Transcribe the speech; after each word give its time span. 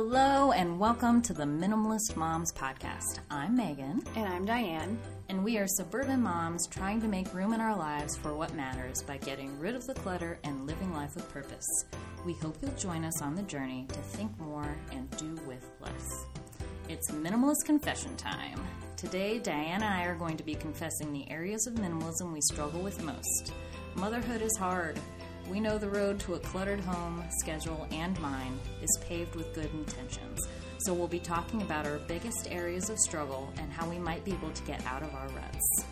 Hello, 0.00 0.52
and 0.52 0.78
welcome 0.78 1.20
to 1.22 1.32
the 1.32 1.42
Minimalist 1.42 2.14
Moms 2.14 2.52
Podcast. 2.52 3.18
I'm 3.32 3.56
Megan, 3.56 4.00
And 4.14 4.28
I'm 4.28 4.44
Diane. 4.44 4.96
and 5.28 5.42
we 5.42 5.58
are 5.58 5.66
suburban 5.66 6.22
moms 6.22 6.68
trying 6.68 7.00
to 7.00 7.08
make 7.08 7.34
room 7.34 7.52
in 7.52 7.60
our 7.60 7.76
lives 7.76 8.16
for 8.16 8.32
what 8.32 8.54
matters 8.54 9.02
by 9.02 9.16
getting 9.16 9.58
rid 9.58 9.74
of 9.74 9.84
the 9.88 9.94
clutter 9.94 10.38
and 10.44 10.68
living 10.68 10.94
life 10.94 11.16
with 11.16 11.28
purpose. 11.32 11.66
We 12.24 12.34
hope 12.34 12.54
you'll 12.62 12.70
join 12.76 13.04
us 13.04 13.20
on 13.20 13.34
the 13.34 13.42
journey 13.42 13.86
to 13.88 13.98
think 13.98 14.38
more 14.38 14.72
and 14.92 15.10
do 15.16 15.34
with 15.48 15.68
less. 15.80 16.24
It's 16.88 17.10
Minimalist 17.10 17.64
Confession 17.66 18.14
time. 18.16 18.60
Today, 18.96 19.40
Diane 19.40 19.82
and 19.82 19.84
I 19.84 20.04
are 20.04 20.14
going 20.14 20.36
to 20.36 20.44
be 20.44 20.54
confessing 20.54 21.12
the 21.12 21.28
areas 21.28 21.66
of 21.66 21.74
minimalism 21.74 22.32
we 22.32 22.40
struggle 22.42 22.82
with 22.82 23.02
most. 23.02 23.52
Motherhood 23.96 24.42
is 24.42 24.56
hard. 24.58 24.96
We 25.48 25.60
know 25.60 25.78
the 25.78 25.88
road 25.88 26.20
to 26.20 26.34
a 26.34 26.38
cluttered 26.38 26.80
home, 26.80 27.24
schedule, 27.40 27.86
and 27.90 28.18
mind 28.20 28.58
is 28.82 28.98
paved 29.08 29.34
with 29.34 29.54
good 29.54 29.70
intentions. 29.72 30.46
So 30.80 30.92
we'll 30.92 31.08
be 31.08 31.18
talking 31.18 31.62
about 31.62 31.86
our 31.86 31.98
biggest 32.06 32.48
areas 32.50 32.90
of 32.90 32.98
struggle 32.98 33.52
and 33.58 33.72
how 33.72 33.88
we 33.88 33.98
might 33.98 34.24
be 34.24 34.32
able 34.32 34.50
to 34.50 34.62
get 34.64 34.84
out 34.86 35.02
of 35.02 35.12
our 35.14 35.26
ruts. 35.28 35.84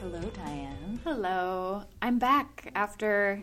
Hello, 0.00 0.20
Diane. 0.20 1.00
Hello. 1.04 1.82
I'm 2.00 2.18
back 2.18 2.70
after 2.74 3.42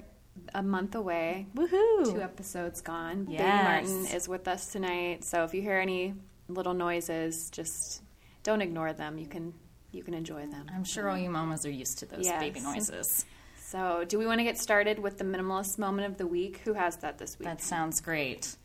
a 0.54 0.62
month 0.64 0.96
away. 0.96 1.48
Woohoo! 1.56 2.06
Two 2.14 2.22
episodes 2.22 2.82
gone. 2.82 3.26
Baby 3.26 3.34
Yes. 3.40 3.64
Martin 3.90 4.16
is 4.16 4.28
with 4.30 4.48
us 4.48 4.68
tonight. 4.72 5.24
So 5.24 5.44
if 5.44 5.54
you 5.54 5.62
hear 5.62 5.78
any 5.78 6.14
little 6.48 6.74
noises, 6.74 7.50
just 7.52 8.02
don't 8.44 8.62
ignore 8.62 8.94
them. 8.94 9.18
You 9.18 9.28
can 9.28 9.54
you 9.92 10.04
can 10.04 10.14
enjoy 10.14 10.46
them. 10.46 10.68
I'm 10.74 10.84
sure 10.84 11.10
all 11.10 11.18
you 11.18 11.30
mamas 11.30 11.66
are 11.66 11.72
used 11.72 11.98
to 12.00 12.06
those 12.06 12.26
Yes. 12.26 12.40
baby 12.42 12.60
noises. 12.60 13.26
So, 13.70 14.06
do 14.08 14.18
we 14.18 14.26
want 14.26 14.40
to 14.40 14.46
get 14.46 14.58
started 14.58 14.98
with 14.98 15.18
the 15.18 15.26
minimalist 15.26 15.78
moment 15.78 16.10
of 16.10 16.18
the 16.18 16.26
week? 16.26 16.62
Who 16.64 16.72
has 16.72 16.96
that 16.98 17.18
this 17.18 17.38
week? 17.38 17.50
That 17.50 17.62
sounds 17.62 18.00
great. 18.00 18.56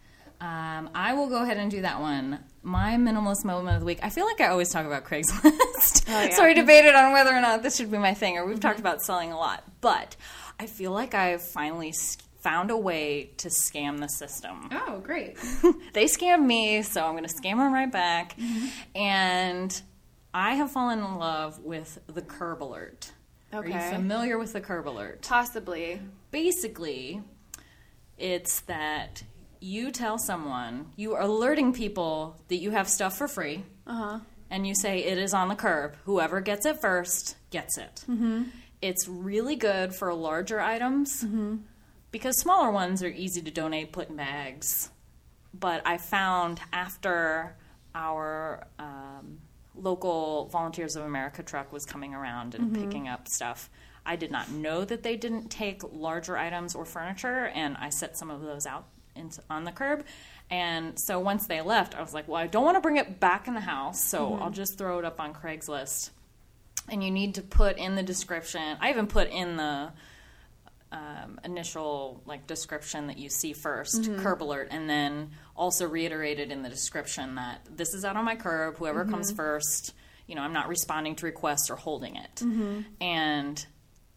Um, 0.41 0.91
I 0.95 1.15
will 1.15 1.29
go 1.29 1.43
ahead 1.43 1.57
and 1.57 1.69
do 1.73 1.83
that 1.83 2.01
one. 2.01 2.39
My 2.63 2.93
minimalist 2.95 3.45
moment 3.45 3.75
of 3.75 3.81
the 3.81 3.87
week. 3.87 3.99
I 4.01 4.11
feel 4.11 4.27
like 4.27 4.41
I 4.41 4.47
always 4.47 4.69
talk 4.69 4.87
about 4.87 5.05
Craigslist. 5.05 6.05
Oh, 6.07 6.23
yeah. 6.23 6.29
so 6.37 6.45
I 6.45 6.53
debated 6.53 6.95
on 6.95 7.13
whether 7.13 7.31
or 7.31 7.41
not 7.41 7.65
this 7.65 7.79
should 7.79 7.91
be 7.91 7.99
my 7.99 8.15
thing, 8.15 8.39
or 8.39 8.47
we've 8.47 8.61
talked 8.61 8.79
about 8.79 9.03
selling 9.03 9.33
a 9.33 9.37
lot. 9.37 9.65
But 9.81 10.15
I 10.61 10.67
feel 10.67 10.93
like 10.93 11.15
I've 11.15 11.43
finally 11.43 11.93
found 12.41 12.71
a 12.71 12.77
way 12.77 13.33
to 13.39 13.49
scam 13.49 13.99
the 13.99 14.09
system. 14.09 14.69
oh, 14.71 15.01
great. 15.01 15.37
they 15.95 16.05
scammed 16.05 16.47
me, 16.47 16.83
so 16.83 17.05
I'm 17.05 17.17
going 17.17 17.29
to 17.29 17.35
scam 17.35 17.57
them 17.57 17.73
right 17.73 17.91
back. 17.91 18.37
And 18.95 19.83
I 20.33 20.55
have 20.55 20.71
fallen 20.71 21.01
in 21.01 21.17
love 21.17 21.59
with 21.59 21.99
the 22.07 22.23
Curb 22.23 22.63
Alert. 22.63 23.11
Are 23.53 23.67
you 23.67 23.73
familiar 23.91 24.39
with 24.39 24.53
the 24.55 24.61
Curb 24.61 24.89
Alert? 24.89 25.23
Possibly. 25.29 26.01
basically 26.31 27.23
it's 28.19 28.61
that 28.63 29.23
you 29.61 29.91
tell 29.91 30.19
someone 30.19 30.87
you 30.97 31.15
are 31.15 31.23
alerting 31.23 31.73
people 31.73 32.37
that 32.49 32.57
you 32.57 32.71
have 32.71 32.89
stuff 32.89 33.17
for 33.19 33.29
free 33.29 33.65
Uh-huh. 33.87 34.19
and 34.51 34.67
you 34.67 34.75
say 34.75 34.99
it 35.05 35.19
is 35.19 35.33
on 35.35 35.49
the 35.49 35.55
curb 35.55 35.95
whoever 36.05 36.41
gets 36.41 36.67
it 36.67 36.81
first 36.81 37.37
gets 37.51 37.79
it 37.79 38.05
mm-hmm. 38.09 38.43
it's 38.81 39.09
really 39.09 39.57
good 39.57 39.95
for 39.95 40.13
larger 40.15 40.61
items 40.61 41.25
because 42.11 42.39
smaller 42.39 42.71
ones 42.71 43.03
are 43.03 43.09
easy 43.09 43.41
to 43.43 43.51
donate 43.51 43.93
put 43.93 44.09
in 44.11 44.17
bags 44.17 44.91
but 45.55 45.81
i 45.87 45.97
found 45.99 46.61
after 46.73 47.57
our 47.95 48.67
um, 48.79 49.39
local 49.75 50.47
volunteers 50.47 50.97
of 50.97 51.05
america 51.05 51.43
truck 51.43 51.73
was 51.73 51.85
coming 51.85 52.15
around 52.15 52.55
and 52.55 52.73
mm-hmm. 52.73 52.85
picking 52.85 53.09
up 53.09 53.29
stuff. 53.29 53.71
I 54.05 54.17
did 54.17 54.33
not 54.33 54.51
know 54.51 54.85
that 54.85 55.05
they 55.05 55.15
didn't 55.17 55.49
take 55.49 55.83
larger 55.93 56.37
items 56.37 56.75
or 56.75 56.85
furniture 56.85 57.47
and 57.55 57.77
i 57.79 57.89
set 57.89 58.17
some 58.17 58.31
of 58.31 58.43
those 58.43 58.67
out 58.67 58.87
in, 59.15 59.31
on 59.51 59.65
the 59.65 59.73
curb. 59.73 60.05
And 60.51 60.99
so 60.99 61.21
once 61.21 61.47
they 61.47 61.61
left 61.61 61.95
i 61.95 62.01
was 62.01 62.13
like 62.13 62.29
well 62.29 62.41
i 62.43 62.47
don't 62.47 62.65
want 62.65 62.77
to 62.77 62.81
bring 62.81 62.97
it 62.97 63.21
back 63.21 63.49
in 63.49 63.55
the 63.55 63.61
house 63.61 64.03
so 64.03 64.31
mm-hmm. 64.31 64.43
i'll 64.43 64.51
just 64.51 64.77
throw 64.79 64.99
it 64.99 65.05
up 65.05 65.21
on 65.21 65.35
craigslist. 65.35 66.11
And 66.89 67.03
you 67.03 67.13
need 67.13 67.37
to 67.37 67.43
put 67.43 67.79
in 67.79 67.95
the 67.95 68.03
description 68.03 68.77
i 68.81 68.91
even 68.91 69.07
put 69.07 69.31
in 69.31 69.57
the 69.57 69.93
um, 70.93 71.41
initial 71.43 72.21
like 72.27 72.47
description 72.47 73.07
that 73.07 73.19
you 73.19 73.31
see 73.31 73.55
1st 73.55 74.01
mm-hmm. 74.01 74.23
curb 74.23 74.43
alert 74.43 74.69
and 74.71 74.89
then 74.89 75.31
also 75.57 75.87
reiterated 75.87 76.51
in 76.51 76.63
the 76.63 76.69
description 76.69 77.35
that 77.37 77.61
this 77.71 77.95
is 77.95 78.05
out 78.05 78.17
on 78.17 78.25
my 78.25 78.37
curb 78.37 78.77
whoever 78.79 79.05
comes 79.05 79.29
mm-hmm. 79.29 79.37
first 79.37 79.95
you 80.27 80.35
know 80.35 80.43
i'm 80.43 80.53
not 80.53 80.69
responding 80.69 81.15
to 81.15 81.27
requests 81.27 81.71
or 81.71 81.77
holding 81.77 82.17
it 82.17 82.37
mm-hmm. 82.37 82.81
and 83.01 83.67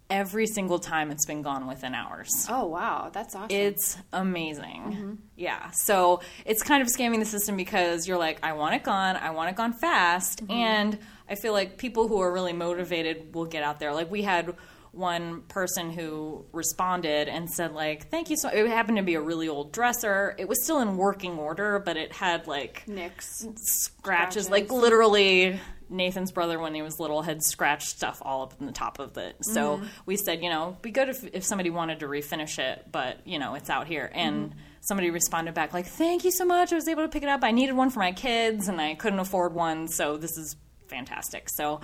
every 0.09 0.45
single 0.45 0.77
time 0.77 1.09
it's 1.09 1.25
been 1.25 1.41
gone 1.41 1.65
within 1.67 1.95
hours 1.95 2.45
Oh, 2.49 2.67
wow. 2.67 3.09
That's 3.11 3.35
awesome. 3.35 3.49
it's 3.49 3.97
amazing. 4.13 4.83
Mm-hmm. 4.85 5.13
Yeah. 5.35 5.71
So 5.71 6.21
it's 6.45 6.61
kind 6.61 6.81
of 6.83 6.87
scamming 6.87 7.19
the 7.19 7.25
system 7.25 7.57
because 7.57 8.07
you're 8.07 8.19
like, 8.19 8.39
I 8.43 8.53
want 8.53 8.75
it 8.75 8.83
gone. 8.83 9.15
I 9.15 9.31
want 9.31 9.49
it 9.49 9.55
gone 9.55 9.73
fast. 9.73 10.43
And 10.47 10.99
I 11.27 11.33
feel 11.35 11.53
like 11.53 11.77
people 11.77 12.07
who 12.07 12.21
are 12.21 12.31
really 12.31 12.53
motivated 12.53 13.33
will 13.33 13.45
get 13.45 13.63
out 13.63 13.79
there. 13.79 13.93
Like 13.93 14.11
we 14.11 14.21
had 14.21 14.55
one 14.95 15.41
person 15.43 15.91
who 15.91 16.45
responded 16.51 17.27
and 17.27 17.49
said 17.49 17.73
like 17.73 18.09
thank 18.09 18.29
you 18.29 18.37
so 18.37 18.49
it 18.49 18.67
happened 18.67 18.97
to 18.97 19.03
be 19.03 19.15
a 19.15 19.21
really 19.21 19.49
old 19.49 19.73
dresser 19.73 20.33
it 20.37 20.47
was 20.47 20.63
still 20.63 20.79
in 20.79 20.95
working 20.95 21.37
order 21.37 21.79
but 21.79 21.97
it 21.97 22.13
had 22.13 22.47
like 22.47 22.87
nicks. 22.87 23.45
scratches, 23.55 24.45
Scratches. 24.45 24.49
like 24.49 24.71
literally 24.71 25.59
Nathan's 25.89 26.31
brother 26.31 26.59
when 26.59 26.73
he 26.73 26.81
was 26.81 26.99
little 26.99 27.21
had 27.21 27.43
scratched 27.43 27.89
stuff 27.89 28.21
all 28.23 28.43
up 28.43 28.53
in 28.59 28.65
the 28.65 28.71
top 28.71 28.99
of 28.99 29.17
it. 29.17 29.35
So 29.41 29.77
mm-hmm. 29.77 29.85
we 30.05 30.17
said, 30.17 30.41
you 30.41 30.49
know, 30.49 30.77
be 30.81 30.91
good 30.91 31.09
if, 31.09 31.23
if 31.33 31.43
somebody 31.43 31.69
wanted 31.69 31.99
to 31.99 32.07
refinish 32.07 32.59
it, 32.59 32.87
but 32.91 33.25
you 33.25 33.39
know, 33.39 33.55
it's 33.55 33.69
out 33.69 33.87
here. 33.87 34.09
And 34.13 34.49
mm-hmm. 34.49 34.59
somebody 34.81 35.11
responded 35.11 35.53
back 35.53 35.73
like, 35.73 35.85
"Thank 35.85 36.23
you 36.23 36.31
so 36.31 36.45
much. 36.45 36.71
I 36.71 36.75
was 36.75 36.87
able 36.87 37.03
to 37.03 37.09
pick 37.09 37.23
it 37.23 37.29
up. 37.29 37.43
I 37.43 37.51
needed 37.51 37.73
one 37.73 37.89
for 37.89 37.99
my 37.99 38.11
kids 38.11 38.67
and 38.67 38.81
I 38.81 38.95
couldn't 38.95 39.19
afford 39.19 39.53
one, 39.53 39.87
so 39.87 40.17
this 40.17 40.37
is 40.37 40.55
fantastic." 40.87 41.49
So 41.49 41.81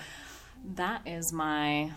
that 0.75 1.07
is 1.07 1.31
my 1.31 1.91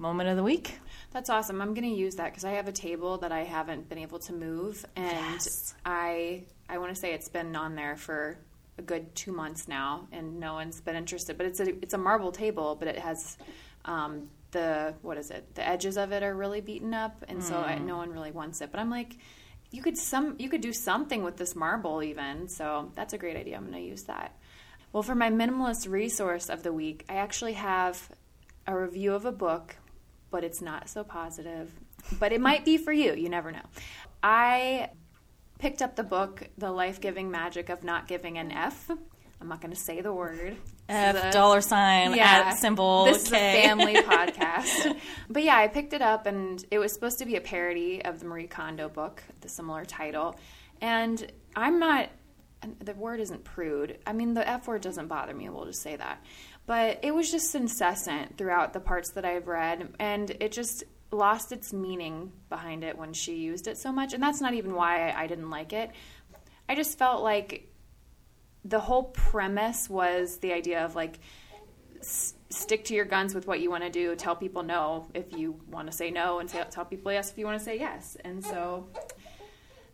moment 0.00 0.28
of 0.28 0.36
the 0.36 0.42
week. 0.42 0.78
That's 1.12 1.28
awesome. 1.30 1.60
I'm 1.60 1.74
going 1.74 1.88
to 1.88 1.94
use 1.94 2.16
that 2.16 2.30
because 2.30 2.44
I 2.44 2.52
have 2.52 2.68
a 2.68 2.72
table 2.72 3.18
that 3.18 3.32
I 3.32 3.44
haven't 3.44 3.88
been 3.88 3.98
able 3.98 4.18
to 4.20 4.32
move, 4.32 4.84
and 4.96 5.06
Yes. 5.32 5.74
I 5.84 6.44
I 6.68 6.78
want 6.78 6.94
to 6.94 7.00
say 7.00 7.12
it's 7.14 7.28
been 7.28 7.54
on 7.54 7.74
there 7.74 7.96
for 7.96 8.38
a 8.78 8.82
good 8.82 9.14
two 9.14 9.32
months 9.32 9.68
now, 9.68 10.08
and 10.12 10.40
no 10.40 10.54
one's 10.54 10.80
been 10.80 10.96
interested. 10.96 11.36
But 11.36 11.46
it's 11.46 11.60
a 11.60 11.68
it's 11.82 11.94
a 11.94 11.98
marble 11.98 12.32
table, 12.32 12.76
but 12.76 12.88
it 12.88 12.98
has 12.98 13.36
um, 13.84 14.30
the 14.52 14.94
what 15.02 15.18
is 15.18 15.30
it? 15.30 15.54
The 15.54 15.66
edges 15.66 15.96
of 15.96 16.12
it 16.12 16.22
are 16.22 16.34
really 16.34 16.60
beaten 16.60 16.94
up, 16.94 17.24
and 17.28 17.42
so 17.42 17.56
I, 17.56 17.78
no 17.78 17.96
one 17.96 18.10
really 18.10 18.32
wants 18.32 18.60
it. 18.60 18.70
But 18.70 18.80
I'm 18.80 18.90
like, 18.90 19.16
you 19.70 19.82
could 19.82 19.98
some 19.98 20.36
you 20.38 20.48
could 20.48 20.60
do 20.62 20.72
something 20.72 21.22
with 21.22 21.36
this 21.36 21.54
marble 21.54 22.02
even. 22.02 22.48
So 22.48 22.90
that's 22.94 23.12
a 23.12 23.18
great 23.18 23.36
idea. 23.36 23.56
I'm 23.56 23.62
going 23.62 23.74
to 23.74 23.88
use 23.88 24.04
that. 24.04 24.36
Well, 24.92 25.02
for 25.02 25.14
my 25.14 25.30
minimalist 25.30 25.88
resource 25.88 26.48
of 26.48 26.62
the 26.62 26.72
week, 26.72 27.04
I 27.08 27.16
actually 27.16 27.52
have 27.52 28.10
a 28.66 28.76
review 28.76 29.14
of 29.14 29.24
a 29.24 29.32
book, 29.32 29.76
but 30.30 30.44
it's 30.44 30.60
not 30.62 30.88
so 30.88 31.04
positive. 31.04 31.70
But 32.18 32.32
it 32.32 32.40
might 32.40 32.64
be 32.64 32.76
for 32.78 32.92
you. 32.92 33.14
You 33.14 33.28
never 33.28 33.52
know. 33.52 33.62
I 34.22 34.90
picked 35.58 35.82
up 35.82 35.96
the 35.96 36.02
book, 36.04 36.48
The 36.58 36.70
Life 36.70 37.00
Giving 37.00 37.30
Magic 37.30 37.68
of 37.68 37.84
Not 37.84 38.08
Giving 38.08 38.38
an 38.38 38.50
F. 38.52 38.90
I'm 39.40 39.48
not 39.48 39.60
going 39.60 39.72
to 39.72 39.80
say 39.80 40.00
the 40.02 40.12
word. 40.12 40.56
F 40.88 41.16
a- 41.16 41.30
dollar 41.32 41.60
sign 41.60 42.18
at 42.18 42.54
symbol 42.54 43.04
This 43.06 43.24
is 43.24 43.30
K. 43.30 43.60
a 43.60 43.62
family 43.68 43.94
podcast. 44.02 44.96
But 45.30 45.44
yeah, 45.44 45.56
I 45.56 45.68
picked 45.68 45.92
it 45.92 46.02
up, 46.02 46.26
and 46.26 46.62
it 46.70 46.78
was 46.78 46.92
supposed 46.92 47.18
to 47.20 47.26
be 47.26 47.36
a 47.36 47.40
parody 47.40 48.04
of 48.04 48.20
the 48.20 48.26
Marie 48.26 48.46
Kondo 48.48 48.88
book, 48.88 49.22
the 49.40 49.48
similar 49.48 49.84
title. 49.84 50.36
And 50.80 51.30
I'm 51.56 51.78
not. 51.78 52.10
The 52.80 52.94
word 52.94 53.20
isn't 53.20 53.44
prude. 53.44 53.98
I 54.06 54.12
mean, 54.12 54.34
the 54.34 54.46
F 54.46 54.68
word 54.68 54.82
doesn't 54.82 55.08
bother 55.08 55.34
me. 55.34 55.48
We'll 55.48 55.64
just 55.64 55.82
say 55.82 55.96
that. 55.96 56.22
But 56.66 57.00
it 57.02 57.14
was 57.14 57.30
just 57.30 57.54
incessant 57.54 58.36
throughout 58.36 58.72
the 58.72 58.80
parts 58.80 59.12
that 59.12 59.24
I've 59.24 59.48
read, 59.48 59.94
and 59.98 60.30
it 60.40 60.52
just 60.52 60.84
lost 61.12 61.52
its 61.52 61.72
meaning 61.72 62.32
behind 62.48 62.84
it 62.84 62.96
when 62.96 63.12
she 63.12 63.36
used 63.36 63.66
it 63.66 63.78
so 63.78 63.92
much. 63.92 64.12
And 64.12 64.22
that's 64.22 64.40
not 64.40 64.54
even 64.54 64.74
why 64.74 65.10
I, 65.10 65.26
didn't 65.26 65.50
like 65.50 65.72
it. 65.72 65.90
I 66.68 66.74
just 66.74 66.98
felt 66.98 67.22
like 67.22 67.68
the 68.64 68.78
whole 68.78 69.04
premise 69.04 69.88
was 69.88 70.38
the 70.38 70.52
idea 70.52 70.84
of 70.84 70.94
like 70.94 71.18
stick 72.02 72.84
to 72.84 72.94
your 72.94 73.04
guns 73.04 73.34
with 73.34 73.46
what 73.46 73.60
you 73.60 73.70
want 73.70 73.82
to 73.82 73.90
do 73.90 74.14
tell 74.16 74.34
people 74.34 74.62
no 74.62 75.06
if 75.14 75.36
you 75.36 75.58
want 75.70 75.90
to 75.90 75.92
say 75.96 76.10
no 76.10 76.38
and 76.40 76.50
say, 76.50 76.62
tell 76.70 76.84
people 76.84 77.12
yes 77.12 77.30
if 77.30 77.38
you 77.38 77.44
want 77.44 77.58
to 77.58 77.64
say 77.64 77.78
yes 77.78 78.16
and 78.24 78.44
so 78.44 78.86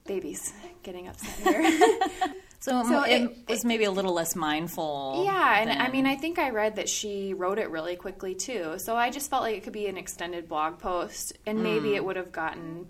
babies 0.06 0.52
getting 0.82 1.08
upset 1.08 1.34
here 1.38 2.32
So, 2.66 2.82
So 2.82 3.02
it, 3.04 3.22
it- 3.22 3.48
was 3.48 3.64
maybe 3.64 3.84
a 3.84 3.92
little 3.92 4.12
less 4.12 4.34
mindful. 4.34 5.22
yeah 5.24 5.60
and 5.60 5.70
i 5.70 5.88
mean 5.88 6.04
i 6.04 6.16
think 6.16 6.40
i 6.40 6.50
read 6.50 6.76
that 6.76 6.88
she 6.88 7.32
wrote 7.32 7.60
it 7.60 7.70
really 7.70 7.94
quickly 7.94 8.34
too 8.34 8.74
so 8.78 8.96
i 8.96 9.08
just 9.08 9.30
felt 9.30 9.42
like 9.42 9.56
it 9.56 9.62
could 9.62 9.72
be 9.72 9.86
an 9.86 9.96
extended 9.96 10.48
blog 10.48 10.80
post 10.80 11.38
and 11.46 11.62
maybe 11.62 11.90
hmm. 11.90 11.94
it 11.94 12.04
would 12.04 12.16
have 12.16 12.32
gotten 12.32 12.88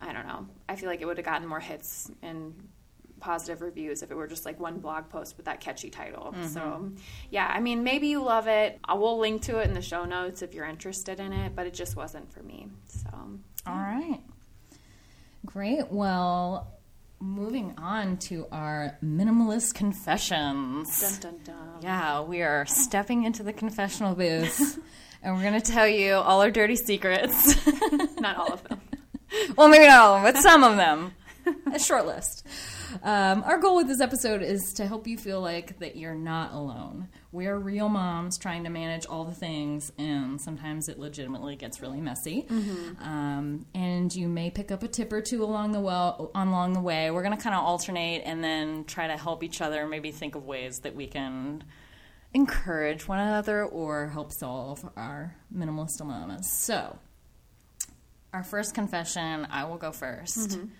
i 0.00 0.12
don't 0.12 0.28
know 0.28 0.46
i 0.68 0.76
feel 0.76 0.88
like 0.88 1.00
it 1.00 1.04
would 1.04 1.16
have 1.16 1.26
gotten 1.26 1.48
more 1.48 1.58
hits 1.58 2.08
and 2.22 2.54
positive 3.18 3.60
reviews 3.60 4.04
if 4.04 4.12
it 4.12 4.14
were 4.14 4.28
just 4.28 4.44
like 4.44 4.60
one 4.60 4.78
blog 4.78 5.08
post 5.08 5.36
with 5.36 5.46
that 5.46 5.58
catchy 5.58 5.88
title. 5.88 6.34
So, 6.48 6.60
mm-hmm. 6.60 6.96
yeah, 7.30 7.46
I 7.46 7.60
mean, 7.60 7.82
maybe 7.82 8.08
you 8.08 8.22
love 8.22 8.46
it. 8.46 8.78
I 8.84 8.92
will 8.94 9.18
link 9.18 9.42
to 9.42 9.58
it 9.58 9.66
in 9.66 9.72
the 9.72 9.80
show 9.80 10.04
notes 10.04 10.42
if 10.42 10.54
you're 10.54 10.66
interested 10.66 11.18
in 11.18 11.32
it, 11.32 11.56
but 11.56 11.66
it 11.66 11.72
just 11.72 11.96
wasn't 11.96 12.30
for 12.30 12.42
me. 12.42 12.68
So, 12.88 13.08
All 13.66 13.74
right. 13.74 14.20
Great. 15.46 15.90
Well, 15.90 16.75
moving 17.20 17.74
on 17.78 18.16
to 18.18 18.46
our 18.52 18.98
minimalist 19.02 19.74
confessions. 19.74 21.18
Dun 21.20 21.32
dun 21.32 21.40
dun. 21.44 21.82
Yeah, 21.82 22.22
we 22.22 22.42
are 22.42 22.66
stepping 22.66 23.24
into 23.24 23.42
the 23.42 23.52
confessional 23.52 24.14
booth 24.14 24.78
and 25.22 25.34
we're 25.34 25.42
going 25.42 25.60
to 25.60 25.72
tell 25.72 25.88
you 25.88 26.14
all 26.14 26.40
our 26.40 26.50
dirty 26.50 26.76
secrets. 26.76 27.56
Not 28.20 28.36
all 28.36 28.52
of 28.52 28.62
them. 28.64 28.80
well, 29.56 29.68
maybe 29.68 29.86
not 29.86 29.98
all 29.98 30.16
of 30.16 30.22
them, 30.22 30.32
but 30.32 30.40
some 30.40 30.62
of 30.62 30.76
them. 30.76 31.12
A 31.72 31.78
short 31.78 32.06
list. 32.06 32.46
Um, 33.02 33.42
our 33.44 33.58
goal 33.58 33.76
with 33.76 33.88
this 33.88 34.00
episode 34.00 34.42
is 34.42 34.72
to 34.74 34.86
help 34.86 35.06
you 35.06 35.18
feel 35.18 35.40
like 35.40 35.78
that 35.80 35.96
you're 35.96 36.14
not 36.14 36.52
alone. 36.52 37.08
We 37.36 37.48
are 37.48 37.58
real 37.58 37.90
moms 37.90 38.38
trying 38.38 38.64
to 38.64 38.70
manage 38.70 39.04
all 39.04 39.24
the 39.24 39.34
things, 39.34 39.92
and 39.98 40.40
sometimes 40.40 40.88
it 40.88 40.98
legitimately 40.98 41.56
gets 41.56 41.82
really 41.82 42.00
messy. 42.00 42.46
Um, 43.02 43.66
and 43.74 44.14
you 44.14 44.26
may 44.26 44.48
pick 44.48 44.72
up 44.72 44.82
a 44.82 44.88
tip 44.88 45.12
or 45.12 45.20
two 45.20 45.44
along 45.44 45.72
the 45.72 45.80
well 45.80 46.30
along 46.34 46.72
the 46.72 46.80
way. 46.80 47.10
We're 47.10 47.22
going 47.22 47.36
to 47.36 47.42
kind 47.42 47.54
of 47.54 47.62
alternate 47.62 48.22
and 48.24 48.42
then 48.42 48.84
try 48.84 49.06
to 49.06 49.18
help 49.18 49.44
each 49.44 49.60
other. 49.60 49.86
Maybe 49.86 50.12
think 50.12 50.34
of 50.34 50.46
ways 50.46 50.78
that 50.78 50.96
we 50.96 51.06
can 51.06 51.62
encourage 52.32 53.06
one 53.06 53.18
another 53.18 53.66
or 53.66 54.08
help 54.08 54.32
solve 54.32 54.88
our 54.96 55.36
minimalist 55.54 55.98
dilemmas. 55.98 56.50
So, 56.50 56.98
our 58.32 58.44
first 58.44 58.74
confession, 58.74 59.46
I 59.50 59.64
will 59.64 59.76
go 59.76 59.90
1st 59.90 60.70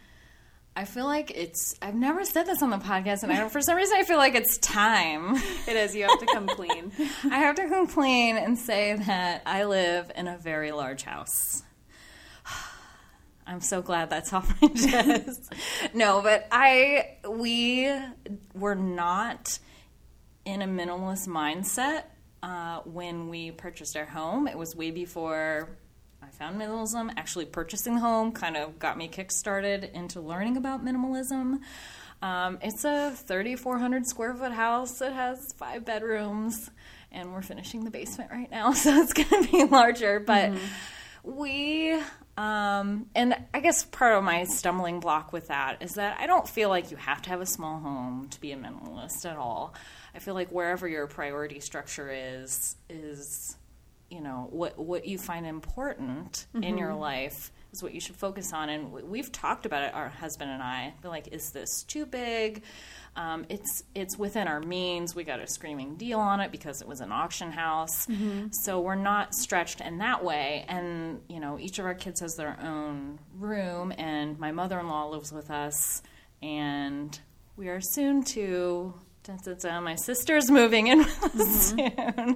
I 0.79 0.85
feel 0.85 1.07
like 1.07 1.33
it's. 1.35 1.75
I've 1.81 1.95
never 1.95 2.27
said 2.27 2.45
this 2.45 2.61
on 2.61 2.69
the 2.69 2.77
podcast, 2.77 3.23
and 3.23 3.33
I 3.33 3.39
don't, 3.39 3.51
for 3.51 3.63
some 3.63 3.77
reason 3.77 3.97
I 3.97 4.03
feel 4.03 4.19
like 4.19 4.35
it's 4.35 4.59
time. 4.59 5.37
It 5.67 5.75
is. 5.75 5.97
You 5.97 6.07
have 6.07 6.21
to 6.21 6.27
come 6.27 6.47
clean. 6.47 6.93
I 7.25 7.39
have 7.39 7.57
to 7.57 7.67
complain 7.67 8.37
and 8.37 8.59
say 8.59 8.95
that 8.95 9.43
I 9.47 9.65
live 9.65 10.13
in 10.15 10.29
a 10.29 10.37
very 10.37 10.73
large 10.73 11.03
house. 11.03 11.63
I'm 13.47 13.63
so 13.63 13.81
glad 13.81 14.11
that's 14.11 14.35
off 14.35 14.55
my 14.61 14.69
chest. 14.69 15.55
no, 15.95 16.21
but 16.21 16.47
I 16.53 17.17
we 17.27 17.91
were 18.53 18.75
not 18.75 19.59
in 20.45 20.61
a 20.61 20.67
minimalist 20.67 21.27
mindset 21.27 22.03
uh, 22.43 22.81
when 22.85 23.31
we 23.31 23.51
purchased 23.51 23.97
our 23.97 24.05
home. 24.05 24.47
It 24.47 24.59
was 24.59 24.77
way 24.77 24.91
before 24.91 25.79
I 26.27 26.31
found 26.31 26.61
minimalism. 26.61 27.13
Actually, 27.17 27.45
purchasing 27.45 27.95
the 27.95 28.01
home 28.01 28.33
kind 28.33 28.57
of 28.57 28.79
got 28.79 28.99
me 28.99 29.09
kickstarted 29.09 29.93
into 29.93 30.21
learning 30.21 30.57
about 30.57 30.85
minimalism. 30.85 31.61
Um, 32.21 32.59
it's 32.63 32.85
a 32.85 33.13
3,400 33.13 34.07
square 34.07 34.35
foot 34.35 34.53
house. 34.53 35.01
It 35.01 35.13
has 35.13 35.53
five 35.53 35.85
bedrooms, 35.85 36.71
and 37.13 37.33
we're 37.33 37.43
finishing 37.43 37.85
the 37.85 37.91
basement 37.91 38.33
right 38.33 38.51
now, 38.51 38.73
so 38.73 38.93
it's 38.97 39.13
going 39.13 39.45
to 39.45 39.51
be 39.51 39.65
larger. 39.65 40.19
But 40.19 40.55
we, 41.23 41.93
um, 42.37 43.07
and 43.15 43.35
I 43.55 43.61
guess 43.61 43.85
part 43.85 44.15
of 44.15 44.25
my 44.25 44.45
stumbling 44.45 44.99
block 44.99 45.33
with 45.33 45.49
that 45.49 45.81
is 45.81 45.95
that 45.95 46.19
I 46.19 46.27
don't 46.27 46.49
feel 46.49 46.71
like 46.71 46.91
you 46.91 46.97
have 46.97 47.23
to 47.23 47.31
have 47.31 47.41
a 47.41 47.47
small 47.47 47.79
home 47.79 48.29
to 48.31 48.41
be 48.41 48.51
a 48.51 48.57
minimalist 48.57 49.31
at 49.31 49.37
all. 49.37 49.75
I 50.15 50.19
feel 50.19 50.35
like 50.35 50.49
wherever 50.51 50.89
your 50.89 51.07
priority 51.07 51.61
structure 51.61 52.11
is, 52.11 52.75
is 52.89 53.56
you 54.11 54.21
know 54.21 54.47
what 54.51 54.79
what 54.79 55.07
you 55.07 55.19
find 55.19 55.45
important 55.47 56.47
in 56.55 56.79
your 56.79 56.95
life 56.95 57.51
is 57.73 57.83
what 57.83 57.93
you 57.93 58.01
should 58.01 58.15
focus 58.17 58.53
on. 58.53 58.69
And 58.69 58.93
we- 58.93 59.03
we've 59.03 59.33
talked 59.33 59.67
about 59.67 59.83
it 59.83 59.93
our 59.95 60.09
husband 60.09 60.51
and 60.51 60.63
i 60.63 60.95
They're 61.03 61.11
like 61.11 61.29
is 61.33 61.51
this 61.51 61.83
too 61.83 62.07
big? 62.07 62.63
Um, 63.17 63.47
it's 63.49 63.83
it's 63.95 64.17
within 64.19 64.47
our 64.47 64.61
means. 64.61 65.15
We 65.15 65.25
got 65.25 65.41
a 65.41 65.47
screaming 65.47 65.97
deal 65.97 66.21
on 66.21 66.41
it 66.41 66.53
because 66.53 66.81
it 66.83 66.87
was 66.89 67.01
an 67.01 67.11
auction 67.13 67.51
house. 67.51 68.07
So 68.53 68.81
we're 68.81 68.95
not 68.95 69.35
stretched 69.35 69.81
in 69.81 69.99
that 69.99 70.23
way. 70.23 70.65
And 70.69 71.21
you 71.29 71.41
know 71.41 71.59
each 71.59 71.79
of 71.79 71.85
our 71.87 71.95
kids 71.95 72.21
has 72.21 72.35
their 72.37 72.59
own 72.63 73.19
room 73.39 73.93
and 73.99 74.39
my 74.39 74.53
mother-in-law 74.53 75.07
lives 75.09 75.33
with 75.33 75.51
us. 75.51 76.03
And 76.43 77.19
we 77.57 77.69
are 77.69 77.81
soon 77.81 78.23
to 78.25 78.95
Dun. 79.27 79.41
Uh, 79.69 79.81
my 79.81 79.97
sister's 79.97 80.51
moving 80.51 80.87
in 80.87 81.01
mm-hmm. 81.05 82.33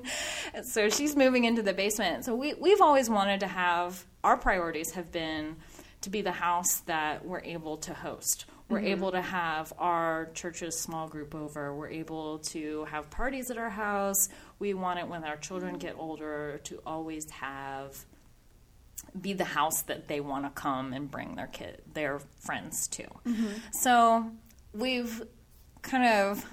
soon, 0.56 0.64
so 0.64 0.88
she's 0.88 1.14
moving 1.14 1.44
into 1.44 1.62
the 1.62 1.72
basement. 1.72 2.24
So 2.24 2.34
we 2.34 2.54
we've 2.54 2.80
always 2.80 3.08
wanted 3.08 3.40
to 3.40 3.46
have 3.46 4.04
our 4.24 4.36
priorities 4.36 4.92
have 4.92 5.12
been 5.12 5.56
to 6.00 6.10
be 6.10 6.22
the 6.22 6.32
house 6.32 6.80
that 6.86 7.24
we're 7.24 7.42
able 7.42 7.76
to 7.78 7.94
host. 7.94 8.46
We're 8.68 8.78
mm-hmm. 8.78 8.86
able 8.86 9.12
to 9.12 9.20
have 9.20 9.72
our 9.78 10.30
church's 10.34 10.78
small 10.80 11.08
group 11.08 11.34
over. 11.34 11.74
We're 11.74 11.90
able 11.90 12.38
to 12.50 12.84
have 12.84 13.10
parties 13.10 13.50
at 13.50 13.58
our 13.58 13.70
house. 13.70 14.28
We 14.58 14.74
want 14.74 14.98
it 14.98 15.08
when 15.08 15.24
our 15.24 15.36
children 15.36 15.78
get 15.78 15.96
older 15.98 16.60
to 16.64 16.80
always 16.84 17.28
have 17.30 18.04
be 19.20 19.32
the 19.32 19.44
house 19.44 19.82
that 19.82 20.08
they 20.08 20.20
want 20.20 20.44
to 20.44 20.50
come 20.50 20.92
and 20.92 21.10
bring 21.10 21.34
their 21.34 21.46
kid 21.46 21.82
their 21.94 22.20
friends 22.40 22.88
to. 22.88 23.02
Mm-hmm. 23.02 23.48
So 23.72 24.30
we've 24.72 25.22
kind 25.82 26.04
of 26.04 26.44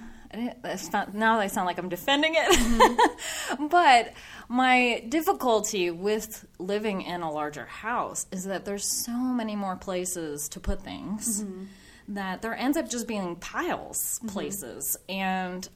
not- 0.92 1.14
now 1.14 1.40
I 1.40 1.48
sound 1.48 1.68
like 1.68 1.78
I'm 1.78 1.90
defending 1.90 2.34
it, 2.36 2.52
mm-hmm. 2.52 3.68
but 3.70 4.14
my 4.50 5.04
difficulty 5.08 5.92
with 5.92 6.46
living 6.60 7.02
in 7.02 7.22
a 7.22 7.32
larger 7.32 7.66
house 7.66 8.26
is 8.32 8.46
that 8.46 8.66
there's 8.66 8.86
so 8.86 9.12
many 9.12 9.56
more 9.56 9.76
places 9.76 10.50
to 10.50 10.60
put 10.60 10.82
things 10.82 11.44
mm-hmm. 11.44 11.64
that 12.10 12.42
there 12.42 12.56
ends 12.56 12.78
up 12.78 12.90
just 12.90 13.08
being 13.08 13.36
piles 13.38 14.20
mm-hmm. 14.20 14.28
places, 14.28 14.98
and 15.08 15.68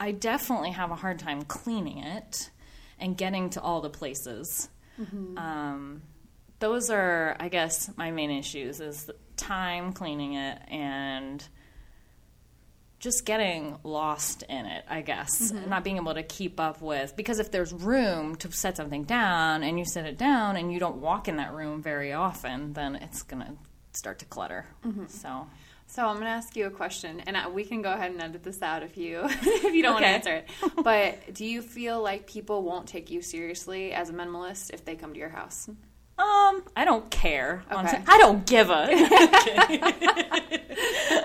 I 0.00 0.12
definitely 0.12 0.70
have 0.70 0.90
a 0.90 0.96
hard 0.96 1.18
time 1.18 1.42
cleaning 1.42 1.98
it 1.98 2.50
and 2.98 3.16
getting 3.16 3.50
to 3.50 3.60
all 3.60 3.80
the 3.80 3.90
places. 3.90 4.68
Um, 5.36 6.02
those 6.60 6.90
are, 6.90 7.36
I 7.40 7.48
guess, 7.48 7.90
my 7.96 8.10
main 8.10 8.30
issues: 8.30 8.80
is 8.80 9.10
time 9.36 9.92
cleaning 9.92 10.34
it 10.34 10.58
and 10.68 11.44
just 13.02 13.26
getting 13.26 13.76
lost 13.82 14.44
in 14.48 14.64
it, 14.64 14.84
I 14.88 15.00
guess, 15.02 15.50
not 15.66 15.82
being 15.82 15.96
able 15.96 16.14
to 16.14 16.22
keep 16.22 16.60
up 16.60 16.80
with. 16.80 17.16
Because 17.16 17.40
if 17.40 17.50
there's 17.50 17.72
room 17.72 18.36
to 18.36 18.52
set 18.52 18.76
something 18.76 19.02
down 19.02 19.64
and 19.64 19.76
you 19.76 19.84
set 19.84 20.06
it 20.06 20.16
down 20.16 20.56
and 20.56 20.72
you 20.72 20.78
don't 20.78 20.98
walk 20.98 21.26
in 21.26 21.36
that 21.38 21.52
room 21.52 21.82
very 21.82 22.12
often, 22.12 22.72
then 22.74 22.94
it's 22.94 23.24
going 23.24 23.42
to 23.42 23.54
start 23.92 24.20
to 24.20 24.24
clutter. 24.24 24.66
So, 25.08 25.48
So 25.88 26.06
I'm 26.06 26.14
going 26.14 26.26
to 26.26 26.30
ask 26.30 26.54
you 26.54 26.66
a 26.66 26.70
question, 26.70 27.18
and 27.26 27.36
I, 27.36 27.48
we 27.48 27.64
can 27.64 27.82
go 27.82 27.92
ahead 27.92 28.12
and 28.12 28.22
edit 28.22 28.44
this 28.44 28.62
out 28.62 28.84
if 28.84 28.96
you 28.96 29.22
if 29.26 29.74
you 29.74 29.82
don't 29.82 29.94
want 29.94 30.04
to 30.04 30.08
answer 30.08 30.34
it. 30.36 30.48
But 30.84 31.34
do 31.34 31.44
you 31.44 31.60
feel 31.60 32.00
like 32.00 32.28
people 32.28 32.62
won't 32.62 32.86
take 32.86 33.10
you 33.10 33.20
seriously 33.20 33.92
as 33.92 34.10
a 34.10 34.12
minimalist 34.12 34.70
if 34.72 34.84
they 34.84 34.94
come 34.94 35.12
to 35.12 35.18
your 35.18 35.28
house? 35.30 35.68
um, 36.18 36.62
I 36.76 36.84
don't 36.84 37.10
care. 37.10 37.64
Okay. 37.70 38.00
I 38.06 38.18
don't 38.18 38.46
give 38.46 38.70
a. 38.70 38.86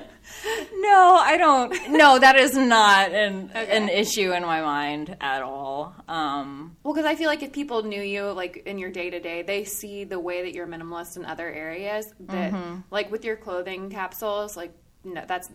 no, 0.76 1.16
I 1.20 1.38
don't. 1.38 1.74
No, 1.98 2.20
that 2.20 2.36
is 2.36 2.56
not 2.56 3.12
an 3.12 3.50
an 3.54 3.90
issue 3.90 4.32
in 4.34 4.44
my 4.44 4.62
mind 4.62 5.18
at 5.20 5.42
all. 5.42 5.96
Um, 6.08 6.76
Well, 6.84 6.94
because 6.94 7.08
I 7.08 7.16
feel 7.16 7.28
like 7.28 7.42
if 7.44 7.52
people 7.52 7.84
knew 7.84 8.02
you, 8.02 8.32
like 8.32 8.64
in 8.66 8.78
your 8.78 8.92
day 8.92 9.10
to 9.10 9.20
day, 9.20 9.42
they 9.42 9.64
see 9.64 10.04
the 10.04 10.20
way 10.20 10.44
that 10.44 10.54
you're 10.54 10.68
minimalist 10.68 11.18
in 11.18 11.26
other 11.26 11.50
areas. 11.50 12.14
That, 12.20 12.54
like 12.92 13.12
with 13.12 13.26
your 13.26 13.36
clothing 13.36 13.90
capsules, 13.90 14.56
like 14.56 14.74
no, 15.04 15.24
that's 15.28 15.50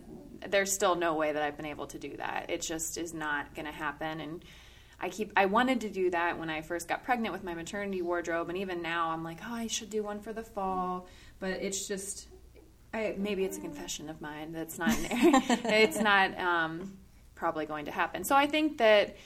there's 0.49 0.73
still 0.73 0.95
no 0.95 1.15
way 1.15 1.31
that 1.31 1.41
I've 1.41 1.55
been 1.55 1.67
able 1.67 1.87
to 1.87 1.99
do 1.99 2.17
that. 2.17 2.47
It 2.49 2.61
just 2.61 2.97
is 2.97 3.13
not 3.13 3.55
going 3.55 3.65
to 3.65 3.71
happen. 3.71 4.19
And 4.19 4.43
I 4.99 5.09
keep 5.09 5.31
I 5.37 5.45
wanted 5.45 5.81
to 5.81 5.89
do 5.89 6.09
that 6.11 6.37
when 6.39 6.49
I 6.49 6.61
first 6.61 6.87
got 6.87 7.03
pregnant 7.03 7.31
with 7.33 7.43
my 7.43 7.53
maternity 7.53 8.01
wardrobe, 8.01 8.49
and 8.49 8.57
even 8.57 8.81
now 8.81 9.11
I'm 9.11 9.23
like, 9.23 9.39
oh, 9.47 9.53
I 9.53 9.67
should 9.67 9.89
do 9.89 10.03
one 10.03 10.19
for 10.19 10.33
the 10.33 10.43
fall, 10.43 11.07
but 11.39 11.51
it's 11.51 11.87
just. 11.87 12.27
I, 12.93 13.15
maybe 13.17 13.43
it's 13.43 13.57
a 13.57 13.61
confession 13.61 14.09
of 14.09 14.21
mine 14.21 14.51
that's 14.51 14.77
not 14.77 14.95
it's 14.99 15.99
not 15.99 16.37
um, 16.37 16.97
probably 17.35 17.65
going 17.65 17.85
to 17.85 17.91
happen. 17.91 18.23
So 18.23 18.35
I 18.35 18.47
think 18.47 18.77
that 18.77 19.17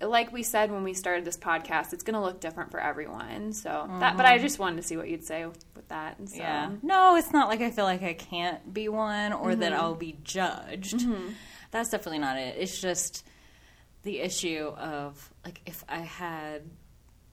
like 0.00 0.32
we 0.32 0.42
said 0.42 0.70
when 0.70 0.82
we 0.82 0.94
started 0.94 1.24
this 1.24 1.36
podcast, 1.36 1.92
it's 1.92 2.02
going 2.02 2.14
to 2.14 2.20
look 2.20 2.40
different 2.40 2.70
for 2.70 2.80
everyone. 2.80 3.52
So 3.52 3.88
that, 4.00 4.16
but 4.16 4.26
I 4.26 4.34
mm-hmm. 4.34 4.42
just 4.42 4.58
wanted 4.58 4.76
to 4.76 4.82
see 4.82 4.96
what 4.96 5.08
you'd 5.08 5.24
say 5.24 5.46
with 5.46 5.88
that. 5.88 6.16
So, 6.26 6.36
Yeah. 6.36 6.70
No, 6.82 7.16
it's 7.16 7.32
not 7.32 7.48
like 7.48 7.60
I 7.60 7.70
feel 7.70 7.84
like 7.84 8.02
I 8.02 8.14
can't 8.14 8.74
be 8.74 8.88
one 8.88 9.32
or 9.32 9.54
that 9.54 9.72
mm-hmm. 9.72 9.80
I'll 9.80 9.94
be 9.94 10.18
judged. 10.24 10.96
Mm-hmm. 10.96 11.30
That's 11.70 11.90
definitely 11.90 12.18
not 12.18 12.36
it. 12.36 12.56
It's 12.58 12.80
just 12.80 13.24
the 14.02 14.20
issue 14.20 14.72
of 14.76 15.32
like 15.44 15.60
if 15.66 15.84
I 15.88 16.00
had 16.00 16.62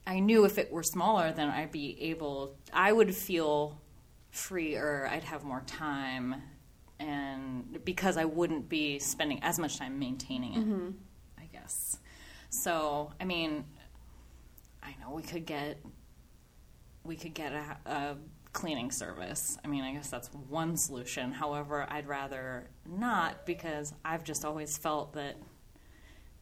I 0.05 0.19
knew 0.19 0.45
if 0.45 0.57
it 0.57 0.71
were 0.71 0.83
smaller 0.83 1.31
then 1.31 1.49
I'd 1.49 1.71
be 1.71 1.97
able 2.03 2.55
I 2.71 2.91
would 2.91 3.15
feel 3.15 3.79
freer, 4.31 5.07
I'd 5.11 5.23
have 5.23 5.43
more 5.43 5.61
time 5.65 6.35
and 6.99 7.83
because 7.85 8.17
I 8.17 8.25
wouldn't 8.25 8.67
be 8.67 8.99
spending 8.99 9.39
as 9.41 9.57
much 9.57 9.77
time 9.77 9.99
maintaining 9.99 10.53
it, 10.53 11.41
I 11.41 11.45
guess. 11.45 11.97
So, 12.49 13.11
I 13.21 13.25
mean, 13.25 13.63
I 14.83 14.95
know 14.99 15.11
we 15.13 15.23
could 15.23 15.45
get 15.45 15.77
we 17.03 17.15
could 17.15 17.33
get 17.33 17.53
a, 17.53 17.77
a 17.85 18.17
cleaning 18.53 18.91
service. 18.91 19.57
I 19.63 19.67
mean, 19.67 19.83
I 19.83 19.93
guess 19.93 20.09
that's 20.09 20.27
one 20.49 20.75
solution. 20.75 21.31
However, 21.31 21.85
I'd 21.89 22.07
rather 22.07 22.69
not 22.85 23.45
because 23.45 23.93
I've 24.03 24.23
just 24.23 24.43
always 24.43 24.77
felt 24.77 25.13
that 25.13 25.37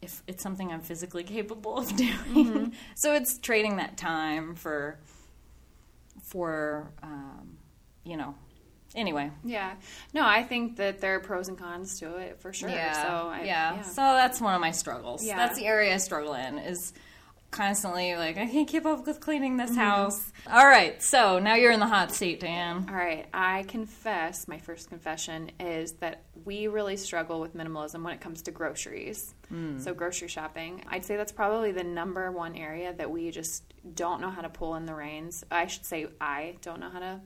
if 0.02 0.22
it's 0.26 0.42
something 0.42 0.72
I'm 0.72 0.80
physically 0.80 1.24
capable 1.24 1.78
of 1.78 1.94
doing, 2.34 2.72
so 2.96 3.14
it's 3.14 3.38
trading 3.38 3.76
that 3.76 3.96
time 3.96 4.54
for 4.56 4.98
for 6.22 6.92
um, 7.02 7.57
you 8.04 8.16
know 8.16 8.34
anyway. 8.94 9.30
Yeah. 9.44 9.74
No, 10.14 10.24
I 10.26 10.42
think 10.42 10.76
that 10.76 11.00
there 11.00 11.14
are 11.16 11.20
pros 11.20 11.48
and 11.48 11.58
cons 11.58 12.00
to 12.00 12.16
it 12.16 12.40
for 12.40 12.52
sure. 12.52 12.70
Yeah. 12.70 13.02
So 13.02 13.28
I, 13.28 13.42
yeah. 13.44 13.82
So 13.82 14.00
that's 14.00 14.40
one 14.40 14.54
of 14.54 14.60
my 14.60 14.70
struggles. 14.70 15.24
Yeah. 15.24 15.36
That's 15.36 15.58
the 15.58 15.66
area 15.66 15.94
I 15.94 15.98
struggle 15.98 16.34
in 16.34 16.58
is 16.58 16.92
constantly 17.50 18.14
like 18.14 18.36
I 18.36 18.46
can't 18.46 18.68
keep 18.68 18.84
up 18.84 19.06
with 19.06 19.20
cleaning 19.20 19.56
this 19.56 19.70
Mm-hmm. 19.70 19.80
house. 19.80 20.32
All 20.50 20.66
right. 20.66 21.02
So 21.02 21.38
now 21.38 21.54
you're 21.54 21.72
in 21.72 21.80
the 21.80 21.86
hot 21.86 22.12
seat, 22.12 22.40
Dan. 22.40 22.86
All 22.90 22.94
right, 22.94 23.26
I 23.32 23.62
confess, 23.68 24.46
my 24.48 24.58
first 24.58 24.88
confession 24.90 25.50
is 25.58 25.92
that 26.00 26.24
we 26.44 26.66
really 26.66 26.96
struggle 26.98 27.40
with 27.40 27.54
minimalism 27.56 28.02
when 28.02 28.12
it 28.14 28.20
comes 28.20 28.42
to 28.42 28.50
groceries. 28.50 29.34
So, 29.78 29.94
grocery 29.94 30.28
shopping, 30.28 30.84
I'd 30.88 31.06
say 31.06 31.16
that's 31.16 31.32
probably 31.32 31.72
the 31.72 31.84
number 31.84 32.30
one 32.30 32.54
area 32.54 32.92
that 32.92 33.10
we 33.10 33.30
just 33.30 33.62
don't 33.94 34.20
know 34.20 34.28
how 34.28 34.42
to 34.42 34.50
pull 34.50 34.74
in 34.74 34.84
the 34.84 34.94
reins. 34.94 35.42
I 35.50 35.68
should 35.68 35.86
say, 35.86 36.06
I 36.20 36.56
don't 36.60 36.80
know 36.80 36.90
how 36.90 36.98
to 36.98 37.20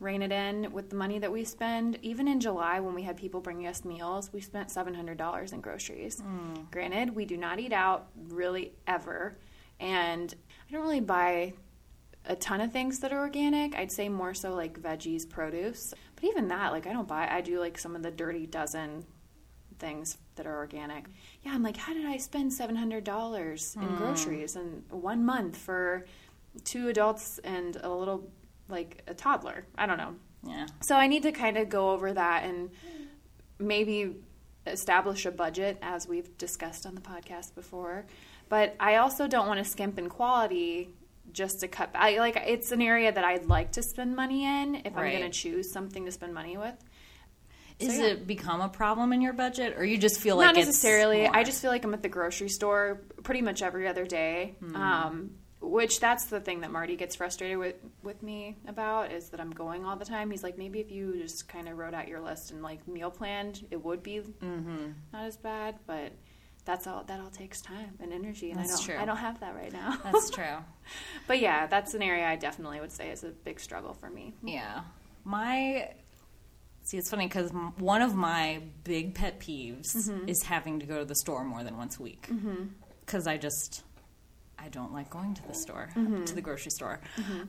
rein 0.00 0.22
it 0.22 0.30
in 0.30 0.72
with 0.72 0.90
the 0.90 0.96
money 0.96 1.18
that 1.18 1.32
we 1.32 1.44
spend. 1.44 1.98
Even 2.02 2.28
in 2.28 2.40
July, 2.40 2.80
when 2.80 2.94
we 2.94 3.02
had 3.02 3.16
people 3.16 3.40
bringing 3.40 3.66
us 3.66 3.84
meals, 3.84 4.32
we 4.32 4.40
spent 4.40 4.68
$700 4.68 5.52
in 5.52 5.60
groceries. 5.60 6.20
Hmm. 6.20 6.54
Granted, 6.70 7.14
we 7.14 7.24
do 7.24 7.36
not 7.36 7.58
eat 7.58 7.72
out 7.72 8.08
really 8.28 8.72
ever, 8.86 9.36
and 9.80 10.32
I 10.68 10.72
don't 10.72 10.82
really 10.82 11.00
buy 11.00 11.54
a 12.24 12.36
ton 12.36 12.60
of 12.60 12.72
things 12.72 13.00
that 13.00 13.12
are 13.12 13.20
organic. 13.20 13.74
I'd 13.74 13.90
say 13.90 14.08
more 14.08 14.34
so 14.34 14.54
like 14.54 14.80
veggies, 14.80 15.28
produce. 15.28 15.94
But 16.14 16.24
even 16.24 16.48
that, 16.48 16.72
like 16.72 16.86
I 16.86 16.92
don't 16.92 17.08
buy. 17.08 17.26
I 17.28 17.40
do 17.40 17.58
like 17.58 17.78
some 17.78 17.96
of 17.96 18.02
the 18.02 18.10
dirty 18.10 18.46
dozen 18.46 19.04
things 19.78 20.18
that 20.36 20.46
are 20.46 20.56
organic. 20.56 21.06
Yeah, 21.42 21.52
I'm 21.52 21.62
like, 21.62 21.76
how 21.76 21.94
did 21.94 22.06
I 22.06 22.18
spend 22.18 22.52
seven 22.52 22.76
hundred 22.76 23.04
dollars 23.04 23.74
in 23.76 23.82
hmm. 23.82 23.96
groceries 23.96 24.54
in 24.54 24.84
one 24.90 25.24
month 25.24 25.56
for 25.56 26.04
two 26.64 26.88
adults 26.88 27.38
and 27.38 27.76
a 27.76 27.88
little 27.88 28.30
like 28.68 29.02
a 29.06 29.14
toddler? 29.14 29.66
I 29.76 29.86
don't 29.86 29.98
know. 29.98 30.14
Yeah. 30.46 30.66
So 30.80 30.96
I 30.96 31.06
need 31.06 31.24
to 31.24 31.32
kind 31.32 31.56
of 31.56 31.68
go 31.68 31.90
over 31.90 32.12
that 32.12 32.44
and 32.44 32.70
maybe 33.58 34.16
establish 34.66 35.26
a 35.26 35.30
budget 35.30 35.78
as 35.82 36.06
we've 36.06 36.36
discussed 36.38 36.86
on 36.86 36.94
the 36.94 37.00
podcast 37.00 37.54
before. 37.54 38.06
But 38.48 38.76
I 38.80 38.96
also 38.96 39.26
don't 39.26 39.46
want 39.46 39.58
to 39.58 39.70
skimp 39.70 39.98
in 39.98 40.08
quality 40.08 40.90
just 41.32 41.60
to 41.60 41.68
cut 41.68 41.90
I 41.94 42.18
like 42.18 42.36
it's 42.46 42.72
an 42.72 42.80
area 42.80 43.12
that 43.12 43.24
I'd 43.24 43.46
like 43.46 43.72
to 43.72 43.82
spend 43.82 44.16
money 44.16 44.44
in 44.44 44.76
if 44.86 44.96
I'm 44.96 45.10
going 45.10 45.30
to 45.30 45.30
choose 45.30 45.70
something 45.70 46.04
to 46.06 46.12
spend 46.12 46.32
money 46.34 46.56
with. 46.56 46.74
Is 47.78 47.96
yeah. 47.98 48.06
it 48.06 48.26
become 48.26 48.60
a 48.60 48.68
problem 48.68 49.12
in 49.12 49.20
your 49.20 49.34
budget, 49.34 49.78
or 49.78 49.84
you 49.84 49.98
just 49.98 50.20
feel 50.20 50.36
like 50.36 50.46
Not 50.46 50.56
necessarily. 50.56 51.28
I 51.28 51.44
just 51.44 51.62
feel 51.62 51.70
like 51.70 51.84
I'm 51.84 51.94
at 51.94 52.02
the 52.02 52.08
grocery 52.08 52.48
store 52.48 53.02
pretty 53.22 53.40
much 53.40 53.62
every 53.62 53.86
other 53.86 54.04
day. 54.04 54.56
Hmm. 54.58 54.74
Um, 54.74 55.30
which 55.60 56.00
that's 56.00 56.26
the 56.26 56.40
thing 56.40 56.60
that 56.60 56.70
Marty 56.70 56.94
gets 56.96 57.16
frustrated 57.16 57.58
with 57.58 57.76
with 58.02 58.22
me 58.22 58.56
about 58.66 59.10
is 59.12 59.30
that 59.30 59.40
I'm 59.40 59.50
going 59.50 59.84
all 59.84 59.96
the 59.96 60.04
time. 60.04 60.30
He's 60.30 60.42
like, 60.42 60.56
maybe 60.58 60.80
if 60.80 60.90
you 60.90 61.16
just 61.20 61.48
kind 61.48 61.68
of 61.68 61.76
wrote 61.76 61.94
out 61.94 62.08
your 62.08 62.20
list 62.20 62.50
and 62.52 62.62
like 62.62 62.86
meal 62.86 63.10
planned, 63.10 63.66
it 63.70 63.82
would 63.84 64.02
be 64.02 64.20
Mm-hmm. 64.20 64.86
not 65.12 65.24
as 65.24 65.36
bad. 65.36 65.76
But 65.86 66.12
that's 66.64 66.86
all. 66.86 67.02
That 67.04 67.20
all 67.20 67.30
takes 67.30 67.60
time 67.60 67.94
and 68.00 68.12
energy, 68.12 68.50
and 68.50 68.60
That's 68.60 68.72
I 68.72 68.76
don't. 68.76 68.84
true. 68.84 68.96
I 68.98 69.04
don't 69.06 69.16
have 69.16 69.40
that 69.40 69.54
right 69.54 69.72
now. 69.72 69.98
That's 70.04 70.30
true. 70.30 70.44
but 71.26 71.40
yeah, 71.40 71.66
that's 71.66 71.94
an 71.94 72.02
area 72.02 72.26
I 72.26 72.36
definitely 72.36 72.78
would 72.80 72.92
say 72.92 73.10
is 73.10 73.24
a 73.24 73.28
big 73.30 73.58
struggle 73.58 73.94
for 73.94 74.10
me. 74.10 74.34
Yeah. 74.42 74.82
My 75.24 75.90
see, 76.84 76.96
it's 76.98 77.10
funny 77.10 77.26
because 77.26 77.50
one 77.78 78.00
of 78.02 78.14
my 78.14 78.62
big 78.84 79.14
pet 79.14 79.40
peeves 79.40 79.94
Mm-hmm. 79.96 80.28
is 80.28 80.42
having 80.42 80.78
to 80.80 80.86
go 80.86 80.98
to 81.00 81.04
the 81.04 81.14
store 81.16 81.42
more 81.44 81.64
than 81.64 81.76
once 81.76 81.98
a 81.98 82.02
week 82.02 82.28
because 83.04 83.26
I 83.26 83.36
just 83.38 83.82
I 84.58 84.68
don't 84.68 84.92
like 84.92 85.08
going 85.10 85.34
to 85.34 85.46
the 85.46 85.54
store 85.54 85.88
Mm-hmm. 85.96 86.24
to 86.24 86.34
the 86.34 86.40
grocery 86.40 86.70
store. 86.70 87.00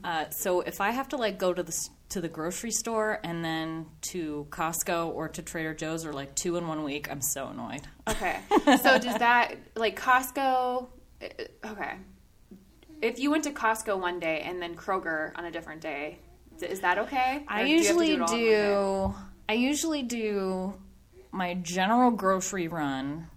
Uh, 0.03 0.29
so 0.29 0.61
if 0.61 0.79
I 0.79 0.91
have 0.91 1.09
to 1.09 1.17
like 1.17 1.37
go 1.39 1.53
to 1.53 1.63
the 1.63 1.75
to 2.09 2.21
the 2.21 2.27
grocery 2.27 2.71
store 2.71 3.19
and 3.23 3.43
then 3.43 3.85
to 4.11 4.47
Costco 4.49 5.09
or 5.13 5.27
to 5.29 5.41
Trader 5.41 5.73
Joe's 5.73 6.05
or 6.05 6.13
like 6.13 6.35
two 6.35 6.55
in 6.57 6.67
one 6.67 6.83
week, 6.83 7.09
I'm 7.11 7.21
so 7.21 7.47
annoyed. 7.47 7.81
Okay. 8.07 8.39
so 8.81 8.97
does 8.99 9.17
that 9.19 9.55
like 9.75 9.99
Costco? 9.99 10.87
uh, 11.21 11.27
Okay. 11.65 11.93
If 13.01 13.19
you 13.19 13.31
went 13.31 13.43
to 13.45 13.51
Costco 13.51 13.99
one 13.99 14.19
day 14.19 14.41
and 14.41 14.61
then 14.61 14.75
Kroger 14.75 15.31
on 15.35 15.45
a 15.45 15.51
different 15.51 15.81
day, 15.81 16.19
is 16.61 16.81
that 16.81 16.97
okay? 16.99 17.43
I 17.47 17.61
Or 17.61 17.65
do 17.65 17.71
you 17.71 17.77
have 17.77 17.97
to 17.97 18.05
usually 18.05 18.11
it 18.13 18.21
all 18.21 18.27
in 18.27 18.31
one 18.31 18.39
day? 18.39 19.13
do. 19.13 19.15
I 19.47 19.53
usually 19.53 20.03
do 20.03 20.73
my 21.31 21.53
general 21.55 22.11
grocery 22.11 22.67
run 22.67 23.27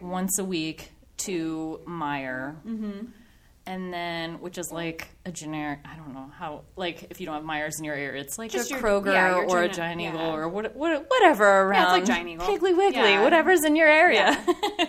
once 0.00 0.38
a 0.38 0.44
week 0.44 0.92
to 1.24 1.80
Meijer, 1.86 2.56
mm-hmm. 2.66 3.06
And 3.66 3.90
then 3.94 4.40
which 4.40 4.58
is 4.58 4.70
like 4.70 5.08
a 5.24 5.32
generic. 5.32 5.78
I 5.86 5.96
don't 5.96 6.12
know 6.12 6.30
how. 6.36 6.64
Like 6.76 7.06
if 7.08 7.18
you 7.18 7.24
don't 7.26 7.34
have 7.36 7.44
Meijers 7.44 7.78
in 7.78 7.84
your 7.84 7.94
area, 7.94 8.20
it's 8.20 8.36
like 8.38 8.50
Just 8.50 8.70
a 8.70 8.74
your- 8.74 8.82
Kroger 8.82 9.12
yeah, 9.14 9.36
or 9.48 9.62
a 9.62 9.68
Giant 9.70 10.02
Eagle 10.02 10.20
yeah. 10.20 10.34
or 10.34 10.48
what, 10.50 10.76
what, 10.76 11.06
whatever 11.08 11.44
around. 11.44 11.72
Yeah, 11.72 11.82
it's 11.96 12.08
like 12.08 12.16
Giant 12.18 12.28
Eagle. 12.28 12.46
Piggly 12.46 12.76
Wiggly, 12.76 13.18
whatever's 13.18 13.64
in 13.64 13.74
your 13.74 13.88
area. 13.88 14.36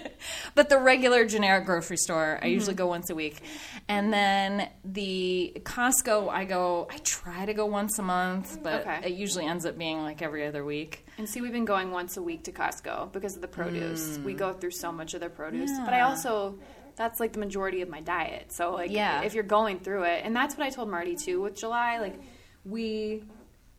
but 0.56 0.68
the 0.70 0.78
regular 0.78 1.26
generic 1.26 1.66
grocery 1.66 1.98
store, 1.98 2.38
I 2.42 2.46
Mm-hmm. 2.46 2.54
usually 2.54 2.74
go 2.76 2.88
once 2.88 3.10
a 3.10 3.16
week. 3.16 3.42
And 3.88 4.12
then 4.12 4.70
the 4.84 5.54
Costco, 5.64 6.30
I 6.30 6.44
go, 6.46 6.88
I 6.92 6.98
try 6.98 7.46
to 7.46 7.54
go 7.54 7.66
once 7.68 7.98
a 8.00 8.04
month, 8.04 8.60
but 8.62 8.82
Okay. 8.82 9.00
it 9.06 9.14
usually 9.14 9.46
ends 9.46 9.66
up 9.66 9.78
being 9.78 10.02
like 10.04 10.22
every 10.22 10.46
other 10.46 10.66
week. 10.66 11.06
And 11.18 11.30
see, 11.30 11.40
we've 11.40 11.52
been 11.54 11.64
going 11.66 11.92
once 11.92 12.18
a 12.18 12.22
week 12.22 12.44
to 12.44 12.52
Costco 12.52 13.14
because 13.14 13.36
of 13.38 13.42
the 13.42 13.48
produce. 13.48 14.20
We 14.26 14.34
go 14.34 14.52
through 14.52 14.72
so 14.72 14.92
much 14.92 15.14
of 15.14 15.22
their 15.22 15.30
produce. 15.30 15.72
But 15.86 15.94
I 15.94 16.00
Mm. 16.00 16.10
Also, 16.10 16.60
that's 16.96 17.20
like 17.20 17.34
the 17.34 17.40
majority 17.40 17.82
of 17.82 17.90
my 17.90 18.02
diet. 18.02 18.52
So, 18.52 18.74
like, 18.74 18.92
Yeah. 18.92 19.22
if 19.22 19.34
you're 19.34 19.44
going 19.44 19.80
through 19.80 20.04
it, 20.04 20.22
and 20.24 20.36
that's 20.36 20.58
what 20.58 20.66
I 20.66 20.70
told 20.70 20.90
Marty 20.90 21.16
too 21.16 21.42
with 21.42 21.56
July, 21.56 22.00
like, 22.00 22.20
we 22.64 23.24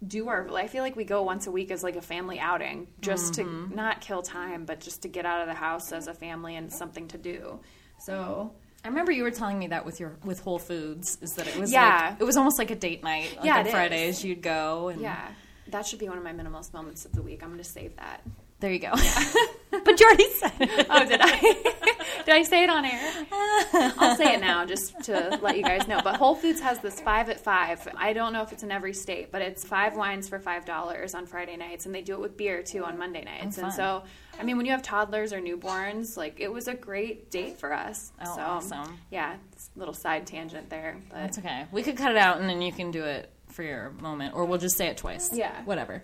do 0.07 0.29
our, 0.29 0.49
I 0.55 0.67
feel 0.67 0.83
like 0.83 0.95
we 0.95 1.05
go 1.05 1.23
once 1.23 1.47
a 1.47 1.51
week 1.51 1.71
as 1.71 1.83
like 1.83 1.97
a 1.97 2.03
family 2.03 2.39
outing 2.39 2.87
just 3.01 3.35
Mm-hmm. 3.35 3.71
to 3.71 3.75
not 3.77 4.01
kill 4.03 4.23
time, 4.23 4.65
but 4.67 4.81
just 4.81 5.03
to 5.03 5.09
get 5.09 5.25
out 5.25 5.41
of 5.41 5.47
the 5.49 5.55
house 5.55 5.91
as 5.93 6.07
a 6.07 6.15
family 6.15 6.55
and 6.57 6.71
something 6.73 7.09
to 7.09 7.19
do. 7.19 7.61
So, 8.01 8.53
I 8.85 8.89
remember 8.89 9.11
you 9.11 9.23
were 9.25 9.31
telling 9.33 9.59
me 9.59 9.69
that 9.69 9.85
with 9.85 9.99
your 9.99 10.17
with 10.25 10.41
Whole 10.41 10.59
Foods 10.61 11.19
is 11.23 11.33
that 11.37 11.47
it 11.49 11.57
was 11.57 11.73
Yeah. 11.73 12.11
like, 12.11 12.21
it 12.21 12.25
was 12.25 12.37
almost 12.37 12.59
like 12.59 12.71
a 12.71 12.77
date 12.77 13.03
night. 13.03 13.35
Like 13.37 13.45
Yeah, 13.47 13.55
on 13.55 13.61
it 13.63 13.67
is. 13.69 13.73
Fridays 13.73 14.25
you'd 14.25 14.43
go 14.43 14.89
and 14.89 15.01
yeah, 15.01 15.29
that 15.69 15.87
should 15.87 15.99
be 15.99 16.09
one 16.09 16.19
of 16.19 16.23
my 16.23 16.33
minimalist 16.33 16.73
moments 16.75 17.05
of 17.07 17.13
the 17.13 17.23
week. 17.23 17.43
I'm 17.43 17.49
going 17.49 17.59
to 17.63 17.65
save 17.69 17.97
that. 17.97 18.21
There 18.61 18.73
you 18.73 18.79
go. 18.79 18.93
but 19.71 20.01
you 20.01 20.07
already 20.07 20.31
said 20.31 20.53
it. 20.61 20.87
Oh, 20.89 21.05
did 21.05 21.21
I? 21.23 21.41
did 22.25 22.35
I 22.35 22.43
say 22.43 22.65
it 22.65 22.71
on 22.71 22.85
air? 22.85 23.27
I'll 23.99 24.17
say 24.17 24.35
it 24.35 24.41
now 24.41 24.65
just 24.65 24.99
to 25.05 25.39
let 25.43 25.57
you 25.57 25.63
guys 25.63 25.87
know. 25.87 26.01
But 26.03 26.17
Whole 26.17 26.35
Foods 26.35 26.61
has 26.61 26.79
this 26.81 27.01
five 27.01 27.29
at 27.29 27.39
five. 27.39 27.87
I 27.97 28.13
don't 28.15 28.33
know 28.33 28.43
if 28.43 28.53
it's 28.53 28.63
in 28.63 28.73
every 28.73 28.95
state, 28.95 29.31
but 29.31 29.43
it's 29.43 29.63
five 29.63 29.97
wines 29.97 30.29
for 30.29 30.39
five 30.39 30.65
dollars 30.65 31.15
on 31.15 31.27
Friday 31.27 31.57
nights, 31.57 31.87
and 31.87 31.95
they 31.95 32.03
do 32.03 32.15
it 32.15 32.21
with 32.21 32.37
beer 32.37 32.63
too 32.63 32.85
on 32.85 32.97
Monday 32.99 33.25
nights. 33.25 33.59
Oh, 33.59 33.65
and 33.65 33.73
so, 33.73 34.05
I 34.41 34.43
mean, 34.43 34.57
when 34.57 34.65
you 34.65 34.73
have 34.73 34.83
toddlers 34.83 35.33
or 35.35 35.41
newborns, 35.41 36.17
like 36.17 36.41
it 36.41 36.51
was 36.51 36.67
a 36.67 36.75
great 36.75 37.31
date 37.31 37.59
for 37.59 37.75
us. 37.75 38.13
Oh, 38.25 38.37
so, 38.37 38.41
awesome. 38.41 38.99
Yeah, 39.11 39.37
it's 39.53 39.71
a 39.77 39.79
little 39.79 39.95
side 39.95 40.27
tangent 40.27 40.71
there, 40.71 40.97
but 41.11 41.17
That's 41.17 41.39
okay. 41.39 41.67
We 41.73 41.83
could 41.83 41.97
cut 41.99 42.11
it 42.11 42.17
out 42.19 42.41
and 42.41 42.49
then 42.49 42.63
you 42.63 42.73
can 42.73 42.91
do 42.91 43.05
it 43.05 43.31
for 43.49 43.63
your 43.63 43.91
moment, 44.01 44.35
or 44.35 44.45
we'll 44.47 44.59
just 44.59 44.77
say 44.77 44.87
it 44.89 44.97
twice. 44.97 45.33
Yeah. 45.33 45.63
Whatever. 45.65 46.03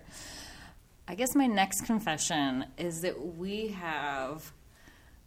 I 1.07 1.15
guess 1.15 1.35
my 1.35 1.47
next 1.47 1.81
confession 1.81 2.65
is 2.77 3.01
that 3.01 3.37
we 3.37 3.69
have 3.69 4.53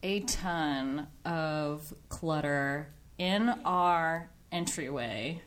a 0.02 0.21
ton 0.21 1.06
of 1.25 1.92
clutter 2.09 2.88
in 3.18 3.49
our 3.64 4.30
entryway. 4.50 5.42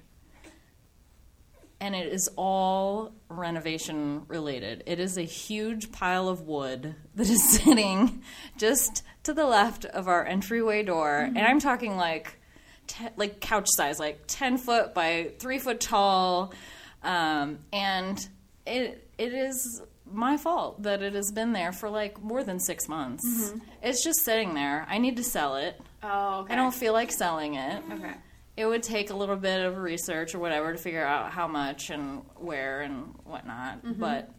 And 1.81 1.95
it 1.95 2.13
is 2.13 2.29
all 2.35 3.13
renovation 3.29 4.23
related. 4.27 4.83
It 4.85 4.99
is 4.99 5.17
a 5.17 5.23
huge 5.23 5.91
pile 5.91 6.27
of 6.27 6.41
wood 6.41 6.93
that 7.15 7.29
is 7.29 7.49
sitting 7.49 8.21
just 8.57 9.03
to 9.23 9.33
the 9.33 9.45
left 9.45 9.85
of 9.85 10.07
our 10.07 10.25
entryway 10.25 10.83
door. 10.83 11.21
And 11.21 11.39
I'm 11.39 11.59
talking 11.59 11.97
like 11.97 12.37
te- 12.85 13.07
like 13.15 13.39
couch 13.39 13.67
size, 13.69 13.99
like 13.99 14.25
ten 14.27 14.57
foot 14.57 14.93
by 14.93 15.31
three 15.39 15.57
foot 15.57 15.79
tall, 15.79 16.53
um, 17.01 17.59
and 17.71 18.27
it 18.67 19.07
it 19.17 19.33
is 19.33 19.81
my 20.11 20.37
fault 20.37 20.83
that 20.83 21.01
it 21.01 21.13
has 21.13 21.31
been 21.31 21.53
there 21.53 21.71
for 21.71 21.89
like 21.89 22.21
more 22.21 22.43
than 22.43 22.59
six 22.59 22.87
months. 22.87 23.25
Mm-hmm. 23.25 23.59
It's 23.83 24.03
just 24.03 24.21
sitting 24.21 24.53
there. 24.53 24.85
I 24.89 24.97
need 24.97 25.17
to 25.17 25.23
sell 25.23 25.55
it. 25.55 25.79
oh, 26.03 26.39
okay. 26.41 26.53
I 26.53 26.55
don't 26.55 26.73
feel 26.73 26.93
like 26.93 27.11
selling 27.11 27.55
it. 27.55 27.83
Okay. 27.91 28.13
It 28.57 28.65
would 28.65 28.83
take 28.83 29.09
a 29.09 29.15
little 29.15 29.37
bit 29.37 29.61
of 29.61 29.77
research 29.77 30.35
or 30.35 30.39
whatever 30.39 30.73
to 30.73 30.77
figure 30.77 31.05
out 31.05 31.31
how 31.31 31.47
much 31.47 31.89
and 31.89 32.23
where 32.35 32.81
and 32.81 33.15
whatnot, 33.23 33.85
mm-hmm. 33.85 33.99
but 33.99 34.29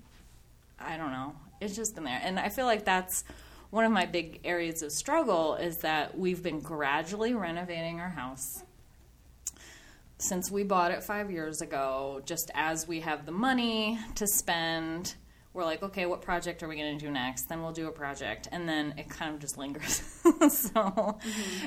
I 0.78 0.96
don't 0.98 1.12
know. 1.12 1.34
It's 1.60 1.74
just 1.74 1.94
been 1.94 2.04
there, 2.04 2.20
and 2.22 2.38
I 2.38 2.48
feel 2.48 2.66
like 2.66 2.84
that's 2.84 3.24
one 3.70 3.84
of 3.84 3.92
my 3.92 4.06
big 4.06 4.40
areas 4.44 4.82
of 4.82 4.92
struggle 4.92 5.54
is 5.54 5.78
that 5.78 6.18
we've 6.18 6.42
been 6.42 6.60
gradually 6.60 7.34
renovating 7.34 8.00
our 8.00 8.08
house 8.08 8.62
since 10.18 10.50
we 10.50 10.64
bought 10.64 10.90
it 10.90 11.02
five 11.02 11.30
years 11.30 11.60
ago. 11.60 12.20
Just 12.24 12.50
as 12.54 12.86
we 12.86 13.00
have 13.00 13.26
the 13.26 13.32
money 13.32 13.98
to 14.16 14.26
spend, 14.26 15.14
we're 15.52 15.64
like, 15.64 15.83
okay, 15.83 16.07
what 16.07 16.23
project 16.23 16.62
are 16.62 16.69
we 16.69 16.76
going 16.76 16.97
to 16.97 17.04
do 17.04 17.11
next? 17.11 17.49
Then 17.49 17.62
we'll 17.62 17.73
do 17.73 17.88
a 17.88 17.92
project, 17.92 18.49
and 18.52 18.69
then 18.69 18.95
it 18.97 19.09
kind 19.09 19.35
of 19.35 19.40
just 19.40 19.59
lingers. 19.59 20.02
so 20.49 21.19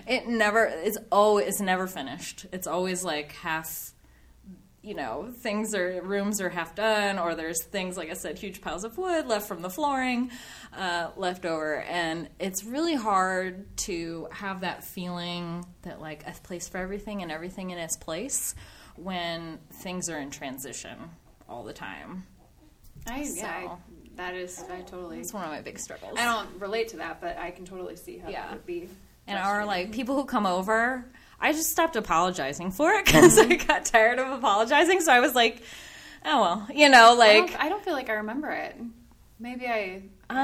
it 0.07 0.27
never 0.27 0.65
it's 0.65 0.97
oh 1.11 1.37
it's 1.37 1.59
never 1.59 1.87
finished. 1.87 2.45
It's 2.51 2.67
always 2.67 3.03
like 3.03 3.33
half 3.33 3.93
you 4.83 4.93
know, 4.93 5.31
things 5.37 5.73
are 5.73 6.01
rooms 6.01 6.41
are 6.41 6.49
half 6.49 6.75
done, 6.75 7.17
or 7.17 7.35
there's 7.35 7.63
things 7.63 7.95
like 7.95 8.09
I 8.09 8.13
said, 8.13 8.37
huge 8.37 8.59
piles 8.59 8.83
of 8.83 8.97
wood 8.97 9.27
left 9.27 9.47
from 9.47 9.61
the 9.61 9.69
flooring 9.69 10.29
uh, 10.73 11.11
left 11.15 11.45
over, 11.45 11.81
and 11.83 12.27
it's 12.37 12.65
really 12.65 12.95
hard 12.95 13.77
to 13.77 14.27
have 14.31 14.61
that 14.61 14.83
feeling 14.83 15.65
that 15.83 16.01
like 16.01 16.27
a 16.27 16.33
place 16.43 16.67
for 16.67 16.79
everything 16.79 17.21
and 17.21 17.31
everything 17.31 17.69
in 17.69 17.77
its 17.77 17.95
place 17.95 18.55
when 18.97 19.59
things 19.71 20.09
are 20.09 20.19
in 20.19 20.29
transition 20.29 21.11
all 21.47 21.63
the 21.63 21.73
time. 21.73 22.25
I, 23.07 23.21
yeah, 23.33 23.47
I, 23.47 23.75
that 24.15 24.35
is, 24.35 24.63
I 24.71 24.81
totally. 24.81 25.19
It's 25.19 25.33
one 25.33 25.43
of 25.43 25.51
my 25.51 25.61
big 25.61 25.79
struggles. 25.79 26.13
I 26.17 26.25
don't 26.25 26.49
relate 26.59 26.89
to 26.89 26.97
that, 26.97 27.19
but 27.21 27.37
I 27.37 27.51
can 27.51 27.65
totally 27.65 27.95
see 27.95 28.17
how 28.17 28.29
Yeah. 28.29 28.43
that 28.43 28.51
would 28.53 28.65
be. 28.65 28.89
and 29.27 29.37
our 29.39 29.65
like 29.65 29.91
people 29.91 30.15
who 30.15 30.25
come 30.25 30.45
over 30.45 31.05
i 31.39 31.51
just 31.53 31.71
stopped 31.71 31.95
apologizing 31.95 32.71
for 32.71 32.91
it 32.91 33.05
because 33.05 33.37
i 33.37 33.55
got 33.55 33.85
tired 33.85 34.19
of 34.19 34.29
apologizing 34.31 34.99
so 35.01 35.11
i 35.13 35.19
was 35.21 35.33
like 35.33 35.61
oh 36.25 36.41
well 36.41 36.67
you 36.73 36.89
know 36.89 37.11
I 37.13 37.15
like 37.15 37.47
don't, 37.51 37.63
I 37.63 37.69
don't 37.69 37.83
feel 37.83 37.93
like 37.93 38.09
I 38.09 38.13
remember 38.13 38.49
it. 38.51 38.75
Maybe 39.39 39.65
I. 39.67 40.03
I 40.29 40.39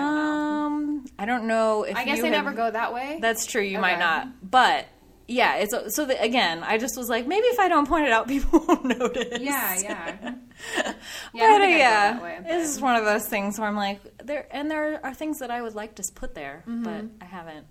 um 0.65 1.05
i 1.17 1.25
don't 1.25 1.45
know 1.47 1.83
if 1.83 1.95
I 1.95 2.03
guess 2.05 2.23
I 2.23 2.29
never 2.29 2.51
go 2.53 2.69
that 2.71 2.93
way. 2.93 3.17
that's 3.21 3.45
true 3.45 3.61
you 3.61 3.79
might 3.79 3.99
not 3.99 4.27
but 4.49 4.85
yeah 5.29 5.55
it's 5.57 5.74
so 5.95 6.05
the, 6.05 6.19
again 6.21 6.63
i 6.63 6.77
just 6.77 6.98
was 6.98 7.07
like 7.07 7.27
maybe 7.27 7.45
if 7.48 7.59
i 7.59 7.67
don't 7.69 7.88
point 7.88 8.05
it 8.05 8.12
out 8.12 8.27
people 8.36 8.59
won't 8.67 8.83
notice 8.86 9.39
yeah, 9.39 9.79
yeah. 9.79 10.17
yeah, 10.77 10.83
I 10.83 10.93
but 11.33 11.62
I 11.62 11.71
go 11.71 11.77
yeah, 11.77 12.21
way, 12.21 12.39
it's 12.45 12.81
one 12.81 12.95
of 12.95 13.05
those 13.05 13.25
things 13.27 13.57
where 13.57 13.67
I'm 13.67 13.75
like, 13.77 14.01
there, 14.25 14.45
and 14.51 14.69
there 14.69 15.00
are 15.05 15.13
things 15.13 15.39
that 15.39 15.50
I 15.51 15.62
would 15.62 15.75
like 15.75 15.95
to 15.95 16.03
put 16.13 16.36
there, 16.36 16.63
Mm-hmm. 16.67 16.83
but 16.83 17.05
I 17.21 17.25
haven't. 17.25 17.65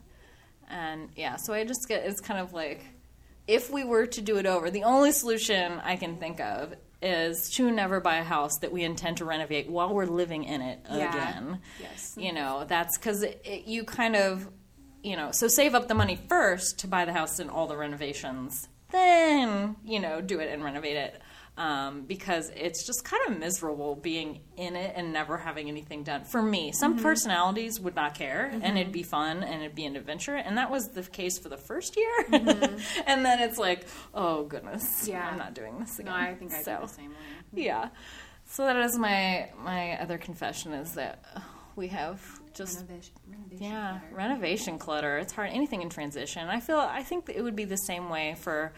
And 0.70 1.10
yeah, 1.16 1.36
so 1.36 1.52
I 1.52 1.64
just 1.64 1.86
get 1.88 2.04
it's 2.06 2.20
kind 2.20 2.40
of 2.40 2.52
like, 2.54 2.82
if 3.46 3.70
we 3.70 3.84
were 3.84 4.06
to 4.06 4.20
do 4.22 4.38
it 4.38 4.46
over, 4.46 4.70
the 4.70 4.84
only 4.84 5.12
solution 5.12 5.80
I 5.84 5.96
can 5.96 6.16
think 6.16 6.40
of 6.40 6.74
is 7.02 7.50
to 7.56 7.70
never 7.70 8.00
buy 8.00 8.16
a 8.18 8.24
house 8.24 8.56
that 8.62 8.72
we 8.72 8.82
intend 8.84 9.18
to 9.18 9.24
renovate 9.26 9.68
while 9.70 9.94
we're 9.94 10.06
living 10.06 10.44
in 10.44 10.62
it 10.62 10.78
Yeah. 10.90 11.10
again. 11.10 11.60
Yes. 11.80 12.14
You 12.18 12.32
know, 12.32 12.64
that's 12.66 12.96
because 12.96 13.24
you 13.44 13.84
kind 13.84 14.16
of, 14.16 14.48
you 15.02 15.16
know, 15.16 15.30
so 15.32 15.48
save 15.48 15.74
up 15.74 15.88
the 15.88 15.94
money 15.94 16.18
first 16.28 16.78
to 16.80 16.86
buy 16.88 17.04
the 17.04 17.12
house 17.12 17.38
and 17.38 17.50
all 17.50 17.66
the 17.66 17.76
renovations, 17.76 18.68
then, 18.90 19.76
you 19.84 20.00
know, 20.00 20.20
do 20.20 20.40
it 20.40 20.50
and 20.52 20.64
renovate 20.64 20.96
it. 20.96 21.20
Um, 21.56 22.02
because 22.02 22.52
it's 22.54 22.86
just 22.86 23.04
kind 23.04 23.20
of 23.28 23.36
miserable 23.40 23.96
being 23.96 24.42
in 24.56 24.76
it 24.76 24.92
and 24.94 25.12
never 25.12 25.36
having 25.36 25.66
anything 25.68 26.04
done. 26.04 26.22
For 26.22 26.40
me, 26.40 26.70
some 26.70 26.94
Mm-hmm. 26.94 27.02
personalities 27.02 27.80
would 27.80 27.96
not 27.96 28.14
care 28.14 28.46
and 28.62 28.78
it'd 28.78 28.92
be 28.92 29.02
fun 29.02 29.42
and 29.42 29.62
it'd 29.62 29.74
be 29.74 29.84
an 29.84 29.96
adventure. 29.96 30.36
And 30.36 30.56
that 30.56 30.70
was 30.70 30.90
the 30.90 31.02
case 31.02 31.36
for 31.36 31.48
the 31.48 31.56
first 31.56 31.96
year. 31.96 32.14
and 33.08 33.24
then 33.26 33.40
it's 33.40 33.58
like, 33.58 33.88
oh 34.14 34.44
goodness, 34.44 34.84
Mm-hmm. 35.02 35.10
Yeah. 35.10 35.28
I'm 35.32 35.38
not 35.38 35.54
doing 35.54 35.80
this 35.80 35.98
again. 35.98 36.12
No, 36.12 36.16
I 36.28 36.34
think 36.36 36.52
I 36.52 36.62
so, 36.62 36.76
do 36.76 36.86
the 36.86 36.92
same 36.92 37.10
way. 37.10 37.16
yeah. 37.64 37.88
So 38.46 38.64
that 38.64 38.76
is 38.76 38.96
my 38.96 39.50
my 39.58 40.00
other 40.00 40.16
confession 40.16 40.72
is 40.74 40.92
that 40.94 41.24
we 41.74 41.88
have 41.88 42.37
just 42.54 42.78
Renovation, 42.80 43.14
renovation 43.30 43.58
yeah 43.66 43.98
clutter. 44.00 44.14
renovation 44.14 44.78
clutter. 44.78 45.18
It's 45.18 45.32
hard 45.32 45.50
anything 45.50 45.82
in 45.82 45.90
transition. 45.90 46.48
I 46.48 46.60
feel 46.60 46.78
I 46.78 47.02
think 47.02 47.28
it 47.28 47.42
would 47.42 47.56
be 47.56 47.64
the 47.64 47.76
same 47.78 48.08
way 48.10 48.36
for 48.38 48.72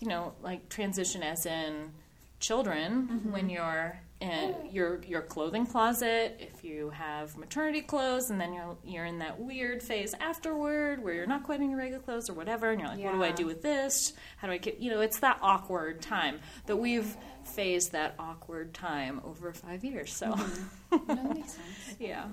you 0.00 0.08
know 0.08 0.32
like 0.42 0.68
transition 0.68 1.22
as 1.22 1.46
in 1.46 1.92
children 2.40 3.08
Mm-hmm. 3.10 3.32
when 3.32 3.48
you're 3.50 3.98
in 4.20 4.54
your 4.70 5.00
your 5.04 5.22
clothing 5.22 5.66
closet 5.66 6.36
if 6.38 6.62
you 6.64 6.90
have 6.90 7.36
maternity 7.36 7.80
clothes 7.82 8.30
and 8.30 8.40
then 8.40 8.52
you're 8.54 8.76
you're 8.84 9.04
in 9.04 9.18
that 9.18 9.40
weird 9.40 9.82
phase 9.82 10.14
afterward 10.20 11.02
where 11.02 11.14
you're 11.14 11.26
not 11.26 11.42
quite 11.42 11.60
in 11.60 11.68
your 11.70 11.78
regular 11.78 12.00
clothes 12.02 12.30
or 12.30 12.34
whatever 12.34 12.70
and 12.70 12.80
you're 12.80 12.88
like 12.88 13.02
what 13.02 13.12
do 13.12 13.22
I 13.22 13.32
do 13.32 13.44
with 13.46 13.60
this 13.62 14.12
how 14.36 14.46
do 14.46 14.52
I 14.54 14.58
get 14.58 14.78
you 14.78 14.90
know 14.90 15.00
it's 15.00 15.18
that 15.20 15.38
awkward 15.42 16.00
time 16.00 16.38
that 16.66 16.76
we've 16.76 17.16
phased 17.44 17.92
that 17.92 18.14
awkward 18.18 18.72
time 18.72 19.20
over 19.24 19.52
5 19.52 19.84
years 19.84 20.12
so 20.14 20.32
Mm-hmm. 20.32 20.96
No, 21.08 21.14
that 21.16 21.34
makes 21.34 21.52
sense. 21.52 21.96
yeah 21.98 22.26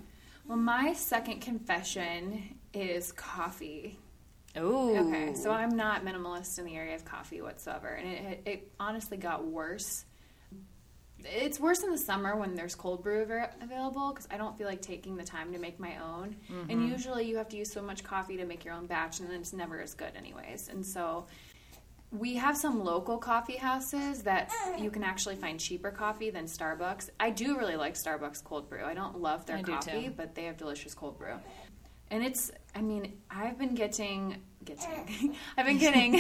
Well, 0.52 0.60
my 0.60 0.92
second 0.92 1.40
confession 1.40 2.58
is 2.74 3.14
coffee. 3.14 3.98
oh 4.58 5.08
Okay, 5.08 5.34
so 5.34 5.50
I'm 5.50 5.78
not 5.78 6.04
minimalist 6.04 6.60
in 6.60 6.66
the 6.66 6.76
area 6.76 6.94
of 6.94 7.06
coffee 7.06 7.42
whatsoever, 7.42 7.88
and 7.88 8.06
it, 8.06 8.42
it 8.46 8.72
honestly 8.78 9.16
got 9.16 9.46
worse. 9.46 10.04
It's 11.20 11.58
worse 11.58 11.84
in 11.84 11.90
the 11.90 11.98
summer 11.98 12.36
when 12.36 12.54
there's 12.54 12.76
cold 12.76 13.02
brew 13.02 13.22
av- 13.22 13.52
available 13.62 14.10
because 14.10 14.28
I 14.30 14.36
don't 14.36 14.58
feel 14.58 14.68
like 14.68 14.82
taking 14.82 15.16
the 15.16 15.24
time 15.24 15.54
to 15.54 15.58
make 15.58 15.80
my 15.80 15.96
own. 16.04 16.36
And 16.50 16.70
mm-hmm. 16.70 16.92
usually 16.92 17.30
you 17.30 17.38
have 17.38 17.48
to 17.48 17.56
use 17.56 17.72
so 17.72 17.82
much 17.82 18.04
coffee 18.04 18.36
to 18.36 18.44
make 18.44 18.66
your 18.66 18.74
own 18.74 18.88
batch, 18.88 19.22
and 19.22 19.30
then 19.30 19.40
it's 19.40 19.54
never 19.54 19.80
as 19.80 19.94
good, 19.94 20.18
anyways. 20.18 20.68
And 20.68 20.86
so 20.86 21.28
we 22.12 22.36
have 22.36 22.58
some 22.58 22.84
local 22.84 23.18
coffee 23.18 23.56
houses 23.56 24.24
that 24.24 24.52
you 24.78 24.92
can 24.92 25.04
actually 25.04 25.38
find 25.38 25.60
cheaper 25.60 25.92
coffee 25.92 26.30
than 26.30 26.46
Starbucks. 26.46 27.10
I 27.20 27.30
do 27.30 27.58
really 27.58 27.78
like 27.78 27.94
Starbucks 27.94 28.44
cold 28.44 28.70
brew. 28.70 28.84
I 28.84 28.94
don't 28.94 29.22
love 29.22 29.46
their 29.46 29.58
I 29.58 29.62
coffee, 29.62 30.10
but 30.10 30.36
they 30.36 30.46
have 30.46 30.58
delicious 30.58 30.94
cold 30.94 31.18
brew. 31.18 31.36
And 32.10 32.24
it's, 32.26 32.52
I 32.76 32.82
mean, 32.82 33.14
I've 33.30 33.58
been 33.58 33.74
getting, 33.74 34.42
getting, 34.66 35.36
I've 35.58 35.66
been 35.66 35.78
getting 35.78 36.20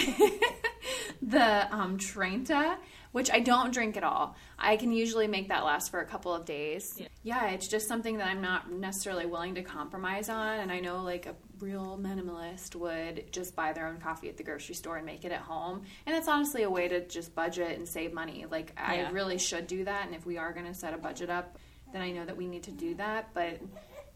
the 1.21 1.67
um, 1.75 1.97
Trenta, 1.97 2.77
which 3.11 3.29
I 3.29 3.41
don't 3.41 3.73
drink 3.73 3.97
at 3.97 4.03
all. 4.05 4.37
I 4.57 4.77
can 4.77 4.93
usually 4.93 5.27
make 5.27 5.49
that 5.49 5.65
last 5.65 5.91
for 5.91 5.99
a 5.99 6.05
couple 6.05 6.33
of 6.33 6.45
days. 6.45 6.95
Yeah. 6.97 7.07
Yeah, 7.23 7.49
it's 7.49 7.67
just 7.67 7.89
something 7.89 8.17
that 8.19 8.27
I'm 8.27 8.41
not 8.41 8.71
necessarily 8.71 9.25
willing 9.25 9.55
to 9.55 9.63
compromise 9.63 10.29
on. 10.29 10.59
And 10.59 10.71
I 10.71 10.79
know 10.79 11.03
like 11.03 11.25
a 11.25 11.35
real 11.61 11.97
minimalist 12.01 12.75
would 12.75 13.31
just 13.31 13.55
buy 13.55 13.73
their 13.73 13.87
own 13.87 13.97
coffee 13.99 14.29
at 14.29 14.37
the 14.37 14.43
grocery 14.43 14.75
store 14.75 14.97
and 14.97 15.05
make 15.05 15.23
it 15.25 15.31
at 15.31 15.41
home. 15.41 15.83
And 16.05 16.15
it's 16.15 16.27
honestly 16.27 16.63
a 16.63 16.69
way 16.69 16.87
to 16.87 17.05
just 17.07 17.33
budget 17.35 17.77
and 17.77 17.87
save 17.87 18.13
money. 18.13 18.45
Like, 18.49 18.73
I 18.77 18.95
Yeah. 18.97 19.11
really 19.11 19.37
should 19.37 19.67
do 19.67 19.85
that. 19.85 20.05
And 20.05 20.15
if 20.15 20.25
we 20.25 20.37
are 20.37 20.51
going 20.53 20.65
to 20.65 20.73
set 20.73 20.93
a 20.93 20.97
budget 20.97 21.29
up, 21.29 21.57
then 21.93 22.01
I 22.01 22.11
know 22.11 22.25
that 22.25 22.37
we 22.37 22.47
need 22.47 22.63
to 22.63 22.71
do 22.71 22.95
that. 22.95 23.33
But 23.33 23.59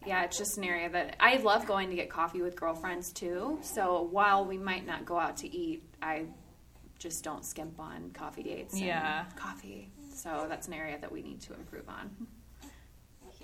yeah, 0.05 0.23
it's 0.23 0.38
just 0.38 0.58
an 0.58 0.63
area 0.63 0.89
that 0.89 1.15
I 1.19 1.38
love 1.38 1.65
going 1.65 1.89
to 1.89 1.95
get 1.95 2.10
coffee 2.10 2.41
with 2.41 2.55
girlfriends 2.55 3.12
too. 3.12 3.60
So 3.62 4.01
while 4.03 4.45
we 4.45 4.58
might 4.58 4.86
not 4.86 5.05
go 5.05 5.17
out 5.19 5.38
to 5.38 5.47
eat, 5.55 5.84
I 6.01 6.25
just 6.99 7.23
don't 7.23 7.45
skimp 7.45 7.79
on 7.79 8.12
coffee 8.12 8.43
dates. 8.43 8.73
and 8.73 8.84
Yeah. 8.84 9.25
coffee. 9.36 9.91
So 10.13 10.45
that's 10.47 10.67
an 10.67 10.73
area 10.73 10.97
that 10.99 11.12
we 11.12 11.21
need 11.21 11.41
to 11.41 11.53
improve 11.53 11.89
on. 11.89 12.27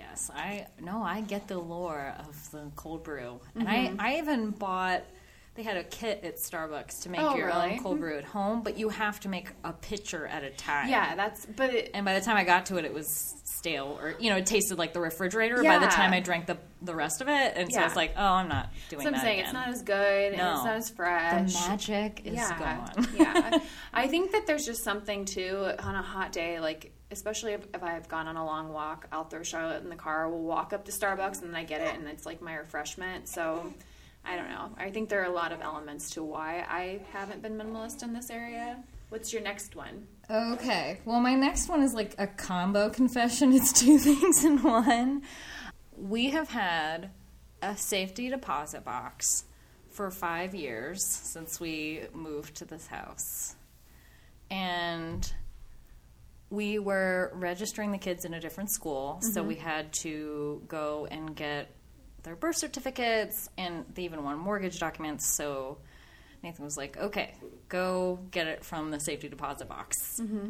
Yes, 0.10 0.32
I 0.34 0.68
no, 0.80 1.02
I 1.04 1.22
get 1.22 1.48
the 1.48 1.58
lore 1.58 2.16
of 2.28 2.52
the 2.52 2.72
cold 2.76 3.04
brew, 3.04 3.40
and 3.56 3.68
I 3.68 3.76
mm-hmm. 3.88 4.02
I 4.02 4.18
even 4.18 4.50
bought. 4.52 5.04
They 5.54 5.64
had 5.64 5.76
a 5.76 5.84
kit 5.84 6.22
at 6.24 6.38
Starbucks 6.38 7.02
to 7.04 7.10
make 7.10 7.20
Oh, 7.20 7.36
your 7.36 7.48
really? 7.48 7.72
own 7.74 7.80
cold 7.84 8.00
brew 8.00 8.16
at 8.18 8.24
mm-hmm. 8.24 8.32
home, 8.32 8.62
but 8.64 8.78
you 8.78 8.88
have 8.88 9.20
to 9.20 9.28
make 9.30 9.50
a 9.66 9.74
pitcher 9.74 10.26
at 10.26 10.46
a 10.46 10.50
time. 10.50 10.88
Yeah, 10.88 11.14
that's 11.16 11.46
but 11.46 11.74
it, 11.74 11.92
And 11.94 12.06
by 12.06 12.18
the 12.18 12.24
time 12.24 12.38
I 12.38 12.46
got 12.46 12.68
to 12.68 12.78
it, 12.78 12.86
it 12.86 12.94
was 12.94 13.36
stale, 13.44 14.00
or 14.02 14.16
you 14.18 14.30
know, 14.30 14.38
it 14.38 14.46
tasted 14.46 14.78
like 14.78 14.94
the 14.94 15.02
refrigerator. 15.02 15.62
By 15.62 15.78
the 15.78 15.88
time 15.88 16.14
I 16.14 16.22
drank 16.22 16.46
the 16.46 16.58
the 16.82 16.96
rest 16.96 17.20
of 17.22 17.28
it, 17.28 17.54
and 17.58 17.72
so 17.72 17.82
I 17.82 17.84
was 17.84 17.98
like, 17.98 18.14
oh, 18.18 18.24
I'm 18.24 18.48
not 18.48 18.70
doing 18.90 19.02
so 19.02 19.08
I'm 19.10 19.14
that 19.14 19.22
saying 19.24 19.40
again. 19.40 19.46
it's 19.46 19.54
not 19.54 19.68
as 19.68 19.82
good 19.84 20.28
and 20.30 20.38
No. 20.38 20.54
it's 20.54 20.64
not 20.64 20.76
as 20.78 20.90
fresh. 20.90 21.54
the 21.54 21.60
magic 21.70 22.22
is 22.24 22.36
yeah, 22.36 22.88
gone. 22.96 23.08
yeah. 23.18 23.60
I 23.94 24.08
think 24.08 24.32
that 24.32 24.48
there's 24.48 24.66
just 24.66 24.84
something 24.86 25.26
too 25.26 25.70
on 25.80 25.96
a 25.96 26.02
hot 26.02 26.32
day, 26.32 26.60
like 26.62 26.94
especially 27.12 27.54
if, 27.54 27.68
if 27.74 27.84
I've 27.84 28.08
gone 28.08 28.28
on 28.28 28.38
a 28.38 28.46
long 28.46 28.72
walk, 28.72 29.08
I'll 29.12 29.26
throw 29.26 29.44
Charlotte 29.44 29.84
in 29.84 29.90
the 29.90 29.96
car. 29.96 30.30
We'll 30.30 30.40
walk 30.40 30.74
up 30.74 30.86
to 30.86 30.92
Starbucks 30.92 31.42
and 31.42 31.50
then 31.50 31.56
I 31.56 31.64
get 31.64 31.82
it, 31.82 31.96
and 31.96 32.08
it's 32.08 32.26
like 32.26 32.42
my 32.42 32.56
refreshment. 32.56 33.28
So 33.28 33.74
I 34.24 34.36
don't 34.36 34.50
know. 34.50 34.70
I 34.78 34.90
think 34.90 35.10
there 35.10 35.22
are 35.22 35.32
a 35.32 35.34
lot 35.34 35.52
of 35.52 35.62
elements 35.62 36.12
to 36.12 36.24
why 36.24 36.66
I 36.70 37.02
haven't 37.12 37.42
been 37.42 37.58
minimalist 37.58 38.04
in 38.04 38.14
this 38.14 38.30
area. 38.30 38.84
What's 39.10 39.34
your 39.34 39.42
next 39.42 39.76
one? 39.76 40.08
Okay. 40.30 41.00
Well, 41.04 41.20
my 41.20 41.36
next 41.36 41.68
one 41.68 41.82
is 41.84 41.94
like 41.94 42.16
a 42.18 42.28
combo 42.28 42.90
confession. 42.90 43.52
It's 43.54 43.74
two 43.74 43.98
things 43.98 44.46
in 44.46 44.64
one. 44.64 45.24
We 45.98 46.30
have 46.30 46.50
had 46.50 47.10
a 47.62 47.76
safety 47.76 48.30
deposit 48.30 48.86
box 48.86 49.44
for 49.90 50.10
five 50.10 50.56
years 50.56 51.04
since 51.04 51.60
we 51.60 52.04
moved 52.14 52.56
to 52.56 52.66
this 52.66 52.88
house. 52.88 53.56
And 54.50 55.32
we 56.52 56.78
were 56.80 57.32
registering 57.34 57.92
the 57.92 57.98
kids 57.98 58.26
in 58.26 58.34
a 58.34 58.40
different 58.40 58.70
school, 58.70 59.20
so 59.22 59.40
mm-hmm. 59.40 59.48
we 59.48 59.56
had 59.56 59.92
to 59.94 60.62
go 60.68 61.08
and 61.10 61.34
get 61.34 61.72
their 62.24 62.36
birth 62.36 62.58
certificates, 62.58 63.50
and 63.58 63.86
they 63.96 64.04
even 64.04 64.24
want 64.24 64.38
mortgage 64.38 64.78
documents. 64.78 65.26
So 65.26 65.80
Nathan 66.44 66.66
was 66.66 66.78
like, 66.78 66.98
"Okay, 66.98 67.34
go 67.70 68.20
get 68.32 68.48
it 68.48 68.66
from 68.66 68.92
the 68.92 69.00
safety 69.00 69.30
deposit 69.30 69.70
box 69.70 70.20
mm-hmm. 70.22 70.50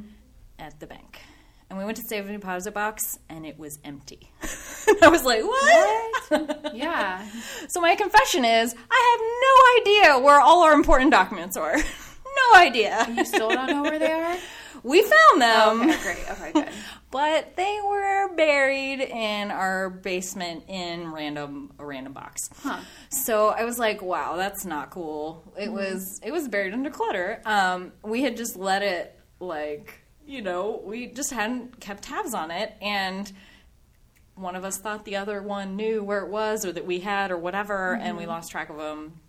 at 0.58 0.80
the 0.80 0.88
bank." 0.88 1.22
And 1.70 1.78
we 1.78 1.86
went 1.86 1.98
to 1.98 2.04
the 2.04 2.10
safety 2.10 2.34
deposit 2.34 2.74
box, 2.74 3.20
and 3.30 3.46
it 3.46 3.58
was 3.60 3.78
empty. 3.84 4.32
I 5.04 5.08
was 5.08 5.24
like, 5.24 5.44
"What?" 5.44 6.76
Yeah. 6.76 7.26
so 7.68 7.80
my 7.80 7.96
confession 7.96 8.44
is, 8.44 8.74
I 8.90 9.82
have 9.84 10.02
no 10.02 10.12
idea 10.12 10.26
where 10.26 10.42
all 10.42 10.64
our 10.64 10.74
important 10.74 11.12
documents 11.12 11.56
are. 11.56 11.78
no 12.54 12.60
idea. 12.60 13.08
You 13.16 13.24
still 13.24 13.50
don't 13.50 13.68
know 13.68 13.84
where 13.84 14.00
they 14.00 14.12
are? 14.12 14.38
We 14.84 15.02
found 15.02 15.42
them. 15.42 15.90
Okay, 15.90 16.02
great. 16.02 16.32
Okay, 16.32 16.52
good. 16.54 16.70
but 17.12 17.56
they 17.56 17.80
were 17.86 18.34
buried 18.36 19.02
in 19.02 19.52
our 19.52 19.90
basement 19.90 20.66
in 20.68 21.12
random 21.12 21.74
a 21.80 21.86
random 21.86 22.14
box. 22.14 22.50
Huh. 22.62 22.80
So 23.10 23.50
I 23.50 23.64
was 23.64 23.80
like, 23.80 24.02
"Wow, 24.02 24.36
that's 24.38 24.66
not 24.66 24.90
cool." 24.90 25.44
It 25.58 25.72
was 25.72 26.20
it 26.24 26.32
was 26.32 26.48
buried 26.48 26.74
under 26.74 26.90
clutter. 26.90 27.42
Um, 27.46 27.92
we 28.04 28.22
had 28.22 28.38
just 28.38 28.56
let 28.56 28.82
it 28.82 29.20
like 29.40 30.02
you 30.26 30.42
know, 30.42 30.82
we 30.84 31.08
just 31.08 31.32
hadn't 31.32 31.80
kept 31.80 32.04
tabs 32.04 32.34
on 32.34 32.52
it. 32.52 32.74
And 32.82 33.32
one 34.36 34.56
of 34.56 34.64
us 34.64 34.78
thought 34.78 35.04
the 35.06 35.18
other 35.18 35.42
one 35.42 35.76
knew 35.76 36.04
where 36.04 36.20
it 36.20 36.30
was 36.30 36.66
or 36.66 36.72
that 36.72 36.86
we 36.86 37.00
had 37.00 37.32
or 37.32 37.38
whatever, 37.38 37.96
and 37.96 38.18
we 38.18 38.26
lost 38.26 38.52
track 38.52 38.70
of 38.70 38.78
them. 38.78 39.20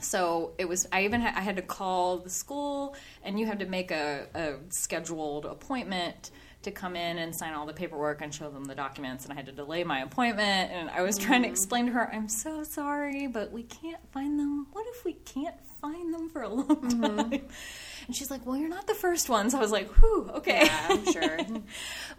So 0.00 0.52
it 0.58 0.68
was. 0.68 0.86
I 0.90 1.04
even 1.04 1.20
ha- 1.20 1.34
I 1.36 1.40
had 1.40 1.56
to 1.56 1.62
call 1.62 2.18
the 2.18 2.30
school, 2.30 2.96
and 3.22 3.38
you 3.38 3.46
had 3.46 3.60
to 3.60 3.66
make 3.66 3.90
a, 3.90 4.26
a 4.34 4.54
scheduled 4.70 5.44
appointment 5.44 6.30
to 6.62 6.70
come 6.70 6.96
in 6.96 7.18
and 7.18 7.34
sign 7.34 7.54
all 7.54 7.66
the 7.66 7.72
paperwork 7.72 8.22
and 8.22 8.34
show 8.34 8.48
them 8.50 8.64
the 8.64 8.74
documents. 8.74 9.24
And 9.24 9.32
I 9.32 9.36
had 9.36 9.46
to 9.46 9.52
delay 9.52 9.84
my 9.84 10.00
appointment, 10.00 10.70
and 10.72 10.90
I 10.90 11.02
was 11.02 11.18
trying 11.18 11.42
to 11.42 11.48
mm-hmm. 11.48 11.52
explain 11.52 11.86
to 11.86 11.92
her, 11.92 12.12
"I'm 12.12 12.28
so 12.28 12.64
sorry, 12.64 13.26
but 13.26 13.52
we 13.52 13.64
can't 13.64 14.00
find 14.12 14.38
them. 14.38 14.66
What 14.72 14.86
if 14.88 15.04
we 15.04 15.14
can't 15.14 15.56
find 15.80 16.12
them 16.12 16.30
for 16.30 16.42
a 16.42 16.48
long 16.48 16.66
mm-hmm. 16.66 17.30
time?" 17.30 17.42
And 18.06 18.16
she's 18.16 18.30
like, 18.30 18.46
"Well, 18.46 18.56
you're 18.56 18.68
not 18.68 18.86
the 18.86 18.94
first 18.94 19.28
ones." 19.28 19.54
I 19.54 19.60
was 19.60 19.70
like, 19.70 19.88
"Whew, 19.90 20.30
okay." 20.36 20.64
Yeah, 20.64 20.86
I'm 20.88 21.12
sure. 21.12 21.38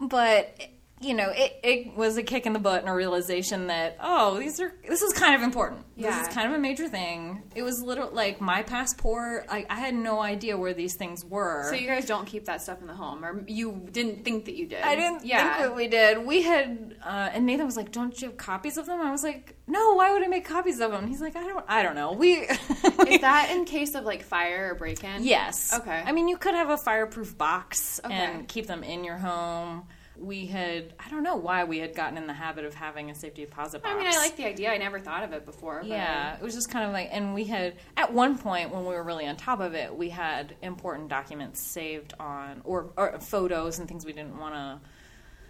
but 0.00 0.58
you 1.00 1.12
know, 1.12 1.30
it, 1.34 1.58
it 1.62 1.96
was 1.96 2.16
a 2.16 2.22
kick 2.22 2.46
in 2.46 2.52
the 2.54 2.58
butt 2.58 2.80
and 2.80 2.88
a 2.88 2.94
realization 2.94 3.66
that 3.66 3.98
oh, 4.00 4.38
these 4.38 4.58
are 4.60 4.72
this 4.88 5.02
is 5.02 5.12
kind 5.12 5.34
of 5.34 5.42
important. 5.42 5.84
Yeah. 5.96 6.18
This 6.18 6.28
is 6.28 6.34
kind 6.34 6.48
of 6.48 6.54
a 6.54 6.58
major 6.58 6.88
thing. 6.88 7.42
It 7.54 7.62
was 7.62 7.82
little 7.82 8.10
like 8.10 8.40
my 8.40 8.62
passport. 8.62 9.46
I, 9.50 9.66
I 9.68 9.76
had 9.80 9.94
no 9.94 10.20
idea 10.20 10.56
where 10.56 10.72
these 10.72 10.94
things 10.94 11.24
were. 11.24 11.68
So 11.68 11.74
you 11.74 11.86
guys 11.88 12.06
don't 12.06 12.26
keep 12.26 12.46
that 12.46 12.62
stuff 12.62 12.80
in 12.80 12.86
the 12.86 12.94
home, 12.94 13.24
or 13.24 13.44
you 13.46 13.86
didn't 13.92 14.24
think 14.24 14.46
that 14.46 14.54
you 14.54 14.66
did? 14.66 14.82
I 14.82 14.94
didn't 14.94 15.24
Yeah. 15.26 15.56
think 15.56 15.66
that 15.68 15.76
we 15.76 15.88
did. 15.88 16.24
We 16.24 16.42
had, 16.42 16.96
uh, 17.04 17.30
and 17.32 17.44
Nathan 17.44 17.66
was 17.66 17.76
like, 17.76 17.92
"Don't 17.92 18.18
you 18.22 18.28
have 18.28 18.36
copies 18.36 18.76
of 18.78 18.86
them?" 18.86 19.00
I 19.00 19.10
was 19.10 19.22
like, 19.22 19.56
"No, 19.66 19.94
why 19.94 20.12
would 20.12 20.22
I 20.22 20.28
make 20.28 20.44
copies 20.46 20.80
of 20.80 20.90
them?" 20.92 21.06
He's 21.08 21.20
like, 21.20 21.36
"I 21.36 21.44
don't, 21.46 21.64
I 21.68 21.82
don't 21.82 21.96
know." 21.96 22.12
We, 22.12 22.32
Is 22.38 23.20
that 23.20 23.50
in 23.52 23.64
case 23.66 23.94
of 23.94 24.04
like 24.04 24.22
fire 24.22 24.70
or 24.72 24.74
break 24.76 25.02
in? 25.04 25.22
Yes. 25.24 25.74
Okay. 25.74 26.02
I 26.06 26.12
mean, 26.12 26.28
you 26.28 26.36
could 26.38 26.54
have 26.54 26.70
a 26.70 26.78
fireproof 26.78 27.36
box 27.36 28.00
Okay. 28.04 28.14
and 28.14 28.48
keep 28.48 28.66
them 28.66 28.82
in 28.82 29.04
your 29.04 29.18
home. 29.18 29.86
We 30.16 30.46
had, 30.46 30.94
I 31.04 31.10
don't 31.10 31.22
know 31.22 31.36
why 31.36 31.64
we 31.64 31.78
had 31.78 31.94
gotten 31.94 32.16
in 32.16 32.26
the 32.26 32.32
habit 32.32 32.64
of 32.64 32.74
having 32.74 33.10
a 33.10 33.14
safety 33.14 33.44
deposit 33.44 33.82
box. 33.82 33.94
I 33.94 33.98
mean, 33.98 34.06
I 34.06 34.16
like 34.16 34.36
the 34.36 34.46
idea. 34.46 34.70
I 34.70 34.78
never 34.78 35.00
thought 35.00 35.24
of 35.24 35.32
it 35.32 35.44
before. 35.44 35.80
But 35.80 35.88
Yeah, 35.88 36.36
it 36.36 36.42
was 36.42 36.54
just 36.54 36.70
kind 36.70 36.86
of 36.86 36.92
like, 36.92 37.08
and 37.10 37.34
we 37.34 37.44
had, 37.44 37.74
at 37.96 38.12
one 38.12 38.38
point 38.38 38.72
when 38.72 38.82
we 38.82 38.94
were 38.94 39.02
really 39.02 39.26
on 39.26 39.36
top 39.36 39.60
of 39.60 39.74
it, 39.74 39.94
we 39.94 40.10
had 40.10 40.54
important 40.62 41.08
documents 41.08 41.60
saved 41.60 42.14
on, 42.20 42.60
or, 42.64 42.90
or 42.96 43.18
photos 43.18 43.78
and 43.78 43.88
things 43.88 44.04
we 44.04 44.12
didn't 44.12 44.38
want 44.38 44.54
to 44.54 44.80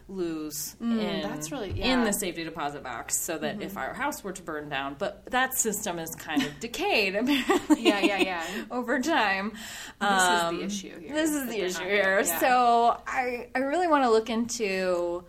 lose 0.06 0.76
in, 0.80 0.90
Mm, 0.90 1.22
that's 1.22 1.50
really- 1.50 1.70
in 1.70 1.76
yeah. 1.76 1.94
Mm-hmm. 1.96 2.04
the 2.04 2.12
safety 2.12 2.44
deposit 2.44 2.82
box 2.82 3.16
so 3.18 3.38
that 3.38 3.62
if 3.62 3.76
our 3.78 3.94
house 3.94 4.22
were 4.22 4.32
to 4.32 4.42
burn 4.42 4.68
down 4.68 4.96
but 4.98 5.24
that 5.30 5.54
system 5.58 5.98
is 5.98 6.14
kind 6.14 6.42
of 6.42 6.60
decayed 6.60 7.14
apparently 7.16 7.82
Yeah, 7.82 8.00
yeah, 8.00 8.18
yeah. 8.18 8.44
over 8.70 9.00
time 9.00 9.52
This 10.00 10.10
Um, 10.10 10.56
is 10.56 10.60
the 10.60 10.66
issue 10.88 11.00
here. 11.00 11.14
this 11.14 11.30
is 11.30 11.46
the 11.48 11.58
issue 11.60 11.78
not 11.78 11.88
here. 11.88 12.20
Yeah. 12.26 12.38
So 12.40 13.00
I 13.06 13.48
I 13.54 13.60
really 13.60 13.86
want 13.88 14.04
to 14.04 14.10
look 14.10 14.28
into 14.28 15.24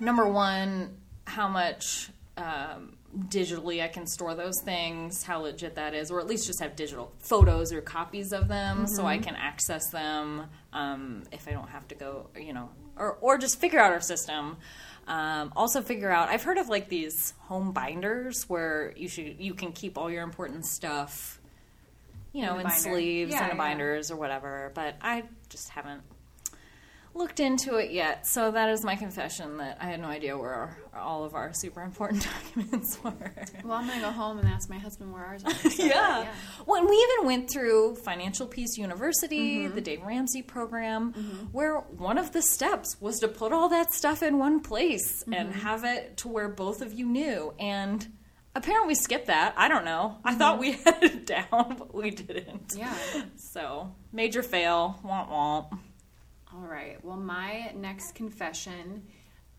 number 0.00 0.26
one 0.26 0.96
how 1.26 1.46
much 1.48 2.10
um, 2.38 2.96
digitally 3.28 3.82
I 3.82 3.88
can 3.88 4.06
store 4.06 4.34
those 4.34 4.60
things, 4.64 5.22
how 5.22 5.40
legit 5.40 5.74
that 5.74 5.94
is, 5.94 6.10
or 6.10 6.20
at 6.20 6.26
least 6.26 6.46
just 6.46 6.60
have 6.60 6.76
digital 6.76 7.12
photos 7.18 7.72
or 7.72 7.80
copies 7.82 8.32
of 8.32 8.48
them 8.48 8.86
so 8.86 9.04
I 9.04 9.18
can 9.18 9.36
access 9.36 9.90
them 9.90 10.44
um, 10.72 11.24
if 11.32 11.46
I 11.46 11.50
don't 11.52 11.68
have 11.68 11.86
to 11.88 11.94
go, 11.94 12.30
you 12.40 12.52
know, 12.52 12.70
or 13.00 13.18
or 13.20 13.38
just 13.38 13.58
figure 13.58 13.80
out 13.80 13.92
our 13.92 14.00
system. 14.00 14.58
Um, 15.08 15.52
also, 15.56 15.82
figure 15.82 16.10
out. 16.10 16.28
I've 16.28 16.44
heard 16.44 16.58
of 16.58 16.68
like 16.68 16.88
these 16.88 17.34
home 17.40 17.72
binders 17.72 18.48
where 18.48 18.92
you 18.96 19.08
should 19.08 19.40
you 19.40 19.54
can 19.54 19.72
keep 19.72 19.98
all 19.98 20.10
your 20.10 20.22
important 20.22 20.66
stuff 20.66 21.40
you 22.32 22.46
know, 22.46 22.58
In 22.58 22.66
in, 22.66 22.70
sleeves 22.70 23.32
Yeah, 23.32 23.42
and 23.42 23.52
yeah. 23.52 23.56
binders 23.58 24.10
or 24.10 24.16
whatever. 24.16 24.70
But 24.74 24.96
I 25.02 25.24
just 25.48 25.70
haven't 25.70 26.02
looked 27.14 27.40
into 27.40 27.76
it 27.76 27.90
yet. 27.90 28.26
So 28.26 28.50
that 28.52 28.68
is 28.70 28.84
my 28.84 28.94
confession 28.96 29.56
that 29.58 29.78
I 29.80 29.86
had 29.86 30.00
no 30.00 30.06
idea 30.08 30.38
where 30.38 30.52
our, 30.54 30.78
all 30.98 31.24
of 31.24 31.34
our 31.34 31.52
super 31.52 31.82
important 31.82 32.26
documents 32.54 32.98
were. 33.02 33.12
Well, 33.64 33.72
I'm 33.78 33.86
gonna 33.88 34.00
go 34.00 34.10
home 34.10 34.38
and 34.38 34.48
ask 34.48 34.70
my 34.70 34.78
husband 34.78 35.12
where 35.12 35.24
ours 35.24 35.44
are. 35.44 35.50
So, 35.52 35.84
yeah. 35.84 36.26
When 36.66 36.88
we 36.88 36.94
even 36.96 37.26
went 37.26 37.50
through 37.50 37.96
Financial 37.96 38.46
Peace 38.46 38.78
University, 38.78 39.64
Mm-hmm. 39.64 39.74
the 39.74 39.80
Dave 39.80 40.02
Ramsey 40.02 40.42
program, 40.42 41.12
where 41.52 41.76
one 41.78 42.16
of 42.18 42.32
the 42.32 42.42
steps 42.42 42.96
was 43.00 43.18
to 43.20 43.28
put 43.28 43.52
all 43.52 43.68
that 43.70 43.92
stuff 43.92 44.22
in 44.22 44.38
one 44.38 44.60
place 44.60 45.22
and 45.30 45.50
Mm-hmm. 45.50 45.60
have 45.60 45.84
it 45.84 46.16
to 46.18 46.28
where 46.28 46.48
both 46.48 46.80
of 46.80 46.92
you 46.92 47.06
knew. 47.06 47.52
And 47.58 48.06
apparently 48.54 48.88
we 48.88 48.94
skipped 48.94 49.26
that. 49.26 49.54
I 49.56 49.68
don't 49.68 49.84
know. 49.84 50.18
I 50.24 50.34
thought 50.34 50.60
Mm-hmm. 50.60 50.60
we 50.60 50.72
had 50.84 51.02
it 51.02 51.26
down, 51.26 51.76
but 51.78 51.94
we 51.94 52.10
didn't. 52.10 52.74
Yeah. 52.76 52.94
So, 53.36 53.94
major 54.12 54.42
fail. 54.42 55.00
Womp 55.04 55.28
womp. 55.30 55.78
All 56.52 56.66
right. 56.66 57.02
Well, 57.04 57.16
my 57.16 57.70
next 57.76 58.16
confession 58.16 59.04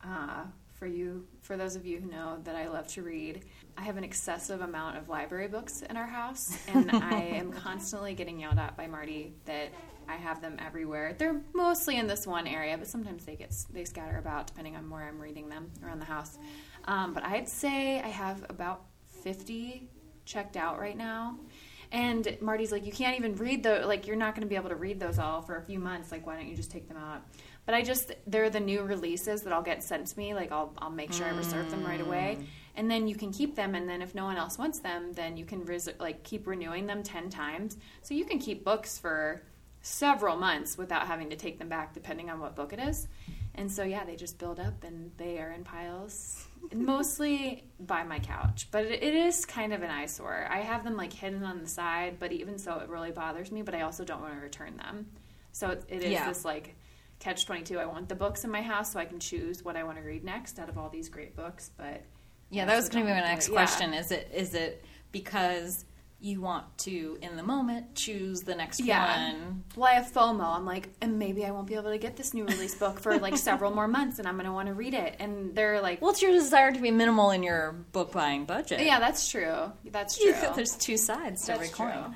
uh, 0.04 0.44
for 0.74 0.88
you, 0.88 1.26
for 1.42 1.56
those 1.56 1.78
of 1.78 1.86
you 1.86 2.02
who 2.02 2.10
know 2.10 2.40
that 2.44 2.56
I 2.58 2.68
love 2.68 2.88
to 2.90 3.02
read, 3.02 3.46
I 3.78 3.84
have 3.84 3.96
an 3.96 4.04
excessive 4.04 4.60
amount 4.60 4.98
of 4.98 5.08
library 5.08 5.48
books 5.48 5.84
in 5.84 5.96
our 5.96 6.08
house, 6.08 6.58
and 6.68 6.92
I 6.92 7.20
am 7.20 7.54
constantly 7.64 8.14
getting 8.14 8.42
yelled 8.42 8.58
at 8.58 8.76
by 8.76 8.88
Marty 8.88 9.34
that 9.46 9.70
I 10.10 10.16
have 10.16 10.42
them 10.42 10.58
everywhere. 10.60 11.16
They're 11.18 11.42
mostly 11.54 11.98
in 11.98 12.08
this 12.08 12.28
one 12.28 12.46
area, 12.46 12.78
but 12.78 12.88
sometimes 12.88 13.24
they 13.24 13.36
get 13.36 13.56
they 13.72 13.86
scatter 13.86 14.18
about 14.18 14.48
depending 14.48 14.76
on 14.76 14.90
where 14.90 15.04
I'm 15.04 15.20
reading 15.22 15.48
them 15.48 15.72
around 15.86 16.00
the 16.00 16.06
house. 16.06 16.38
Um, 16.86 17.14
but 17.14 17.24
I'd 17.24 17.48
say 17.48 18.02
I 18.02 18.10
have 18.10 18.44
about 18.50 18.84
fifty 19.24 19.88
checked 20.26 20.58
out 20.58 20.78
right 20.78 20.98
now. 20.98 21.38
And 21.92 22.38
Marty's 22.40 22.72
like, 22.72 22.86
you 22.86 22.92
can't 22.92 23.18
even 23.18 23.36
read 23.36 23.64
the 23.64 23.86
like 23.86 24.08
you're 24.08 24.16
not 24.16 24.34
going 24.34 24.44
to 24.44 24.48
be 24.48 24.56
able 24.56 24.70
to 24.70 24.76
read 24.76 25.00
those 25.00 25.20
all 25.20 25.42
for 25.42 25.58
a 25.58 25.62
few 25.62 25.80
months. 25.80 26.12
Like, 26.12 26.26
why 26.26 26.36
don't 26.36 26.48
you 26.48 26.56
just 26.56 26.72
take 26.72 26.88
them 26.88 26.98
out? 26.98 27.22
But 27.66 27.76
I 27.76 27.82
just 27.82 28.14
they're 28.28 28.50
the 28.50 28.60
new 28.60 28.84
releases 28.84 29.44
that 29.44 29.54
I'll 29.54 29.62
get 29.62 29.84
sent 29.84 30.08
to 30.08 30.18
me. 30.18 30.34
Like, 30.34 30.52
I'll 30.52 30.74
I'll 30.78 30.90
make 30.90 31.12
sure 31.12 31.26
I 31.28 31.32
reserve 31.32 31.70
them 31.70 31.86
right 31.86 32.02
away, 32.02 32.38
mm. 32.40 32.46
and 32.76 32.90
then 32.90 33.08
you 33.08 33.16
can 33.16 33.32
keep 33.32 33.56
them. 33.56 33.76
And 33.76 33.90
then 33.90 34.02
if 34.02 34.16
no 34.16 34.24
one 34.24 34.38
else 34.38 34.58
wants 34.58 34.80
them, 34.80 35.14
then 35.14 35.38
you 35.38 35.46
can 35.46 35.66
res- 35.66 35.90
like 36.00 36.24
keep 36.24 36.48
renewing 36.48 36.88
them 36.88 37.04
ten 37.04 37.30
times. 37.30 37.78
So 38.02 38.14
you 38.14 38.26
can 38.26 38.40
keep 38.40 38.64
books 38.64 38.98
for 38.98 39.42
several 39.82 40.38
months 40.38 40.78
without 40.78 41.08
having 41.08 41.30
to 41.32 41.36
take 41.36 41.60
them 41.60 41.68
back, 41.70 41.94
depending 41.94 42.30
on 42.30 42.40
what 42.40 42.56
book 42.56 42.72
it 42.72 42.80
is. 42.80 43.08
And 43.56 43.70
so 43.72 43.84
yeah, 43.84 44.06
they 44.06 44.16
just 44.16 44.38
build 44.38 44.60
up 44.60 44.84
and 44.84 45.12
they 45.18 45.40
are 45.40 45.52
in 45.52 45.64
piles, 45.64 46.48
mostly 46.74 47.64
by 47.80 48.04
my 48.04 48.20
couch. 48.20 48.68
But 48.72 48.86
it, 48.86 49.04
it 49.04 49.14
is 49.16 49.46
kind 49.46 49.74
of 49.74 49.82
an 49.84 49.90
eyesore. 49.90 50.48
I 50.50 50.60
have 50.60 50.84
them 50.84 50.96
like 50.98 51.14
hidden 51.14 51.44
on 51.44 51.62
the 51.62 51.68
side, 51.68 52.18
but 52.20 52.32
even 52.32 52.58
so, 52.58 52.80
it 52.80 52.90
really 52.90 53.12
bothers 53.12 53.52
me. 53.52 53.62
But 53.62 53.76
I 53.76 53.82
also 53.82 54.04
don't 54.04 54.22
want 54.22 54.34
to 54.36 54.40
return 54.40 54.78
them. 54.78 55.08
So 55.52 55.70
it, 55.72 55.84
it 55.90 56.04
is 56.04 56.12
Yeah. 56.12 56.28
this 56.28 56.46
like 56.46 56.76
catch 57.20 57.46
twenty 57.46 57.64
two. 57.64 57.80
I 57.80 57.86
want 57.86 58.10
the 58.10 58.16
books 58.16 58.44
in 58.44 58.52
my 58.52 58.62
house 58.62 58.94
so 58.94 59.00
I 59.00 59.06
can 59.06 59.20
choose 59.20 59.64
what 59.64 59.76
I 59.76 59.84
want 59.84 59.98
to 59.98 60.04
read 60.04 60.24
next 60.24 60.60
out 60.60 60.70
of 60.70 60.78
all 60.78 60.90
these 60.90 61.10
great 61.10 61.36
books. 61.36 61.72
But 61.78 62.04
Yeah, 62.50 62.66
that 62.66 62.76
was 62.76 62.90
going 62.90 63.06
to 63.06 63.12
be 63.12 63.14
my 63.14 63.22
next 63.26 63.48
it. 63.48 63.52
Yeah. 63.52 63.58
question. 63.58 63.94
Is 63.94 64.12
it 64.12 64.32
is 64.34 64.54
it 64.54 64.84
because 65.12 65.86
you 66.24 66.40
want 66.40 66.78
to 66.78 67.18
in 67.22 67.36
the 67.36 67.42
moment 67.44 67.96
choose 67.96 68.42
the 68.42 68.54
next 68.54 68.80
Yeah. 68.80 69.32
one? 69.34 69.64
Well, 69.76 69.90
I 69.90 69.94
have 69.96 70.12
FOMO. 70.12 70.56
I'm 70.56 70.66
like, 70.66 70.90
and 71.02 71.18
maybe 71.18 71.46
I 71.46 71.52
won't 71.52 71.68
be 71.68 71.74
able 71.74 71.90
to 71.90 71.98
get 71.98 72.16
this 72.16 72.34
new 72.34 72.46
release 72.46 72.76
book 72.76 73.00
for 73.00 73.18
like 73.18 73.38
several 73.50 73.74
more 73.74 73.88
months, 73.88 74.20
and 74.20 74.28
I'm 74.28 74.36
going 74.36 74.46
to 74.46 74.52
want 74.52 74.68
to 74.68 74.74
read 74.76 74.94
it. 74.94 75.16
And 75.20 75.56
they're 75.56 75.82
like, 75.82 76.00
Well, 76.02 76.12
it's 76.12 76.22
your 76.22 76.32
desire 76.32 76.72
to 76.72 76.80
be 76.80 76.92
minimal 76.92 77.32
in 77.32 77.42
your 77.44 77.72
book 77.92 78.12
buying 78.12 78.46
budget. 78.46 78.82
yeah, 78.82 79.00
that's 79.00 79.30
true. 79.30 79.72
That's 79.86 80.18
true. 80.18 80.28
You- 80.28 80.54
There's 80.56 80.76
two 80.76 80.98
sides 80.98 81.42
to 81.42 81.48
That's 81.48 81.50
every 81.50 81.68
true. 81.70 81.76
coin. 81.92 82.16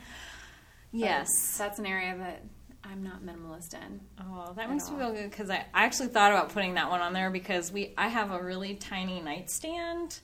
Yes. 0.91 1.57
That's 1.57 1.79
an 1.79 1.85
area 1.85 2.15
that 2.17 2.43
I'm 2.83 3.03
not 3.03 3.23
minimalist 3.23 3.73
in. 3.73 3.99
Oh, 4.21 4.53
that 4.55 4.65
at 4.65 4.69
makes 4.69 4.89
me 4.89 4.97
feel 4.97 5.11
good 5.13 5.29
because 5.29 5.49
I, 5.49 5.65
I 5.73 5.85
actually 5.85 6.09
thought 6.09 6.31
about 6.31 6.49
putting 6.53 6.75
that 6.75 6.89
one 6.89 7.01
on 7.01 7.13
there 7.13 7.29
because 7.31 7.71
we 7.71 7.93
I 7.97 8.07
have 8.07 8.31
a 8.31 8.41
really 8.41 8.75
tiny 8.75 9.19
nightstand, 9.21 10.19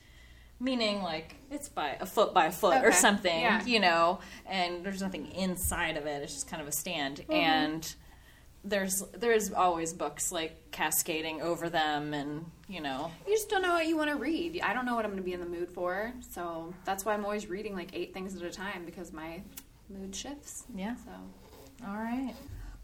meaning 0.62 1.02
like 1.02 1.36
it's 1.50 1.68
by 1.68 1.98
a 2.00 2.06
foot 2.06 2.34
by 2.34 2.46
a 2.46 2.52
foot 2.52 2.84
or 2.86 2.92
something, 2.94 3.42
yeah. 3.42 3.66
you 3.66 3.80
know, 3.80 4.20
and 4.46 4.86
there's 4.86 5.02
nothing 5.02 5.32
inside 5.34 5.98
of 5.98 6.06
it. 6.06 6.22
It's 6.24 6.34
just 6.34 6.48
kind 6.48 6.62
of 6.62 6.68
a 6.68 6.72
stand, 6.72 7.18
Mm-hmm. 7.18 7.34
and 7.34 7.96
there's 8.64 9.04
there's 9.18 9.52
always 9.52 9.92
books 9.92 10.32
like 10.32 10.70
cascading 10.72 11.42
over 11.42 11.68
them, 11.70 12.14
and 12.14 12.46
you 12.70 12.80
know, 12.80 13.12
You 13.28 13.34
just 13.34 13.50
don't 13.50 13.64
know 13.64 13.74
what 13.74 13.88
you 13.88 13.98
want 13.98 14.12
to 14.12 14.16
read. 14.18 14.62
I 14.64 14.74
don't 14.74 14.86
know 14.86 14.96
what 14.96 15.04
I'm 15.04 15.12
going 15.12 15.24
to 15.24 15.26
be 15.26 15.34
in 15.34 15.40
the 15.40 15.46
mood 15.48 15.72
for, 15.72 16.14
so 16.30 16.72
that's 16.86 17.04
why 17.04 17.14
I'm 17.16 17.26
always 17.26 17.50
reading 17.50 17.74
like 17.74 17.90
eight 17.94 18.14
things 18.14 18.36
at 18.36 18.44
a 18.44 18.52
time 18.52 18.86
because 18.86 19.12
my 19.12 19.42
mood 19.90 20.16
shifts. 20.16 20.64
yeah. 20.76 20.96
So 21.04 21.12
All 21.88 21.96
right. 21.96 22.34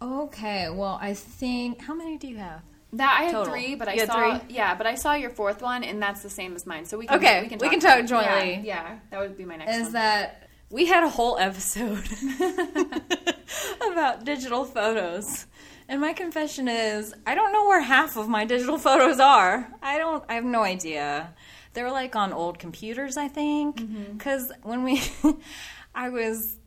Okay. 0.02 0.70
Well, 0.70 0.98
I 1.02 1.14
think 1.14 1.82
how 1.82 1.94
many 1.94 2.18
do 2.18 2.28
you 2.28 2.38
have? 2.38 2.62
That 2.94 3.18
I 3.20 3.24
had 3.26 3.32
Total. 3.34 3.54
three, 3.54 3.76
but 3.76 3.88
I 3.88 3.94
You 3.94 4.00
had 4.02 4.10
saw 4.10 4.38
three? 4.40 4.56
yeah, 4.56 4.76
but 4.76 4.88
I 4.88 4.96
saw 4.96 5.14
your 5.14 5.30
fourth 5.30 5.62
one, 5.62 5.84
and 5.84 6.02
that's 6.02 6.24
the 6.24 6.30
same 6.30 6.56
as 6.56 6.66
mine. 6.66 6.86
So 6.86 6.98
we 6.98 7.08
can 7.08 7.18
Okay, 7.18 7.42
we 7.44 7.48
can 7.50 7.60
we 7.60 7.70
can 7.70 7.80
talk 7.80 8.00
talk 8.00 8.06
jointly. 8.08 8.54
Yeah, 8.56 8.62
yeah, 8.64 9.00
that 9.12 9.20
would 9.20 9.38
be 9.38 9.46
my 9.46 9.58
next 9.58 9.76
is 9.76 9.84
one. 9.84 9.94
that 9.94 10.50
we 10.70 10.86
had 10.86 11.04
a 11.04 11.10
whole 11.10 11.38
episode 11.38 12.04
about 13.92 14.26
digital 14.26 14.66
photos. 14.66 15.46
And 15.90 16.02
my 16.02 16.12
confession 16.14 16.68
is, 16.68 17.14
I 17.26 17.34
don't 17.36 17.54
know 17.54 17.66
where 17.68 17.82
half 17.82 18.18
of 18.18 18.28
my 18.28 18.44
digital 18.44 18.78
photos 18.78 19.20
are. 19.22 19.70
I 19.82 19.98
don't, 19.98 20.24
I 20.28 20.34
have 20.34 20.44
no 20.44 20.62
idea. 20.64 21.34
They're 21.74 21.92
like 21.92 22.16
on 22.16 22.34
old 22.34 22.60
computers, 22.60 23.16
I 23.16 23.30
think. 23.30 23.78
Mm-hmm. 23.78 24.18
Because 24.18 24.52
when 24.64 24.84
we, 24.84 25.02
I 25.96 26.10
was 26.10 26.58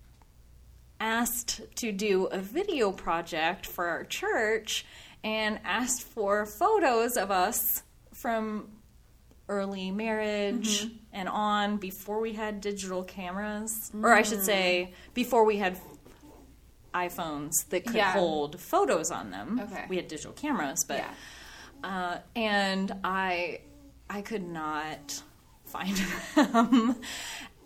asked 0.98 1.60
to 1.76 1.92
do 1.92 2.24
a 2.26 2.38
video 2.38 2.92
project 2.92 3.66
for 3.66 3.86
our 3.88 4.04
church 4.04 4.86
and 5.24 5.60
asked 5.64 6.02
for 6.02 6.46
photos 6.46 7.16
of 7.16 7.30
us 7.30 7.82
from 8.14 8.68
early 9.48 9.90
marriage 9.90 10.82
Mm-hmm. 10.84 10.94
and 11.12 11.28
on 11.28 11.76
before 11.78 12.20
we 12.20 12.32
had 12.34 12.60
digital 12.60 13.02
cameras 13.02 13.90
or 13.94 14.12
I 14.12 14.22
should 14.22 14.44
say 14.44 14.94
before 15.12 15.44
we 15.44 15.56
had 15.58 15.76
iPhones 16.94 17.52
that 17.70 17.84
could 17.86 17.96
Yeah. 17.96 18.12
hold 18.12 18.60
photos 18.60 19.10
on 19.10 19.30
them. 19.30 19.60
Okay. 19.60 19.84
We 19.88 19.96
had 19.96 20.08
digital 20.08 20.32
cameras, 20.32 20.84
but 20.86 20.98
Yeah. 20.98 21.14
uh, 21.88 22.18
and 22.36 22.92
I 23.04 23.60
I 24.08 24.22
could 24.22 24.46
not 24.46 25.22
find 25.66 25.96
them, 26.34 26.96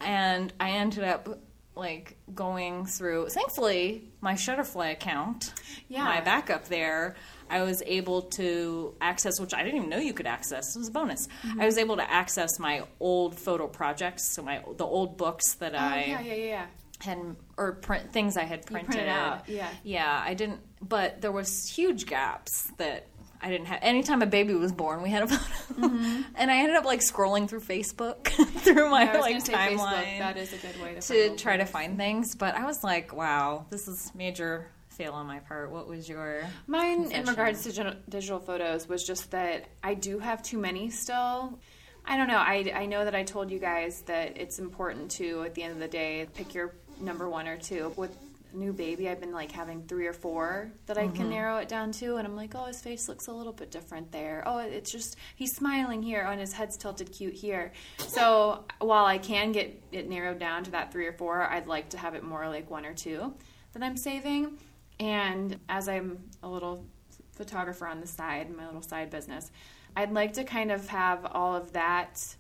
and 0.01 0.53
I 0.61 0.71
ended 0.73 1.05
up 1.05 1.41
like 1.75 2.17
going 2.35 2.85
through. 2.87 3.31
Thankfully, 3.31 4.13
my 4.21 4.35
Shutterfly 4.35 4.93
account, 4.93 5.53
Yeah. 5.89 6.05
my 6.05 6.21
backup 6.21 6.67
there, 6.69 7.17
I 7.51 7.63
was 7.63 7.83
able 7.87 8.23
to 8.23 8.95
access, 9.01 9.41
which 9.41 9.55
I 9.55 9.63
didn't 9.63 9.77
even 9.79 9.89
know 9.91 9.99
you 9.99 10.13
could 10.15 10.27
access. 10.27 10.75
It 10.75 10.79
was 10.79 10.89
a 10.89 10.93
bonus. 10.93 11.29
Mm-hmm. 11.47 11.61
I 11.61 11.67
was 11.67 11.79
able 11.79 11.97
to 11.97 12.11
access 12.11 12.59
my 12.59 12.83
old 13.01 13.39
photo 13.39 13.67
projects, 13.67 14.35
so 14.35 14.43
my 14.43 14.63
the 14.77 14.85
old 14.87 15.17
books 15.17 15.55
that 15.55 15.75
Oh, 15.75 15.79
I 15.79 16.05
yeah, 16.09 16.21
yeah, 16.23 16.35
yeah. 16.35 16.67
had 17.01 17.37
or 17.57 17.73
print 17.73 18.13
things 18.13 18.37
I 18.37 18.45
had 18.45 18.67
printed. 18.67 19.09
out, 19.09 19.49
yeah. 19.49 19.69
yeah. 19.83 20.23
I 20.25 20.35
didn't, 20.35 20.61
but 20.81 21.21
there 21.21 21.33
was 21.33 21.69
huge 21.69 22.07
gaps 22.07 22.71
that 22.79 23.07
I 23.43 23.51
didn't 23.51 23.67
have. 23.67 23.81
Anytime 23.83 24.23
a 24.23 24.27
baby 24.27 24.55
was 24.55 24.73
born, 24.73 25.03
we 25.03 25.11
had 25.11 25.25
a 25.25 25.29
photo, 25.29 25.87
and 26.35 26.51
I 26.51 26.57
ended 26.59 26.77
up 26.77 26.85
like 26.87 27.01
scrolling 27.01 27.47
through 27.49 27.61
Facebook 27.61 28.27
through 28.61 28.89
my 28.91 29.05
Mm-hmm. 29.07 29.17
Was 29.19 29.49
like 29.49 29.61
timeline 29.61 30.05
Facebook. 30.05 30.19
That 30.19 30.37
is 30.39 30.53
a 30.55 30.57
good 30.57 30.81
way 30.83 30.95
to, 30.95 31.01
to 31.01 31.37
try 31.37 31.59
to 31.59 31.67
find 31.67 31.97
things. 31.99 32.35
But 32.35 32.55
I 32.55 32.65
was 32.65 32.83
like, 32.83 33.15
wow, 33.15 33.67
this 33.71 33.87
is 33.87 34.11
major 34.15 34.69
fail 34.95 35.13
on 35.13 35.27
my 35.27 35.41
part. 35.41 35.71
What 35.71 35.89
was 35.89 36.09
your 36.09 36.47
Mine, 36.67 37.13
in 37.13 37.27
regards 37.27 37.63
to 37.65 37.73
gen- 37.73 37.99
digital 38.09 38.39
photos, 38.39 38.89
was 38.89 39.05
just 39.05 39.31
that 39.33 39.67
I 39.83 39.95
do 39.95 40.19
have 40.19 40.43
too 40.43 40.59
many 40.59 40.91
still. 40.91 41.59
I 42.07 42.17
don't 42.17 42.29
know. 42.29 42.39
I, 42.39 42.73
I 42.75 42.87
know 42.87 43.05
that 43.05 43.15
I 43.15 43.23
told 43.23 43.51
you 43.51 43.59
guys 43.59 44.03
that 44.03 44.37
it's 44.37 44.59
important 44.59 45.11
to, 45.13 45.43
at 45.45 45.55
the 45.55 45.63
end 45.63 45.73
of 45.73 45.79
the 45.79 45.89
day, 45.89 46.27
pick 46.35 46.55
your 46.55 46.75
number 47.01 47.29
one 47.29 47.49
or 47.49 47.57
two. 47.57 47.93
With 47.97 48.15
new 48.53 48.73
baby, 48.73 49.09
I've 49.09 49.21
been 49.21 49.33
like 49.33 49.51
having 49.51 49.83
three 49.83 50.07
or 50.07 50.13
four 50.13 50.71
that 50.87 50.97
I 50.97 51.09
can 51.09 51.13
mm-hmm. 51.13 51.31
narrow 51.31 51.57
it 51.57 51.69
down 51.69 51.93
to, 51.93 52.17
and 52.17 52.27
I'm 52.27 52.37
like, 52.37 52.55
oh, 52.55 52.67
his 52.67 52.81
face 52.81 53.09
looks 53.09 53.27
a 53.27 53.33
little 53.33 53.53
bit 53.53 53.71
different 53.71 54.13
there. 54.13 54.43
Oh, 54.47 54.59
it's 54.59 54.93
just 54.93 55.17
he's 55.35 55.57
smiling 55.57 56.03
here, 56.03 56.25
oh, 56.29 56.31
and 56.31 56.41
his 56.41 56.53
head's 56.53 56.77
tilted 56.77 57.13
cute 57.13 57.35
here. 57.35 57.73
So 57.99 58.65
while 58.79 59.07
I 59.07 59.19
can 59.19 59.53
get 59.53 59.83
it 59.91 60.09
narrowed 60.09 60.39
down 60.39 60.63
to 60.65 60.71
that 60.73 60.93
three 60.93 61.07
or 61.07 61.13
four, 61.13 61.43
I'd 61.43 61.67
like 61.67 61.89
to 61.91 61.99
have 61.99 62.15
it 62.15 62.23
more 62.23 62.49
like 62.49 62.71
one 62.71 62.85
or 62.85 62.95
two 62.95 63.35
that 63.73 63.83
I'm 63.83 63.97
saving. 63.97 64.59
And 65.01 65.59
as 65.69 65.89
I'm 65.89 66.31
a 66.43 66.49
little 66.49 66.85
photographer 67.33 67.87
on 67.87 68.01
the 68.01 68.07
side, 68.07 68.55
my 68.55 68.67
little 68.67 68.83
side 68.83 69.11
business, 69.11 69.51
I'd 69.97 70.13
like 70.13 70.35
to 70.35 70.45
kind 70.45 70.73
of 70.73 70.89
have 70.89 71.27
all 71.27 71.55
of 71.55 71.73
that 71.73 72.37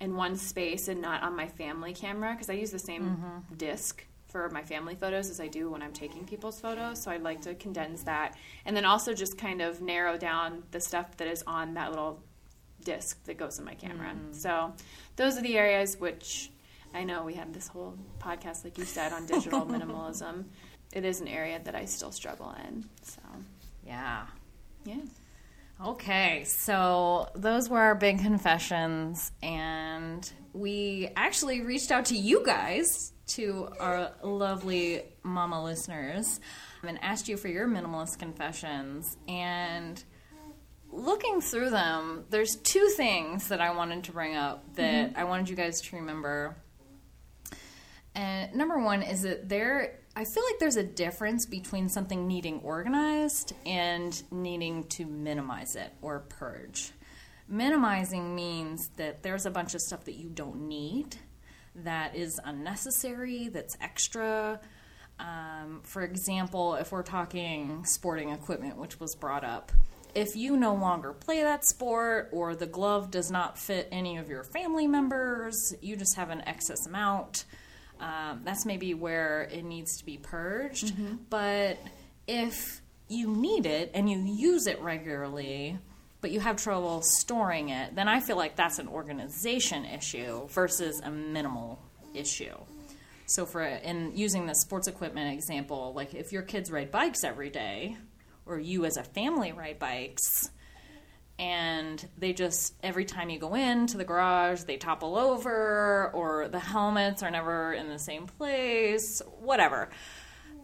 in 0.00 0.14
one 0.14 0.36
space 0.36 0.88
and 0.88 1.00
not 1.00 1.22
on 1.22 1.34
my 1.36 1.48
family 1.48 1.92
camera 1.92 2.32
because 2.32 2.48
I 2.48 2.54
use 2.54 2.70
the 2.70 2.78
same 2.78 3.02
mm-hmm. 3.02 3.54
disc 3.56 4.04
for 4.28 4.48
my 4.50 4.62
family 4.62 4.94
photos 4.94 5.30
as 5.30 5.40
I 5.40 5.48
do 5.48 5.70
when 5.70 5.82
I'm 5.82 5.92
taking 5.92 6.24
people's 6.24 6.60
photos. 6.60 7.02
So 7.02 7.10
I'd 7.10 7.22
like 7.22 7.42
to 7.42 7.54
condense 7.54 8.02
that 8.04 8.36
and 8.64 8.76
then 8.76 8.84
also 8.84 9.14
just 9.14 9.38
kind 9.38 9.62
of 9.62 9.80
narrow 9.80 10.16
down 10.18 10.62
the 10.70 10.80
stuff 10.80 11.16
that 11.16 11.28
is 11.28 11.42
on 11.46 11.74
that 11.74 11.90
little 11.90 12.22
disc 12.84 13.22
that 13.24 13.38
goes 13.38 13.58
in 13.58 13.64
my 13.64 13.74
camera. 13.74 14.10
Mm. 14.10 14.34
So 14.34 14.72
those 15.16 15.36
are 15.36 15.42
the 15.42 15.56
areas 15.56 15.98
which 15.98 16.50
I 16.94 17.04
know 17.04 17.24
we 17.24 17.34
had 17.34 17.52
this 17.52 17.68
whole 17.68 17.96
podcast, 18.18 18.64
like 18.64 18.78
you 18.78 18.84
said, 18.84 19.12
on 19.12 19.26
digital 19.26 19.66
minimalism. 19.66 20.44
It 20.92 21.04
is 21.04 21.20
an 21.20 21.28
area 21.28 21.60
that 21.64 21.74
I 21.74 21.84
still 21.84 22.12
struggle 22.12 22.54
in. 22.66 22.84
So, 23.02 23.20
yeah? 23.86 24.26
yeah. 24.84 25.00
Okay, 25.84 26.42
so 26.44 27.28
those 27.36 27.68
were 27.68 27.78
our 27.78 27.94
big 27.94 28.18
confessions, 28.18 29.30
and 29.42 30.28
we 30.52 31.08
actually 31.14 31.60
reached 31.60 31.92
out 31.92 32.06
to 32.06 32.16
you 32.16 32.44
guys, 32.44 33.12
to 33.28 33.68
our 33.78 34.10
lovely 34.24 35.02
mama 35.22 35.62
listeners, 35.62 36.40
and 36.82 36.98
asked 37.02 37.28
you 37.28 37.36
for 37.36 37.46
your 37.46 37.68
minimalist 37.68 38.18
confessions. 38.18 39.16
And 39.28 40.02
looking 40.90 41.40
through 41.40 41.70
them, 41.70 42.24
there's 42.30 42.56
two 42.56 42.88
things 42.96 43.48
that 43.48 43.60
I 43.60 43.70
wanted 43.74 44.04
to 44.04 44.12
bring 44.12 44.34
up 44.34 44.74
that 44.74 45.10
mm-hmm. 45.10 45.20
I 45.20 45.24
wanted 45.24 45.48
you 45.48 45.54
guys 45.54 45.80
to 45.82 45.96
remember. 45.96 46.56
And 48.16 48.52
number 48.54 48.80
one 48.80 49.02
is 49.02 49.22
that 49.22 49.48
there, 49.48 50.00
I 50.18 50.24
feel 50.24 50.42
like 50.42 50.58
there's 50.58 50.76
a 50.76 50.82
difference 50.82 51.46
between 51.46 51.88
something 51.88 52.26
needing 52.26 52.58
organized 52.64 53.52
and 53.64 54.20
needing 54.32 54.82
to 54.88 55.06
minimize 55.06 55.76
it 55.76 55.92
or 56.02 56.24
purge. 56.28 56.90
Minimizing 57.46 58.34
means 58.34 58.88
that 58.96 59.22
there's 59.22 59.46
a 59.46 59.50
bunch 59.52 59.76
of 59.76 59.80
stuff 59.80 60.06
that 60.06 60.16
you 60.16 60.28
don't 60.28 60.66
need, 60.66 61.14
that 61.76 62.16
is 62.16 62.40
unnecessary, 62.44 63.46
that's 63.46 63.76
extra. 63.80 64.58
Um, 65.20 65.82
for 65.84 66.02
example, 66.02 66.74
if 66.74 66.90
we're 66.90 67.04
talking 67.04 67.84
sporting 67.84 68.30
equipment, 68.30 68.76
which 68.76 68.98
was 68.98 69.14
brought 69.14 69.44
up, 69.44 69.70
if 70.16 70.34
you 70.34 70.56
no 70.56 70.74
longer 70.74 71.12
play 71.12 71.44
that 71.44 71.64
sport 71.64 72.30
or 72.32 72.56
the 72.56 72.66
glove 72.66 73.12
does 73.12 73.30
not 73.30 73.56
fit 73.56 73.86
any 73.92 74.16
of 74.16 74.28
your 74.28 74.42
family 74.42 74.88
members, 74.88 75.76
you 75.80 75.94
just 75.94 76.16
have 76.16 76.30
an 76.30 76.40
excess 76.40 76.88
amount. 76.88 77.44
Um, 78.00 78.42
that's 78.44 78.64
maybe 78.64 78.94
where 78.94 79.42
it 79.52 79.64
needs 79.64 79.98
to 79.98 80.04
be 80.04 80.18
purged. 80.18 80.94
But 81.30 81.78
if 82.26 82.80
you 83.08 83.34
need 83.34 83.66
it 83.66 83.90
and 83.94 84.08
you 84.08 84.18
use 84.18 84.66
it 84.66 84.80
regularly, 84.80 85.78
but 86.20 86.30
you 86.30 86.40
have 86.40 86.56
trouble 86.56 87.02
storing 87.02 87.70
it, 87.70 87.94
then 87.94 88.08
I 88.08 88.20
feel 88.20 88.36
like 88.36 88.56
that's 88.56 88.78
an 88.78 88.88
organization 88.88 89.84
issue 89.84 90.46
versus 90.48 91.00
a 91.00 91.10
minimal 91.10 91.80
issue. 92.14 92.54
So, 93.26 93.44
for 93.44 93.62
in 93.62 94.16
using 94.16 94.46
the 94.46 94.54
sports 94.54 94.88
equipment 94.88 95.34
example, 95.34 95.92
like 95.94 96.14
if 96.14 96.32
your 96.32 96.42
kids 96.42 96.70
ride 96.70 96.90
bikes 96.90 97.24
every 97.24 97.50
day, 97.50 97.96
or 98.46 98.58
you 98.58 98.84
as 98.84 98.96
a 98.96 99.04
family 99.04 99.52
ride 99.52 99.78
bikes, 99.78 100.50
and 101.38 102.08
they 102.18 102.32
just 102.32 102.74
every 102.82 103.04
time 103.04 103.30
you 103.30 103.38
go 103.38 103.54
into 103.54 103.96
the 103.96 104.04
garage 104.04 104.62
they 104.62 104.76
topple 104.76 105.16
over 105.16 106.10
or 106.12 106.48
the 106.48 106.58
helmets 106.58 107.22
are 107.22 107.30
never 107.30 107.72
in 107.72 107.88
the 107.88 107.98
same 107.98 108.26
place 108.26 109.22
whatever 109.40 109.88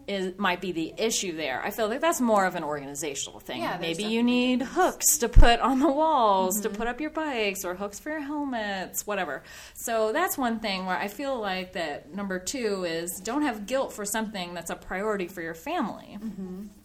it 0.07 0.37
might 0.39 0.61
be 0.61 0.71
the 0.71 0.93
issue 0.97 1.35
there. 1.35 1.61
I 1.63 1.71
feel 1.71 1.87
like 1.87 2.01
that's 2.01 2.21
more 2.21 2.45
of 2.45 2.55
an 2.55 2.63
organizational 2.63 3.39
thing. 3.39 3.61
Yeah, 3.61 3.77
maybe 3.79 4.03
you 4.03 4.23
need 4.23 4.61
hooks 4.61 5.17
to 5.19 5.29
put 5.29 5.59
on 5.59 5.79
the 5.79 5.91
walls 5.91 6.61
to 6.61 6.69
put 6.69 6.87
up 6.87 7.01
your 7.01 7.09
bikes 7.09 7.65
or 7.65 7.75
hooks 7.75 7.99
for 7.99 8.09
your 8.09 8.21
helmets 8.21 9.07
whatever. 9.07 9.43
So 9.73 10.11
that's 10.11 10.37
one 10.37 10.59
thing 10.59 10.85
where 10.85 10.97
i 10.97 11.07
feel 11.07 11.39
like 11.39 11.73
that 11.73 12.13
number 12.13 12.39
two 12.39 12.83
is 12.85 13.19
don't 13.19 13.41
have 13.41 13.65
guilt 13.65 13.93
for 13.93 14.05
something 14.05 14.53
that's 14.53 14.69
a 14.69 14.75
priority 14.75 15.27
for 15.27 15.41
your 15.41 15.53
family. 15.53 16.17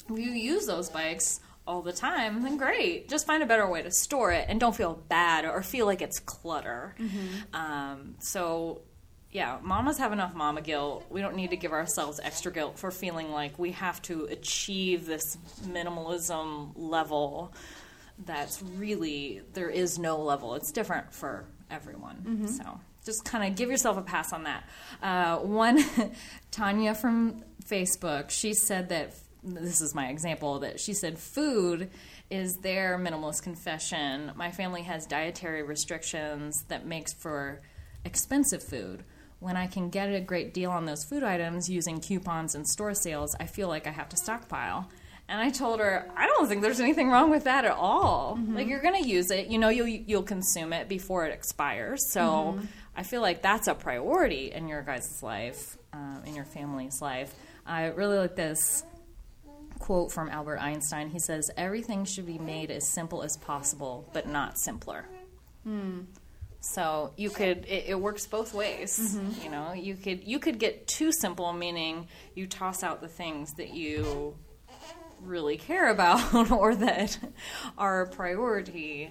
If 0.09 0.19
you 0.19 0.31
use 0.31 0.67
those 0.67 0.89
bikes 0.89 1.41
all 1.71 1.83
the 1.83 1.93
time, 1.93 2.43
then 2.43 2.57
great. 2.57 3.09
Just 3.09 3.27
find 3.27 3.43
a 3.43 3.47
better 3.47 3.69
way 3.69 3.81
to 3.81 3.91
store 3.93 4.33
it 4.33 4.47
and 4.49 4.59
don't 4.59 4.75
feel 4.75 4.95
bad 5.09 5.45
or 5.45 5.63
feel 5.63 5.87
like 5.87 6.03
it's 6.03 6.19
clutter. 6.19 6.95
Um, 7.55 8.17
so, 8.19 8.83
yeah, 9.31 9.59
mamas 9.63 9.99
have 9.99 10.13
enough 10.13 10.35
mama 10.35 10.63
guilt. 10.63 11.07
We 11.11 11.21
don't 11.21 11.37
need 11.37 11.51
to 11.51 11.57
give 11.57 11.73
ourselves 11.73 12.19
extra 12.23 12.51
guilt 12.53 12.79
for 12.79 12.91
feeling 12.91 13.31
like 13.31 13.57
we 13.59 13.71
have 13.73 14.03
to 14.03 14.25
achieve 14.25 15.07
this 15.07 15.39
minimalism 15.65 16.73
level 16.75 17.55
that's 18.27 18.61
really, 18.63 19.41
there 19.55 19.71
is 19.71 19.99
no 19.99 20.19
level. 20.23 20.55
It's 20.57 20.73
different 20.73 21.15
for 21.15 21.45
everyone. 21.71 22.49
So, 22.49 22.81
just 23.05 23.25
kind 23.25 23.51
of 23.51 23.57
give 23.57 23.71
yourself 23.71 23.97
a 23.97 24.03
pass 24.03 24.33
on 24.33 24.43
that. 24.43 24.65
Uh, 25.03 25.37
one, 25.39 25.83
Tanya 26.51 26.95
from 26.95 27.45
Facebook, 27.65 28.31
she 28.31 28.53
said 28.55 28.89
that 28.91 29.15
this 29.43 29.81
is 29.81 29.95
my 29.95 30.09
example 30.09 30.61
that 30.61 30.81
she 30.81 30.93
said 30.93 31.19
food 31.19 31.91
is 32.31 32.57
their 32.57 32.99
minimalist 32.99 33.43
confession. 33.43 34.33
My 34.37 34.51
family 34.51 34.83
has 34.83 35.07
dietary 35.07 35.63
restrictions 35.63 36.65
that 36.69 36.87
makes 36.87 37.13
for 37.13 37.61
expensive 38.05 38.63
food. 38.63 39.05
When 39.41 39.57
I 39.57 39.67
can 39.67 39.89
get 39.89 40.13
a 40.15 40.21
great 40.21 40.53
deal 40.53 40.71
on 40.71 40.85
those 40.85 41.03
food 41.05 41.23
items 41.23 41.69
using 41.71 42.01
coupons 42.01 42.55
and 42.55 42.69
store 42.69 42.95
sales, 42.95 43.35
I 43.41 43.47
feel 43.47 43.69
like 43.69 43.87
I 43.87 43.91
have 43.91 44.09
to 44.11 44.17
stockpile. 44.17 44.91
And 45.29 45.41
I 45.41 45.49
told 45.49 45.79
her, 45.81 46.11
I 46.17 46.27
don't 46.27 46.49
think 46.49 46.61
there's 46.61 46.81
anything 46.81 47.09
wrong 47.09 47.31
with 47.31 47.45
that 47.45 47.65
at 47.65 47.71
all. 47.71 48.39
Like 48.55 48.67
you're 48.67 48.83
going 48.83 49.01
to 49.03 49.09
use 49.09 49.31
it, 49.31 49.47
you 49.47 49.59
know 49.59 49.69
you'll 49.69 49.87
you'll 49.87 50.25
consume 50.25 50.73
it 50.73 50.89
before 50.89 51.25
it 51.25 51.33
expires. 51.33 52.11
So 52.13 52.59
I 52.97 53.05
feel 53.05 53.23
like 53.23 53.41
that's 53.41 53.69
a 53.69 53.75
priority 53.75 54.51
in 54.53 54.69
your 54.69 54.83
guys' 54.83 55.23
life, 55.23 55.79
um, 55.93 56.23
in 56.27 56.35
your 56.35 56.45
family's 56.45 57.01
life. 57.01 57.33
I 57.65 57.87
really 57.87 58.19
like 58.19 58.35
this 58.35 58.83
quote 59.81 60.13
from 60.13 60.29
Albert 60.29 60.59
Einstein. 60.59 61.11
He 61.11 61.19
says, 61.19 61.51
Everything 61.57 62.05
should 62.05 62.27
be 62.27 62.39
made 62.39 62.71
as 62.71 62.87
simple 62.87 63.23
as 63.25 63.37
possible, 63.37 64.09
but 64.13 64.29
not 64.29 64.59
simpler. 64.59 65.07
Hmm. 65.65 66.03
So 66.61 67.13
you 67.17 67.31
could 67.31 67.65
it, 67.67 67.87
it 67.89 68.01
works 68.01 68.27
both 68.27 68.55
ways. 68.55 68.99
Mm-hmm. 68.99 69.43
You 69.43 69.51
know, 69.51 69.73
you 69.73 69.97
could 69.97 70.23
you 70.25 70.39
could 70.39 70.59
get 70.59 70.87
too 70.87 71.11
simple, 71.11 71.53
meaning 71.53 72.07
you 72.35 72.47
toss 72.47 72.83
out 72.83 73.01
the 73.01 73.09
things 73.09 73.55
that 73.55 73.71
you 73.71 74.37
really 75.23 75.57
care 75.57 75.91
about 75.91 76.51
or 76.53 76.75
that 76.75 77.19
are 77.77 78.03
a 78.03 78.07
priority 78.07 79.11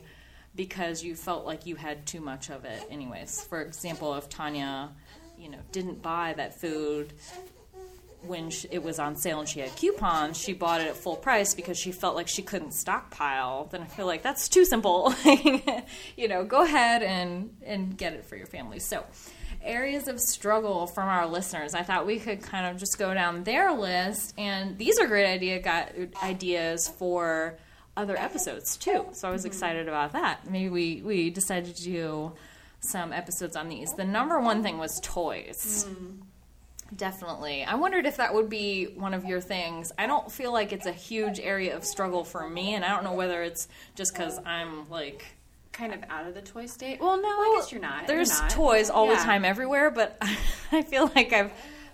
because 0.56 1.04
you 1.04 1.16
felt 1.16 1.46
like 1.46 1.66
you 1.66 1.76
had 1.76 2.06
too 2.06 2.22
much 2.22 2.50
of 2.50 2.66
it 2.66 2.84
anyways. 2.90 3.42
For 3.42 3.62
example, 3.62 4.16
if 4.16 4.30
Tanya, 4.30 4.92
you 5.38 5.50
know, 5.50 5.60
didn't 5.72 6.02
buy 6.02 6.34
that 6.38 6.60
food 6.60 7.14
when 8.22 8.50
sh 8.50 8.66
it 8.72 8.84
was 8.84 9.00
on 9.00 9.16
sale 9.16 9.40
and 9.40 9.48
she 9.48 9.60
had 9.60 9.76
coupons, 9.76 10.38
she 10.38 10.54
bought 10.54 10.82
it 10.82 10.88
at 10.88 10.96
full 10.96 11.16
price 11.16 11.54
because 11.54 11.78
she 11.78 11.92
felt 11.92 12.16
like 12.16 12.28
she 12.28 12.42
couldn't 12.42 12.74
stockpile. 12.74 13.68
Then 13.72 13.82
I 13.82 13.86
feel 13.86 14.06
like 14.06 14.22
that's 14.22 14.50
too 14.50 14.66
simple. 14.66 15.14
you 16.18 16.28
know, 16.28 16.44
go 16.44 16.64
ahead 16.64 17.04
and 17.04 17.56
and 17.66 17.98
get 17.98 18.14
it 18.14 18.26
for 18.26 18.36
your 18.36 18.48
family. 18.48 18.80
So, 18.80 19.06
areas 19.64 20.08
of 20.08 20.20
struggle 20.20 20.88
from 20.88 21.08
our 21.08 21.28
listeners. 21.28 21.74
I 21.74 21.84
thought 21.84 22.06
we 22.06 22.20
could 22.20 22.42
kind 22.42 22.68
of 22.68 22.78
just 22.78 22.98
go 22.98 23.14
down 23.14 23.44
their 23.44 23.74
list, 23.74 24.34
and 24.38 24.78
these 24.78 25.00
are 25.00 25.08
great 25.08 25.28
idea 25.28 25.60
got 25.60 25.92
ideas 26.24 26.88
for 26.88 27.58
other 28.00 28.18
episodes 28.18 28.78
too. 28.78 29.08
So 29.12 29.28
I 29.28 29.32
was 29.32 29.42
mm-hmm. 29.42 29.48
excited 29.48 29.88
about 29.88 30.14
that. 30.14 30.50
Maybe 30.50 30.70
we 30.70 31.02
we 31.04 31.30
decided 31.30 31.76
to 31.76 31.84
do 31.84 32.32
some 32.80 33.12
episodes 33.12 33.56
on 33.56 33.68
these. 33.68 33.94
The 33.94 34.06
number 34.06 34.40
one 34.40 34.64
thing 34.64 34.78
was 34.78 35.00
toys. 35.04 35.86
Mm. 35.88 36.20
Definitely. 36.96 37.64
I 37.64 37.76
wondered 37.76 38.06
if 38.06 38.18
that 38.18 38.34
would 38.34 38.50
be 38.50 38.86
one 38.86 39.14
of 39.14 39.26
your 39.26 39.42
things. 39.42 39.92
I 39.98 40.08
don't 40.08 40.32
feel 40.32 40.52
like 40.52 40.74
it's 40.74 40.86
a 40.86 40.92
huge 40.92 41.40
area 41.40 41.76
of 41.76 41.84
struggle 41.84 42.24
for 42.24 42.50
me, 42.50 42.74
and 42.74 42.84
I 42.84 42.90
don't 42.90 43.04
know 43.04 43.14
whether 43.14 43.44
it's 43.44 43.68
just 43.96 44.14
because 44.14 44.40
I'm 44.46 44.90
like. 44.90 45.26
Kind 45.72 45.94
of 45.94 46.04
out 46.10 46.28
of 46.28 46.34
the 46.34 46.42
toy 46.42 46.66
state. 46.66 47.00
Well, 47.00 47.22
no, 47.22 47.28
I 47.28 47.56
guess 47.58 47.72
you're 47.72 47.80
not. 47.80 48.06
There's 48.06 48.32
You're 48.32 48.42
not. 48.42 48.50
toys 48.50 48.90
all 48.90 49.08
the 49.08 49.16
time 49.16 49.46
everywhere, 49.46 49.92
but 49.92 50.18
I 50.72 50.82
feel 50.82 51.10
like 51.16 51.32
I've 51.32 51.54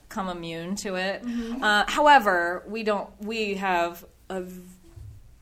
come 0.09 0.29
immune 0.29 0.75
to 0.77 0.95
it. 0.95 1.23
Mm-hmm. 1.23 1.63
Uh, 1.63 1.83
however, 1.87 2.63
we 2.67 2.83
don't. 2.83 3.09
We 3.21 3.55
have 3.55 4.03
a 4.29 4.43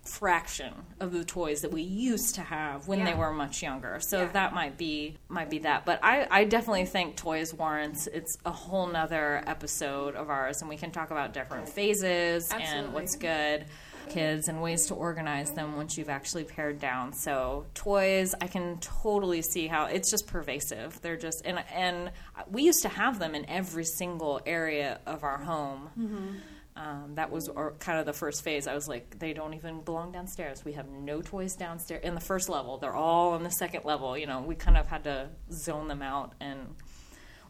fraction 0.03 0.73
of 0.99 1.11
the 1.13 1.23
toys 1.23 1.61
that 1.61 1.71
we 1.71 1.81
used 1.81 2.35
to 2.35 2.41
have 2.41 2.87
when 2.87 3.05
they 3.05 3.13
were 3.13 3.31
much 3.31 3.63
younger. 3.63 3.99
So 4.01 4.21
Yeah. 4.21 4.31
that 4.33 4.53
might 4.53 4.77
be 4.77 5.17
might 5.29 5.49
be 5.49 5.59
that. 5.59 5.85
But 5.85 5.99
I, 6.03 6.27
I 6.29 6.43
definitely 6.43 6.85
think 6.85 7.15
toys 7.15 7.53
warrants 7.53 8.07
it's 8.07 8.37
a 8.45 8.51
whole 8.51 8.87
nother 8.87 9.43
episode 9.47 10.15
of 10.15 10.29
ours, 10.29 10.61
and 10.61 10.69
we 10.69 10.77
can 10.77 10.91
talk 10.91 11.11
about 11.11 11.33
different 11.33 11.69
phases 11.69 12.51
and 12.51 12.93
what's 12.93 13.15
good 13.15 13.65
kids 14.09 14.49
and 14.49 14.61
ways 14.61 14.87
to 14.87 14.93
organize 14.93 15.51
them 15.51 15.77
once 15.77 15.97
you've 15.97 16.09
actually 16.09 16.43
pared 16.43 16.77
down. 16.77 17.13
So 17.13 17.65
toys, 17.73 18.35
I 18.41 18.47
can 18.47 18.77
totally 18.79 19.41
see 19.41 19.67
how 19.67 19.85
it's 19.85 20.11
just 20.11 20.27
pervasive. 20.27 20.99
They're 21.01 21.15
just 21.15 21.41
and 21.45 21.63
and 21.73 22.11
we 22.51 22.63
used 22.63 22.81
to 22.81 22.89
have 22.89 23.19
them 23.19 23.33
in 23.35 23.49
every 23.49 23.85
single 23.85 24.41
area 24.45 24.99
of 25.05 25.23
our 25.23 25.37
home. 25.37 25.89
Mm-hmm. 25.97 26.27
Um, 26.75 27.13
that 27.15 27.31
was 27.31 27.49
or, 27.49 27.73
kind 27.79 27.99
of 27.99 28.05
the 28.05 28.13
first 28.13 28.43
phase. 28.43 28.65
I 28.67 28.73
was 28.73 28.87
like, 28.87 29.19
they 29.19 29.33
don't 29.33 29.53
even 29.53 29.81
belong 29.81 30.11
downstairs. 30.11 30.65
We 30.65 30.73
have 30.73 30.87
no 30.89 31.21
toys 31.21 31.55
downstairs 31.55 32.03
in 32.03 32.15
the 32.15 32.21
first 32.21 32.49
level. 32.49 32.77
They're 32.77 32.95
all 32.95 33.33
on 33.33 33.43
the 33.43 33.51
second 33.51 33.85
level. 33.85 34.17
You 34.17 34.25
know, 34.25 34.41
we 34.41 34.55
kind 34.55 34.77
of 34.77 34.87
had 34.87 35.03
to 35.03 35.29
zone 35.51 35.87
them 35.87 36.01
out 36.01 36.33
and 36.39 36.75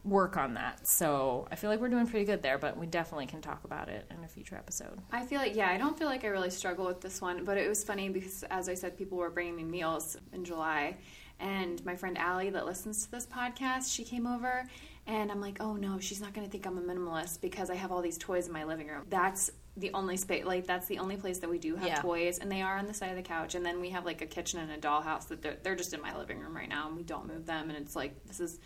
work 0.04 0.36
on 0.36 0.54
that. 0.54 0.86
So 0.86 1.48
I 1.50 1.56
feel 1.56 1.70
like 1.70 1.80
we're 1.80 1.88
doing 1.88 2.06
pretty 2.06 2.26
good 2.26 2.42
there, 2.42 2.58
but 2.58 2.76
we 2.76 2.86
definitely 2.86 3.26
can 3.26 3.40
talk 3.40 3.64
about 3.64 3.88
it 3.88 4.06
in 4.10 4.22
a 4.22 4.28
future 4.28 4.56
episode. 4.56 5.00
I 5.10 5.24
feel 5.24 5.40
like, 5.40 5.56
yeah, 5.56 5.70
I 5.70 5.78
don't 5.78 5.98
feel 5.98 6.08
like 6.08 6.24
I 6.24 6.28
really 6.28 6.50
struggle 6.50 6.84
with 6.84 7.00
this 7.00 7.20
one, 7.22 7.44
but 7.44 7.56
it 7.56 7.68
was 7.68 7.82
funny 7.82 8.10
because, 8.10 8.42
as 8.44 8.68
I 8.68 8.74
said, 8.74 8.98
people 8.98 9.16
were 9.16 9.30
bringing 9.30 9.56
me 9.56 9.64
meals 9.64 10.18
in 10.32 10.44
July. 10.44 10.98
And 11.40 11.84
my 11.84 11.96
friend 11.96 12.16
Allie, 12.18 12.50
that 12.50 12.66
listens 12.66 13.04
to 13.04 13.10
this 13.10 13.26
podcast, 13.26 13.92
she 13.92 14.04
came 14.04 14.26
over, 14.26 14.68
and 15.06 15.30
I'm 15.30 15.40
like, 15.40 15.58
oh 15.60 15.74
no, 15.74 15.98
she's 16.00 16.20
not 16.20 16.32
going 16.34 16.46
to 16.46 16.50
think 16.50 16.66
I'm 16.66 16.78
a 16.78 16.80
minimalist 16.80 17.40
because 17.40 17.70
I 17.70 17.74
have 17.74 17.92
all 17.92 18.00
these 18.02 18.18
toys 18.18 18.46
in 18.46 18.52
my 18.52 18.64
living 18.64 18.88
room. 18.88 19.02
That's 19.10 19.50
the 19.76 19.90
only 19.92 20.16
space, 20.16 20.44
like, 20.44 20.66
that's 20.66 20.86
the 20.86 21.00
only 21.00 21.16
place 21.16 21.38
that 21.40 21.50
we 21.50 21.58
do 21.58 21.74
have 21.74 21.86
Yeah. 21.86 22.00
toys, 22.00 22.38
and 22.38 22.50
they 22.50 22.62
are 22.62 22.78
on 22.78 22.86
the 22.86 22.94
side 22.94 23.10
of 23.10 23.16
the 23.16 23.22
couch. 23.22 23.54
And 23.56 23.66
then 23.66 23.80
we 23.80 23.90
have, 23.90 24.04
like, 24.04 24.22
a 24.22 24.26
kitchen 24.26 24.60
and 24.60 24.70
a 24.70 24.78
dollhouse 24.78 25.26
that 25.28 25.42
they're, 25.42 25.56
they're 25.64 25.74
just 25.74 25.92
in 25.92 26.00
my 26.00 26.16
living 26.16 26.38
room 26.38 26.54
right 26.56 26.68
now, 26.68 26.86
and 26.86 26.96
we 26.96 27.02
don't 27.02 27.26
move 27.26 27.44
them. 27.44 27.70
And 27.70 27.76
it's 27.78 27.96
like, 27.96 28.24
this 28.26 28.38
is, 28.38 28.60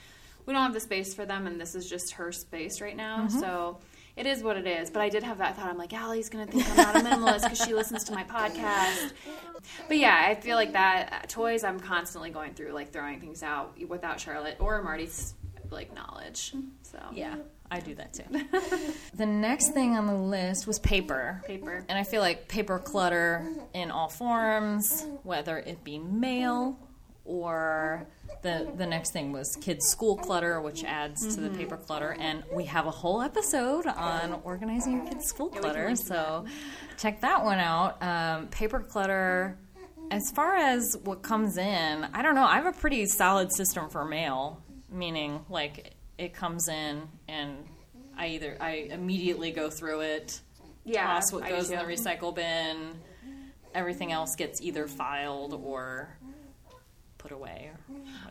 we 0.44 0.53
don't 0.53 0.62
have 0.62 0.74
the 0.74 0.81
space 0.81 1.14
for 1.14 1.24
them, 1.24 1.46
and 1.46 1.59
this 1.59 1.74
is 1.74 1.88
just 1.88 2.12
her 2.12 2.31
space 2.31 2.83
right 2.83 2.94
now. 2.96 3.27
So 3.29 3.79
it 4.16 4.27
is 4.27 4.42
what 4.42 4.59
it 4.59 4.66
is. 4.66 4.90
But 4.90 5.01
I 5.01 5.09
did 5.09 5.22
have 5.22 5.38
that 5.38 5.57
thought. 5.57 5.70
I'm 5.70 5.79
like, 5.79 5.94
Allie's 5.94 6.29
gonna 6.29 6.46
think 6.46 6.68
I'm 6.70 6.77
not 6.77 6.96
a 6.96 6.98
minimalist 7.01 7.42
because 7.44 7.64
she 7.64 7.72
listens 7.72 8.05
to 8.05 8.12
my 8.12 8.24
podcast. 8.24 9.12
But 9.88 9.96
yeah, 9.96 10.27
I 10.29 10.35
feel 10.35 10.57
like 10.57 10.72
that 10.72 11.12
uh, 11.12 11.27
toys. 11.27 11.64
I'm 11.64 11.79
constantly 11.81 12.31
going 12.31 12.55
through 12.55 12.72
like 12.72 12.92
throwing 12.92 13.20
things 13.20 13.42
out 13.42 13.79
without 13.88 14.18
Charlotte 14.20 14.57
or 14.61 14.83
Marty's 14.83 15.35
like 15.70 15.94
knowledge. 15.94 16.52
So 16.83 16.98
Yeah, 17.12 17.37
I 17.70 17.81
do 17.81 17.94
that 17.96 18.14
too. 18.14 18.24
the 19.14 19.26
next 19.26 19.72
thing 19.72 19.96
on 19.96 20.07
the 20.07 20.14
list 20.14 20.66
was 20.66 20.78
paper. 20.78 21.42
paper. 21.46 21.85
And 21.88 21.98
I 21.98 22.04
feel 22.04 22.20
like 22.20 22.48
paper 22.48 22.78
clutter 22.78 23.46
in 23.74 23.90
all 23.90 24.09
forms, 24.09 25.07
whether 25.22 25.59
it 25.59 25.85
be 25.85 25.98
mail 25.98 26.78
or 27.24 28.07
the 28.42 28.66
the 28.76 28.87
next 28.87 29.12
thing 29.12 29.33
was 29.33 29.57
kids 29.61 29.87
school 29.87 30.16
clutter, 30.16 30.61
which 30.61 30.83
adds 30.85 31.35
to 31.35 31.40
the 31.40 31.50
paper 31.50 31.76
clutter. 31.76 32.16
And 32.18 32.42
we 32.52 32.64
have 32.64 32.87
a 32.87 32.90
whole 32.90 33.20
episode 33.20 33.87
on 33.87 34.40
organizing 34.44 34.96
your 34.96 35.07
kids 35.07 35.26
school 35.26 35.48
clutter, 35.48 35.90
to 35.90 35.96
so 35.96 36.44
check 36.96 37.20
that 37.20 37.44
one 37.44 37.59
out. 37.59 38.02
Um, 38.02 38.48
paper 38.48 38.81
clutter. 38.81 39.59
As 40.11 40.31
far 40.31 40.57
as 40.57 40.96
what 41.04 41.20
comes 41.22 41.59
in, 41.59 42.04
I 42.14 42.22
don't 42.22 42.35
know. 42.35 42.44
I 42.44 42.54
have 42.57 42.64
a 42.64 42.72
pretty 42.72 43.04
solid 43.04 43.52
system 43.52 43.90
for 43.90 44.07
mail, 44.07 44.62
meaning 44.90 45.44
like 45.48 45.94
it 46.16 46.35
comes 46.35 46.68
in 46.68 47.03
and 47.29 47.64
I 48.16 48.29
either 48.29 48.57
I 48.61 48.88
immediately 48.90 49.53
go 49.53 49.70
through 49.70 50.01
it, 50.01 50.40
Yeah, 50.85 51.07
toss 51.07 51.33
what 51.33 51.48
goes 51.48 51.70
in 51.70 51.79
the 51.79 51.85
recycle 51.85 52.35
bin. 52.35 53.01
Everything 53.74 54.12
else 54.12 54.35
gets 54.35 54.61
either 54.61 54.88
filed 54.88 55.55
or 55.55 56.16
put 57.18 57.33
away. 57.33 57.70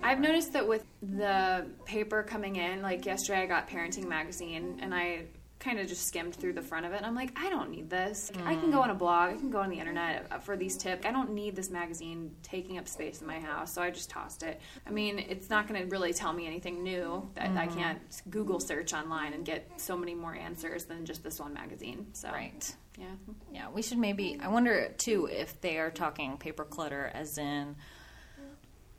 I've 0.02 0.20
noticed 0.20 0.54
that 0.54 0.68
with 0.68 0.84
the 1.02 1.68
paper 1.86 2.24
coming 2.24 2.56
in, 2.56 2.82
like 2.82 3.06
yesterday 3.06 3.42
I 3.42 3.46
got 3.46 3.70
Parenting 3.70 4.08
Magazine 4.08 4.80
and 4.82 4.94
I 4.94 5.26
kind 5.68 5.80
of 5.80 5.88
just 5.88 6.08
skimmed 6.08 6.34
through 6.34 6.54
the 6.54 6.62
front 6.62 6.86
of 6.86 6.94
it 6.94 6.98
and 6.98 7.06
I'm 7.06 7.16
like, 7.16 7.38
I 7.38 7.50
don't 7.50 7.70
need 7.70 7.90
this. 7.90 8.32
I 8.46 8.56
can 8.56 8.72
go 8.72 8.82
on 8.82 8.90
a 8.90 8.96
blog, 8.96 9.32
I 9.32 9.34
can 9.36 9.50
go 9.50 9.60
on 9.60 9.70
the 9.70 9.78
internet 9.78 10.28
uh, 10.32 10.40
for 10.40 10.56
these 10.56 10.78
tips. 10.78 11.06
I 11.06 11.12
don't 11.12 11.32
need 11.32 11.58
this 11.58 11.70
magazine 11.70 12.32
taking 12.42 12.78
up 12.78 12.88
space 12.88 13.20
in 13.20 13.28
my 13.28 13.40
house, 13.40 13.74
so 13.74 13.82
I 13.82 13.90
just 13.90 14.10
tossed 14.10 14.44
it. 14.44 14.62
I 14.86 14.92
mean, 14.92 15.20
it's 15.20 15.50
not 15.50 15.68
going 15.68 15.82
to 15.82 15.88
really 15.90 16.14
tell 16.14 16.32
me 16.32 16.48
anything 16.48 16.84
new. 16.84 17.30
That 17.36 17.58
I 17.58 17.68
can't 17.68 18.00
Google 18.30 18.60
search 18.60 18.94
online 18.94 19.34
and 19.34 19.44
get 19.44 19.70
so 19.78 19.98
many 19.98 20.16
more 20.16 20.34
answers 20.34 20.86
than 20.86 21.06
just 21.06 21.24
this 21.24 21.40
one 21.40 21.54
magazine. 21.54 22.08
So 22.14 22.30
right. 22.30 22.76
yeah. 22.98 23.06
Yeah, 23.52 23.70
we 23.74 23.82
should 23.82 23.98
maybe. 23.98 24.40
I 24.42 24.48
wonder 24.48 24.94
too 24.98 25.28
if 25.30 25.60
they 25.60 25.80
are 25.80 25.92
talking 25.92 26.38
paper 26.38 26.64
clutter, 26.64 27.12
as 27.14 27.38
in 27.38 27.76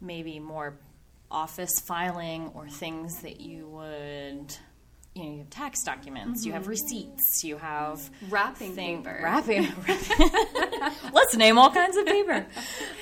maybe 0.00 0.38
more 0.38 0.78
office 1.30 1.80
filing 1.80 2.50
or 2.54 2.68
things 2.68 3.20
that 3.20 3.40
you 3.40 3.68
would. 3.68 4.54
You 5.14 5.24
know, 5.24 5.30
you 5.32 5.38
have 5.38 5.50
tax 5.50 5.82
documents, 5.82 6.46
you 6.46 6.52
have 6.52 6.62
mm-hmm. 6.62 6.70
receipts, 6.70 7.42
you 7.42 7.56
have 7.58 8.08
Wrapping 8.28 8.74
thing- 8.74 9.02
paper. 9.02 9.20
wrapping. 9.22 9.66
Let's 11.12 11.34
name 11.34 11.58
all 11.58 11.70
kinds 11.70 11.96
of 11.96 12.06
paper. 12.06 12.46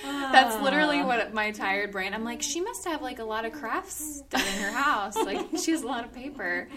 That's 0.02 0.56
ah. 0.56 0.62
literally 0.62 1.02
what 1.02 1.34
my 1.34 1.50
tired 1.50 1.92
brain. 1.92 2.14
I'm 2.14 2.24
like, 2.24 2.40
she 2.42 2.60
must 2.60 2.86
have 2.86 3.02
like 3.02 3.18
a 3.18 3.24
lot 3.24 3.44
of 3.44 3.52
crafts 3.52 4.22
done 4.30 4.40
in 4.40 4.62
her 4.62 4.70
house. 4.70 5.16
Like 5.16 5.58
she 5.62 5.72
has 5.72 5.82
a 5.82 5.86
lot 5.86 6.04
of 6.04 6.12
paper. 6.14 6.68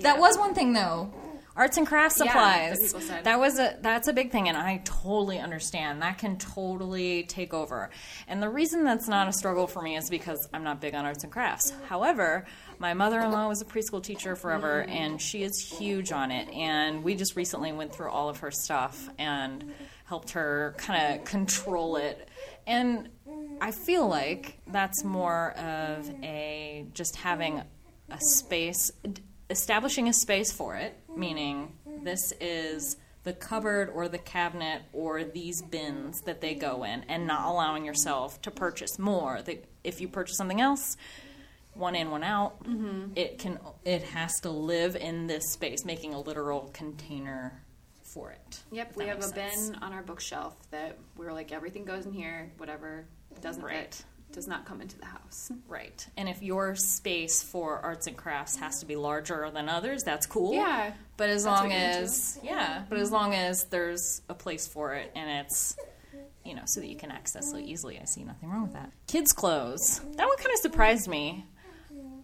That 0.00 0.18
was 0.18 0.38
one 0.38 0.54
thing 0.54 0.72
though. 0.72 1.12
Arts 1.56 1.76
and 1.76 1.86
crafts 1.86 2.16
supplies. 2.16 2.94
said. 3.00 3.24
That 3.24 3.38
was 3.38 3.58
a 3.58 3.76
that's 3.80 4.08
a 4.08 4.12
big 4.12 4.30
thing 4.30 4.48
and 4.48 4.56
I 4.56 4.80
totally 4.84 5.38
understand. 5.38 6.02
That 6.02 6.18
can 6.18 6.38
totally 6.38 7.24
take 7.24 7.52
over. 7.52 7.90
And 8.28 8.42
the 8.42 8.48
reason 8.48 8.84
that's 8.84 9.08
not 9.08 9.28
a 9.28 9.32
struggle 9.32 9.66
for 9.66 9.82
me 9.82 9.96
is 9.96 10.08
because 10.08 10.48
I'm 10.54 10.64
not 10.64 10.80
big 10.80 10.94
on 10.94 11.04
arts 11.04 11.24
and 11.24 11.32
crafts. 11.32 11.72
However, 11.88 12.46
my 12.78 12.94
mother-in-law 12.94 13.48
was 13.48 13.60
a 13.60 13.64
preschool 13.64 14.02
teacher 14.02 14.36
forever 14.36 14.82
and 14.82 15.20
she 15.20 15.42
is 15.42 15.60
huge 15.60 16.12
on 16.12 16.30
it 16.30 16.48
and 16.50 17.02
we 17.02 17.14
just 17.14 17.36
recently 17.36 17.72
went 17.72 17.92
through 17.94 18.10
all 18.10 18.28
of 18.28 18.38
her 18.38 18.50
stuff 18.50 19.08
and 19.18 19.74
helped 20.04 20.30
her 20.30 20.74
kind 20.76 21.14
of 21.20 21.24
control 21.24 21.96
it. 21.96 22.28
And 22.66 23.08
I 23.60 23.70
feel 23.70 24.08
like 24.08 24.58
that's 24.66 25.04
more 25.04 25.52
of 25.52 26.10
a 26.22 26.86
just 26.94 27.16
having 27.16 27.62
a 28.10 28.18
space, 28.18 28.90
establishing 29.48 30.08
a 30.08 30.12
space 30.12 30.52
for 30.52 30.76
it, 30.76 30.99
meaning 31.16 31.74
this 32.02 32.32
is 32.40 32.96
the 33.22 33.32
cupboard 33.32 33.90
or 33.90 34.08
the 34.08 34.18
cabinet 34.18 34.82
or 34.92 35.24
these 35.24 35.60
bins 35.62 36.22
that 36.22 36.40
they 36.40 36.54
go 36.54 36.84
in, 36.84 37.04
and 37.08 37.26
not 37.26 37.46
allowing 37.48 37.84
yourself 37.84 38.40
to 38.42 38.50
purchase 38.50 38.98
more. 38.98 39.42
That 39.42 39.64
if 39.84 40.00
you 40.00 40.08
purchase 40.08 40.36
something 40.36 40.60
else, 40.60 40.96
one 41.74 41.94
in, 41.94 42.10
one 42.10 42.24
out, 42.24 42.64
mm-hmm. 42.64 43.12
it 43.16 43.38
can 43.38 43.58
it 43.84 44.02
has 44.02 44.40
to 44.40 44.50
live 44.50 44.96
in 44.96 45.26
this 45.26 45.52
space, 45.52 45.84
making 45.84 46.14
a 46.14 46.20
literal 46.20 46.70
container 46.72 47.62
for 48.02 48.32
it. 48.32 48.62
Yep, 48.72 48.96
we 48.96 49.06
have 49.06 49.18
a 49.18 49.22
sense. 49.22 49.70
bin 49.70 49.82
on 49.82 49.92
our 49.92 50.02
bookshelf 50.02 50.56
that 50.70 50.98
we're 51.16 51.32
like, 51.32 51.52
everything 51.52 51.84
goes 51.84 52.06
in 52.06 52.12
here, 52.12 52.50
whatever 52.56 53.04
doesn't 53.40 53.62
Right. 53.62 53.94
fit 53.94 54.04
does 54.32 54.46
not 54.46 54.64
come 54.64 54.80
into 54.80 54.98
the 54.98 55.06
house. 55.06 55.50
Right. 55.68 56.06
And 56.16 56.28
if 56.28 56.42
your 56.42 56.74
space 56.76 57.42
for 57.42 57.78
arts 57.78 58.06
and 58.06 58.16
crafts 58.16 58.56
has 58.56 58.80
to 58.80 58.86
be 58.86 58.96
larger 58.96 59.50
than 59.52 59.68
others, 59.68 60.02
that's 60.02 60.26
cool. 60.26 60.54
Yeah. 60.54 60.92
But 61.16 61.30
as 61.30 61.44
long 61.44 61.68
what 61.68 61.70
you're 61.70 61.80
into. 61.80 61.98
as 62.02 62.38
yeah, 62.42 62.84
but 62.88 62.98
as 62.98 63.10
long 63.10 63.34
as 63.34 63.64
there's 63.64 64.22
a 64.28 64.34
place 64.34 64.66
for 64.66 64.94
it 64.94 65.12
and 65.14 65.44
it's 65.44 65.76
you 66.44 66.54
know, 66.54 66.62
so 66.64 66.80
that 66.80 66.88
you 66.88 66.96
can 66.96 67.10
access 67.10 67.52
it 67.52 67.64
easily, 67.64 67.98
I 68.00 68.04
see 68.04 68.24
nothing 68.24 68.50
wrong 68.50 68.62
with 68.62 68.72
that. 68.72 68.90
Kids 69.06 69.32
clothes. 69.32 70.00
That 70.16 70.26
one 70.26 70.36
kind 70.38 70.52
of 70.52 70.60
surprised 70.60 71.08
me. 71.08 71.46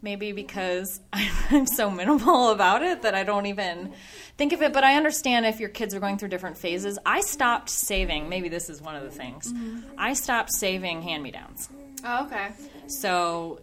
Maybe 0.02 0.32
because 0.32 1.00
I'm 1.12 1.66
so 1.66 1.90
minimal 1.90 2.50
about 2.50 2.82
it 2.82 3.02
that 3.02 3.14
I 3.14 3.24
don't 3.24 3.46
even 3.46 3.92
think 4.36 4.52
of 4.52 4.62
it, 4.62 4.72
but 4.72 4.84
I 4.84 4.96
understand 4.96 5.46
if 5.46 5.58
your 5.58 5.68
kids 5.68 5.94
are 5.94 6.00
going 6.00 6.18
through 6.18 6.28
different 6.28 6.58
phases. 6.58 6.98
I 7.04 7.22
stopped 7.22 7.70
saving, 7.70 8.28
maybe 8.28 8.48
this 8.48 8.70
is 8.70 8.80
one 8.80 8.94
of 8.94 9.02
the 9.02 9.10
things. 9.10 9.52
Mm-hmm. 9.52 9.90
I 9.98 10.12
stopped 10.12 10.52
saving 10.52 11.02
hand-me-downs. 11.02 11.70
Oh, 12.08 12.24
okay. 12.26 12.50
So, 12.86 13.60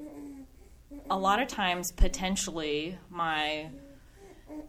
a 1.09 1.17
lot 1.17 1.41
of 1.41 1.47
times, 1.47 1.91
potentially, 1.91 2.97
my 3.09 3.69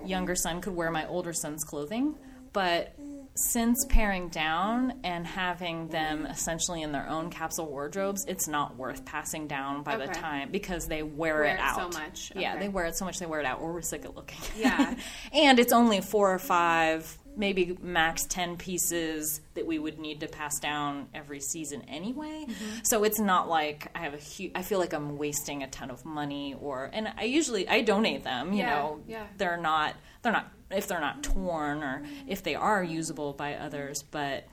younger 0.05 0.37
son 0.37 0.61
could 0.61 0.75
wear 0.75 0.91
my 0.91 1.07
older 1.09 1.33
son's 1.33 1.65
clothing, 1.65 2.15
but 2.53 2.95
since 3.37 3.85
paring 3.87 4.29
down 4.29 5.01
and 5.03 5.27
having 5.27 5.89
them 5.89 6.25
essentially 6.25 6.83
in 6.83 6.93
their 6.93 7.09
own 7.09 7.31
capsule 7.31 7.67
wardrobes, 7.67 8.25
it's 8.27 8.47
not 8.47 8.77
worth 8.77 9.05
passing 9.05 9.49
down 9.49 9.83
by 9.83 9.97
the 9.97 10.07
time 10.07 10.51
because 10.53 10.87
they 10.87 11.03
wear, 11.03 11.35
Wear 11.35 11.45
it 11.45 11.55
it 11.55 11.59
out 11.61 11.93
so 11.93 12.01
much. 12.01 12.33
Yeah, 12.37 12.57
they 12.57 12.69
wear 12.69 12.87
it 12.87 12.97
so 12.97 13.05
much 13.05 13.19
they 13.19 13.27
wear 13.27 13.41
it 13.41 13.47
out, 13.47 13.61
or 13.61 13.73
we're 13.73 13.83
sick 13.83 14.05
of 14.05 14.15
looking. 14.15 14.39
Yeah. 14.57 14.95
and 15.33 15.59
it's 15.59 15.73
only 15.73 16.01
four 16.01 16.33
or 16.33 16.39
five, 16.39 17.19
maybe 17.37 17.77
max 17.81 18.25
ten 18.29 18.57
pieces 18.57 19.41
that 19.55 19.67
we 19.67 19.79
would 19.79 19.99
need 19.99 20.21
to 20.21 20.27
pass 20.29 20.59
down 20.61 21.09
every 21.15 21.41
season 21.41 21.83
anyway. 21.89 22.47
Mm-hmm. 22.49 22.79
So 22.85 23.05
it's 23.05 23.19
not 23.19 23.49
like 23.49 23.89
I 23.95 24.01
have 24.01 24.15
a 24.15 24.19
huge. 24.19 24.53
I 24.55 24.63
feel 24.63 24.79
like 24.79 24.93
I'm 24.93 25.19
wasting 25.19 25.63
a 25.63 25.69
ton 25.69 25.91
of 25.91 26.05
money, 26.05 26.55
or 26.61 26.91
and 26.93 27.13
I 27.17 27.25
usually 27.25 27.69
I 27.69 27.83
donate 27.83 28.25
them. 28.25 28.53
You 28.53 28.61
Yeah, 28.61 28.71
know, 28.75 29.01
yeah. 29.07 29.27
they're 29.37 29.57
not 29.57 29.95
they're 30.23 30.33
not 30.33 30.51
if 30.71 30.87
they're 30.89 31.01
not 31.01 31.23
torn 31.23 31.83
or 31.83 32.03
if 32.27 32.43
they 32.43 32.55
are 32.55 32.83
usable 32.83 33.33
by 33.33 33.55
others, 33.55 34.03
but. 34.11 34.45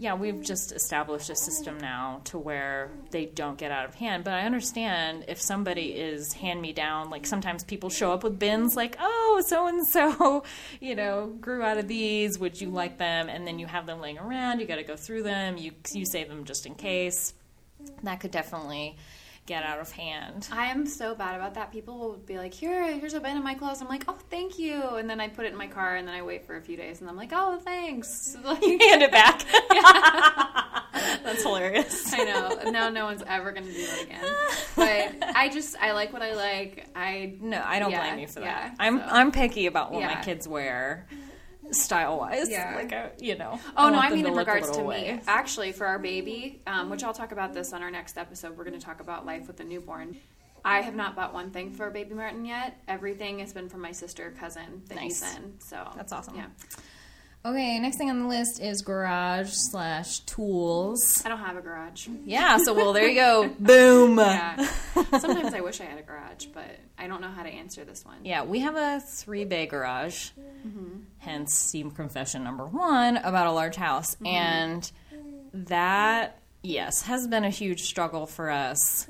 Yeah, 0.00 0.14
we've 0.14 0.40
just 0.40 0.70
established 0.70 1.28
a 1.28 1.34
system 1.34 1.76
now 1.78 2.20
to 2.26 2.38
where 2.38 2.92
they 3.10 3.26
don't 3.26 3.58
get 3.58 3.72
out 3.72 3.84
of 3.84 3.96
hand. 3.96 4.22
But 4.22 4.34
I 4.34 4.42
understand 4.42 5.24
if 5.26 5.40
somebody 5.40 5.86
is 5.86 6.32
hand 6.32 6.62
me 6.62 6.72
down, 6.72 7.10
like 7.10 7.26
sometimes 7.26 7.64
people 7.64 7.90
show 7.90 8.12
up 8.12 8.22
with 8.22 8.38
bins 8.38 8.76
like, 8.76 8.96
oh, 9.00 9.42
so 9.48 9.66
and 9.66 9.84
so, 9.88 10.44
you 10.80 10.94
know, 10.94 11.34
grew 11.40 11.64
out 11.64 11.78
of 11.78 11.88
these. 11.88 12.38
Would 12.38 12.60
you 12.60 12.70
like 12.70 12.98
them? 12.98 13.28
And 13.28 13.44
then 13.44 13.58
you 13.58 13.66
have 13.66 13.86
them 13.86 14.00
laying 14.00 14.18
around. 14.18 14.60
You 14.60 14.66
got 14.66 14.76
to 14.76 14.84
go 14.84 14.94
through 14.94 15.24
them. 15.24 15.56
You 15.56 15.72
you 15.92 16.06
save 16.06 16.28
them 16.28 16.44
just 16.44 16.64
in 16.64 16.76
case. 16.76 17.34
That 18.04 18.20
could 18.20 18.30
definitely 18.30 18.96
get 19.48 19.64
out 19.64 19.80
of 19.80 19.90
hand. 19.90 20.46
I 20.52 20.66
am 20.66 20.86
so 20.86 21.14
bad 21.14 21.34
about 21.34 21.54
that. 21.54 21.72
People 21.72 21.98
will 21.98 22.16
be 22.18 22.36
like, 22.38 22.52
"Here, 22.52 22.92
here's 22.98 23.14
a 23.14 23.20
bin 23.20 23.36
of 23.36 23.42
my 23.42 23.54
clothes." 23.54 23.80
I'm 23.80 23.88
like, 23.88 24.04
"Oh, 24.06 24.16
thank 24.30 24.58
you," 24.58 24.80
and 24.96 25.08
then 25.08 25.18
I 25.20 25.28
put 25.28 25.46
it 25.46 25.52
in 25.52 25.58
my 25.58 25.66
car, 25.66 25.96
and 25.96 26.06
then 26.06 26.14
I 26.14 26.20
wait 26.22 26.44
for 26.46 26.56
a 26.56 26.60
few 26.62 26.76
days, 26.76 27.00
and 27.00 27.08
I'm 27.08 27.16
like, 27.16 27.30
"Oh, 27.32 27.58
thanks." 27.58 28.36
Like, 28.44 28.62
Hand 28.62 29.02
it 29.02 29.10
back. 29.10 29.44
That's 31.24 31.42
hilarious. 31.42 32.12
I 32.12 32.24
know. 32.24 32.70
Now 32.70 32.88
no 32.88 33.04
one's 33.06 33.22
ever 33.26 33.52
going 33.52 33.66
to 33.66 33.72
do 33.72 33.86
that 33.86 34.02
again. 34.02 34.24
But 34.76 35.36
I 35.36 35.48
just 35.48 35.76
I 35.80 35.92
like 35.92 36.12
what 36.12 36.22
I 36.22 36.34
like. 36.34 36.86
I 36.94 37.34
No, 37.40 37.62
I 37.64 37.78
don't 37.78 37.90
Yeah, 37.90 38.06
blame 38.06 38.18
you 38.20 38.26
for 38.28 38.40
that. 38.40 38.44
yeah, 38.44 38.74
I'm 38.78 38.98
so- 38.98 39.04
I'm 39.06 39.32
picky 39.32 39.66
about 39.66 39.92
what 39.92 40.02
my 40.02 40.16
kids 40.22 40.46
wear, 40.48 41.06
style 41.72 42.18
wise. 42.18 42.48
Yeah. 42.50 42.74
Like 42.76 42.92
I, 42.92 43.10
you 43.18 43.36
know. 43.36 43.58
Oh 43.76 43.88
no, 43.90 43.98
I 43.98 44.10
mean 44.10 44.26
in 44.26 44.34
regards 44.34 44.70
to 44.72 44.84
me. 44.84 45.20
Actually, 45.26 45.72
for 45.72 45.86
our 45.86 45.98
baby, 45.98 46.60
um, 46.66 46.90
which 46.90 47.02
I'll 47.04 47.14
talk 47.14 47.32
about 47.32 47.52
this 47.54 47.72
on 47.72 47.82
our 47.82 47.90
next 47.90 48.18
episode. 48.18 48.56
We're 48.56 48.64
going 48.64 48.78
to 48.78 48.84
talk 48.84 49.00
about 49.00 49.26
life 49.26 49.46
with 49.46 49.60
a 49.60 49.64
newborn. 49.64 50.16
I 50.64 50.80
have 50.80 50.94
not 50.94 51.14
bought 51.14 51.32
one 51.32 51.50
thing 51.50 51.70
for 51.72 51.88
baby 51.90 52.14
Martin 52.14 52.44
yet. 52.44 52.80
Everything 52.88 53.38
has 53.38 53.52
been 53.52 53.68
from 53.68 53.80
my 53.80 53.92
sister, 53.92 54.34
cousin 54.38 54.82
that 54.88 54.98
he's 54.98 55.22
Nice. 55.22 55.36
in. 55.36 55.54
So 55.60 55.88
That's 55.96 56.12
awesome. 56.12 56.36
Yeah, 56.36 56.46
Okay, 57.46 57.78
next 57.78 57.96
thing 57.98 58.10
on 58.10 58.20
the 58.20 58.26
list 58.26 58.60
is 58.60 58.82
garage 58.82 59.50
slash 59.52 60.18
tools. 60.20 61.22
I 61.24 61.28
don't 61.28 61.38
have 61.38 61.56
a 61.56 61.60
garage. 61.62 62.08
Yeah, 62.26 62.58
so 62.58 62.74
well 62.74 62.92
there 62.92 63.08
you 63.08 63.14
go. 63.14 63.48
Boom. 63.60 64.18
Yeah. 64.18 64.56
Sometimes 65.18 65.54
I 65.54 65.60
wish 65.60 65.80
I 65.80 65.84
had 65.84 65.98
a 65.98 66.02
garage, 66.02 66.46
but 66.46 66.78
I 66.98 67.06
don't 67.06 67.20
know 67.20 67.28
how 67.30 67.44
to 67.44 67.48
answer 67.48 67.84
this 67.84 68.04
one. 68.04 68.16
Yeah, 68.24 68.42
we 68.44 68.58
have 68.60 68.76
a 68.76 69.00
three 69.00 69.44
bay 69.44 69.66
garage, 69.66 70.30
Mm-hmm. 70.66 70.98
hence 71.18 71.54
Steam 71.54 71.92
Confession 71.92 72.42
number 72.42 72.66
one 72.66 73.16
about 73.18 73.46
a 73.46 73.52
large 73.52 73.76
house. 73.76 74.16
Mm-hmm. 74.16 74.26
And 74.26 74.92
that, 75.54 76.40
yes, 76.62 77.02
has 77.02 77.28
been 77.28 77.44
a 77.44 77.50
huge 77.50 77.82
struggle 77.82 78.26
for 78.26 78.50
us. 78.50 79.08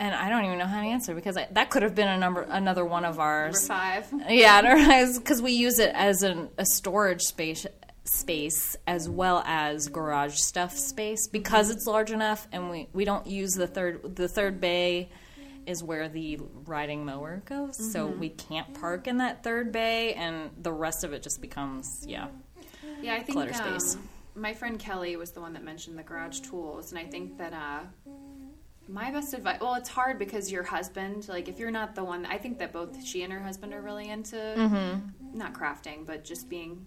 And 0.00 0.14
I 0.14 0.30
don't 0.30 0.46
even 0.46 0.58
know 0.58 0.66
how 0.66 0.80
to 0.80 0.86
answer 0.86 1.14
because 1.14 1.36
I, 1.36 1.46
that 1.52 1.68
could 1.68 1.82
have 1.82 1.94
been 1.94 2.08
a 2.08 2.16
number, 2.16 2.46
another 2.48 2.86
one 2.86 3.04
of 3.04 3.20
ours. 3.20 3.68
Number 3.68 4.02
five. 4.02 4.30
Yeah, 4.30 5.06
because 5.14 5.42
we 5.42 5.52
use 5.52 5.78
it 5.78 5.92
as 5.94 6.22
an, 6.22 6.48
a 6.56 6.64
storage 6.64 7.20
space 7.20 7.66
space 8.04 8.76
as 8.86 9.08
well 9.08 9.42
as 9.46 9.88
garage 9.88 10.34
stuff 10.36 10.76
space 10.76 11.28
because 11.28 11.70
it's 11.70 11.86
large 11.86 12.10
enough, 12.10 12.48
and 12.50 12.70
we, 12.70 12.88
we 12.94 13.04
don't 13.04 13.26
use 13.26 13.52
the 13.52 13.66
third 13.66 14.16
the 14.16 14.26
third 14.26 14.60
bay 14.60 15.10
is 15.66 15.84
where 15.84 16.08
the 16.08 16.40
riding 16.64 17.04
mower 17.04 17.42
goes, 17.44 17.92
so 17.92 18.06
we 18.06 18.30
can't 18.30 18.72
park 18.80 19.06
in 19.06 19.18
that 19.18 19.44
third 19.44 19.70
bay, 19.70 20.14
and 20.14 20.50
the 20.62 20.72
rest 20.72 21.04
of 21.04 21.12
it 21.12 21.22
just 21.22 21.40
becomes 21.42 22.04
yeah. 22.06 22.28
Yeah, 23.02 23.14
I 23.14 23.22
think 23.22 23.36
Clutter 23.36 23.52
space. 23.52 23.94
um, 23.94 24.08
my 24.34 24.54
friend 24.54 24.78
Kelly 24.78 25.16
was 25.16 25.32
the 25.32 25.40
one 25.40 25.52
that 25.52 25.62
mentioned 25.62 25.98
the 25.98 26.02
garage 26.02 26.40
tools, 26.40 26.90
and 26.90 26.98
I 26.98 27.04
think 27.04 27.36
that 27.38 27.52
uh, 27.52 27.80
my 28.88 29.10
best 29.10 29.34
advice. 29.34 29.58
Well, 29.60 29.74
it's 29.74 29.88
hard 29.88 30.18
because 30.18 30.50
your 30.50 30.62
husband, 30.64 31.28
like, 31.28 31.48
if 31.48 31.58
you're 31.58 31.70
not 31.70 31.94
the 31.94 32.04
one, 32.04 32.26
I 32.26 32.38
think 32.38 32.58
that 32.58 32.72
both 32.72 33.04
she 33.04 33.22
and 33.22 33.32
her 33.32 33.40
husband 33.40 33.72
are 33.74 33.80
really 33.82 34.08
into 34.10 34.36
Mm-hmm. 34.36 35.36
not 35.38 35.52
crafting, 35.54 36.06
but 36.06 36.24
just 36.24 36.48
being 36.48 36.86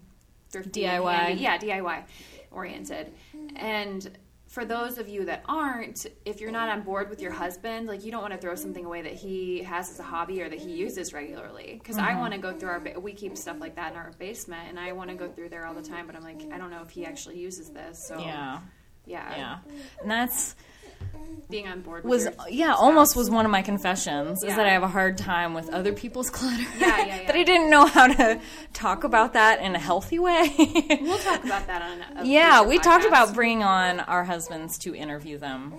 thrifty, 0.49 0.81
DIY. 0.83 1.39
Yeah, 1.39 1.57
DIY 1.57 2.03
oriented, 2.51 3.13
and. 3.55 4.09
For 4.47 4.65
those 4.65 4.99
of 4.99 5.09
you 5.09 5.25
that 5.25 5.41
aren't, 5.47 6.05
if 6.25 6.39
you're 6.39 6.51
not 6.51 6.69
on 6.69 6.81
board 6.83 7.09
with 7.09 7.19
your 7.19 7.31
husband, 7.31 7.87
like 7.87 8.05
you 8.05 8.11
don't 8.11 8.21
want 8.21 8.33
to 8.33 8.37
throw 8.39 8.53
something 8.53 8.85
away 8.85 9.01
that 9.01 9.13
he 9.13 9.63
has 9.63 9.89
as 9.89 9.99
a 9.99 10.03
hobby 10.03 10.43
or 10.43 10.47
that 10.49 10.59
he 10.59 10.73
uses 10.73 11.11
regularly. 11.11 11.79
Because 11.81 11.95
Mm-hmm. 11.97 12.17
I 12.17 12.19
want 12.19 12.33
to 12.35 12.39
go 12.39 12.53
through 12.53 12.69
our, 12.69 12.79
ba- 12.79 12.99
we 12.99 13.13
keep 13.13 13.35
stuff 13.35 13.59
like 13.59 13.77
that 13.77 13.93
in 13.93 13.97
our 13.97 14.11
basement, 14.19 14.69
and 14.69 14.79
I 14.79 14.91
want 14.91 15.09
to 15.09 15.15
go 15.15 15.27
through 15.27 15.49
there 15.49 15.65
all 15.65 15.73
the 15.73 15.81
time. 15.81 16.05
But 16.05 16.15
I'm 16.15 16.21
like, 16.21 16.39
I 16.53 16.59
don't 16.59 16.69
know 16.69 16.83
if 16.83 16.91
he 16.91 17.03
actually 17.03 17.39
uses 17.39 17.69
this. 17.71 18.05
So 18.07 18.19
Yeah, 18.19 18.59
yeah, 19.07 19.35
yeah, 19.35 19.57
and 20.03 20.11
that's 20.11 20.55
being 21.49 21.67
on 21.67 21.81
board 21.81 22.03
with 22.03 22.25
was 22.25 22.35
yeah 22.49 22.73
almost 22.73 23.15
was 23.15 23.29
one 23.29 23.45
of 23.45 23.51
my 23.51 23.61
confessions 23.61 24.43
is 24.43 24.55
that 24.55 24.65
I 24.65 24.69
have 24.69 24.81
a 24.81 24.87
hard 24.87 25.17
time 25.17 25.53
with 25.53 25.69
other 25.69 25.93
people's 25.93 26.29
clutter. 26.37 26.63
Yeah, 26.79 26.97
yeah, 26.97 27.05
yeah. 27.05 27.27
that 27.27 27.35
I 27.35 27.43
didn't 27.43 27.69
know 27.69 27.85
how 27.85 28.07
to 28.07 28.39
talk 28.73 29.03
about 29.03 29.33
that 29.33 29.61
in 29.61 29.75
a 29.75 29.79
healthy 29.79 30.19
way. 30.19 30.51
We'll 30.57 31.17
talk 31.19 31.43
about 31.43 31.67
that 31.67 31.81
on. 31.81 32.17
A 32.17 32.25
yeah, 32.25 32.63
we 32.63 32.79
talked 32.79 33.05
about 33.05 33.33
bringing 33.33 33.63
on 33.63 33.99
our 33.99 34.23
husbands 34.23 34.77
to 34.79 34.95
interview 34.95 35.37
them. 35.37 35.73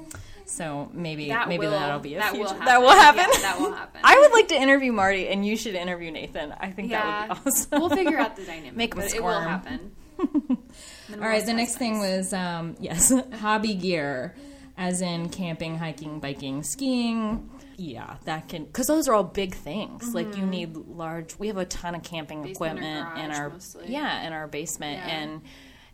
So 0.47 0.91
maybe 0.93 1.31
that. 1.31 1.49
maybe 1.49 1.65
will, 1.67 1.73
that'll 1.73 1.99
be 1.99 2.15
a 2.15 2.19
that 2.19 2.33
future. 2.33 2.45
will 2.45 2.51
happen. 2.51 2.67
That 2.67 2.81
will 2.81 2.91
happen. 2.91 3.25
Yeah, 3.33 3.41
that 3.41 3.61
will 3.61 3.73
happen. 3.73 4.01
I 4.05 4.19
would 4.21 4.33
like 4.33 4.49
to 4.49 4.55
interview 4.57 4.93
Marty, 4.93 5.27
and 5.29 5.45
you 5.45 5.57
should 5.57 5.75
interview 5.75 6.13
Nathan. 6.13 6.55
I 6.61 6.71
think 6.71 6.91
yeah, 6.91 7.03
that 7.27 7.29
would 7.31 7.45
be 7.45 7.51
awesome. 7.51 7.81
we'll 7.81 7.91
figure 7.91 8.19
out 8.19 8.37
the 8.37 8.45
dynamic. 8.45 8.77
Make 8.77 8.95
'em 8.95 9.01
but 9.03 9.15
it 9.15 9.25
will 9.25 9.41
happen. 9.41 9.91
All 10.21 11.19
right, 11.19 11.45
the 11.45 11.55
next 11.55 11.77
thing 11.77 11.99
was 11.99 12.33
um, 12.33 12.77
yes, 12.79 13.13
hobby 13.41 13.75
gear, 13.75 14.35
as 14.77 15.01
in 15.01 15.29
camping, 15.29 15.77
hiking, 15.79 16.21
biking, 16.21 16.63
skiing. 16.63 17.51
Yeah, 17.77 18.17
that 18.25 18.49
can 18.49 18.65
because 18.67 18.87
those 18.87 19.09
are 19.09 19.15
all 19.15 19.25
big 19.25 19.55
things. 19.55 20.15
Like 20.15 20.37
you 20.37 20.47
need 20.47 20.77
large. 20.77 21.39
We 21.39 21.49
have 21.49 21.57
a 21.57 21.65
ton 21.65 21.95
of 21.95 22.03
camping 22.03 22.39
Mm-hmm. 22.39 22.49
Basement 22.49 22.79
equipment 22.79 23.19
in 23.19 23.31
our 23.33 23.51
mostly. 23.51 23.87
yeah 23.89 24.27
in 24.27 24.33
our 24.33 24.47
basement, 24.47 24.99
Yeah. 25.05 25.17
and 25.17 25.43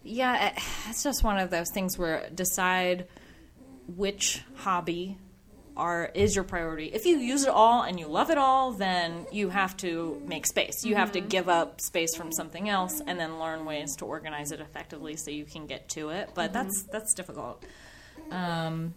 yeah, 0.03 0.49
it- 0.49 0.59
it's 0.89 1.03
just 1.03 1.23
one 1.25 1.39
of 1.39 1.51
those 1.51 1.71
things 1.73 1.97
where 1.99 2.29
decide 2.35 3.07
which 3.97 4.43
hobby 4.57 5.17
are 5.77 6.11
is 6.15 6.35
your 6.35 6.45
priority. 6.45 6.87
If 6.87 7.07
you 7.07 7.17
use 7.17 7.45
it 7.45 7.49
all 7.49 7.83
and 7.83 7.99
you 7.99 8.07
love 8.07 8.31
it 8.31 8.37
all, 8.37 8.73
then 8.73 9.27
you 9.33 9.49
have 9.49 9.77
to 9.79 10.21
make 10.27 10.47
space. 10.47 10.85
You 10.85 10.97
have 10.97 11.13
to 11.13 11.21
give 11.21 11.49
up 11.49 11.81
space 11.81 12.15
from 12.15 12.33
something 12.33 12.69
else 12.69 13.01
and 13.07 13.19
then 13.19 13.39
learn 13.39 13.65
ways 13.65 13.97
to 13.97 14.05
organize 14.05 14.53
it 14.53 14.61
effectively 14.61 15.17
so 15.17 15.31
you 15.31 15.45
can 15.47 15.67
get 15.67 15.89
to 15.91 16.11
it. 16.11 16.31
But 16.35 16.53
that's 16.53 16.83
that's 16.93 17.15
difficult. 17.15 17.65
Um, 18.31 18.95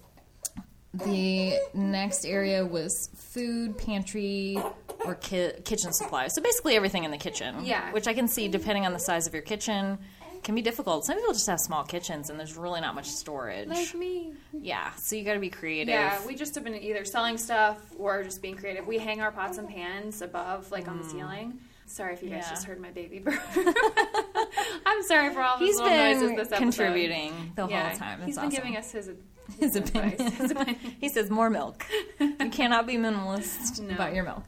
the 0.93 1.53
next 1.73 2.23
area 2.25 2.63
was 2.65 3.09
food 3.15 3.77
pantry 3.79 4.57
or 5.05 5.15
ki- 5.15 5.53
kitchen 5.65 5.91
supplies. 5.91 6.35
So 6.35 6.41
basically 6.41 6.75
everything 6.75 7.03
in 7.03 7.09
the 7.11 7.17
kitchen. 7.17 7.65
Yeah. 7.65 7.91
Which 7.91 8.07
I 8.07 8.13
can 8.13 8.27
see 8.27 8.47
depending 8.47 8.85
on 8.85 8.93
the 8.93 8.99
size 8.99 9.25
of 9.25 9.33
your 9.33 9.41
kitchen 9.41 9.97
can 10.43 10.53
be 10.55 10.61
difficult. 10.61 11.05
Some 11.05 11.15
people 11.17 11.33
just 11.33 11.47
have 11.47 11.59
small 11.59 11.83
kitchens 11.83 12.29
and 12.29 12.37
there's 12.39 12.55
really 12.55 12.79
not 12.81 12.93
much 12.93 13.07
storage. 13.07 13.69
Like 13.69 13.95
me. 13.95 14.33
Yeah, 14.51 14.91
so 14.95 15.15
you 15.15 15.23
got 15.23 15.33
to 15.33 15.39
be 15.39 15.49
creative. 15.49 15.93
Yeah, 15.93 16.19
we 16.27 16.35
just 16.35 16.53
have 16.55 16.63
been 16.63 16.75
either 16.75 17.05
selling 17.05 17.37
stuff 17.39 17.79
or 17.97 18.23
just 18.23 18.41
being 18.41 18.55
creative. 18.55 18.85
We 18.85 18.99
hang 18.99 19.19
our 19.21 19.31
pots 19.31 19.57
and 19.57 19.67
pans 19.67 20.21
above, 20.21 20.71
like 20.71 20.87
on 20.87 20.99
the 20.99 21.05
ceiling. 21.09 21.59
Sorry 21.87 22.13
if 22.13 22.21
you 22.21 22.29
guys 22.29 22.43
Mm. 22.43 22.47
Yeah. 22.47 22.49
just 22.51 22.65
heard 22.65 22.79
my 22.79 22.91
baby 22.91 23.19
bird. 23.25 23.39
I'm 24.85 25.03
sorry 25.03 25.33
for 25.33 25.41
all 25.41 25.59
little 25.59 25.85
noises 25.85 26.21
been 26.23 26.35
this 26.35 26.47
episode. 26.51 26.57
contributing 26.57 27.51
the 27.55 27.67
Yeah, 27.67 27.89
whole 27.89 27.97
time. 27.97 28.19
That's 28.19 28.25
he's 28.27 28.35
been 28.37 28.45
awesome. 28.45 28.55
giving 28.55 28.77
us 28.77 28.91
his 28.91 29.09
his 29.59 29.75
opinion. 29.75 30.77
he 31.01 31.09
says 31.09 31.29
more 31.29 31.49
milk. 31.49 31.85
You 32.19 32.49
cannot 32.51 32.87
be 32.87 32.95
minimalist 32.95 33.79
No. 33.81 33.93
about 33.95 34.13
your 34.15 34.23
milk. 34.23 34.45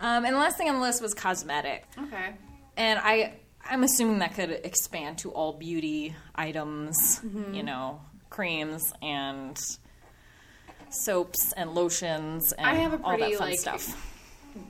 um, 0.00 0.24
and 0.24 0.34
the 0.34 0.38
last 0.38 0.56
thing 0.58 0.68
on 0.68 0.76
the 0.76 0.80
list 0.82 1.00
was 1.02 1.14
cosmetic, 1.14 1.86
Okay. 1.98 2.34
and 2.76 2.98
I 3.02 3.34
I'm 3.68 3.82
assuming 3.82 4.18
that 4.20 4.34
could 4.34 4.50
expand 4.50 5.18
to 5.18 5.30
all 5.30 5.52
beauty 5.52 6.14
items. 6.34 7.20
Mm-hmm. 7.24 7.54
You 7.54 7.62
know, 7.62 8.00
creams 8.30 8.92
and 9.02 9.56
soaps 10.90 11.52
and 11.56 11.72
lotions 11.74 12.52
and 12.52 12.66
I 12.66 12.74
have 12.74 12.94
a 12.94 13.02
all 13.04 13.10
that 13.12 13.18
pretty, 13.20 13.36
fun 13.36 13.50
like, 13.50 13.58
stuff. 13.60 14.06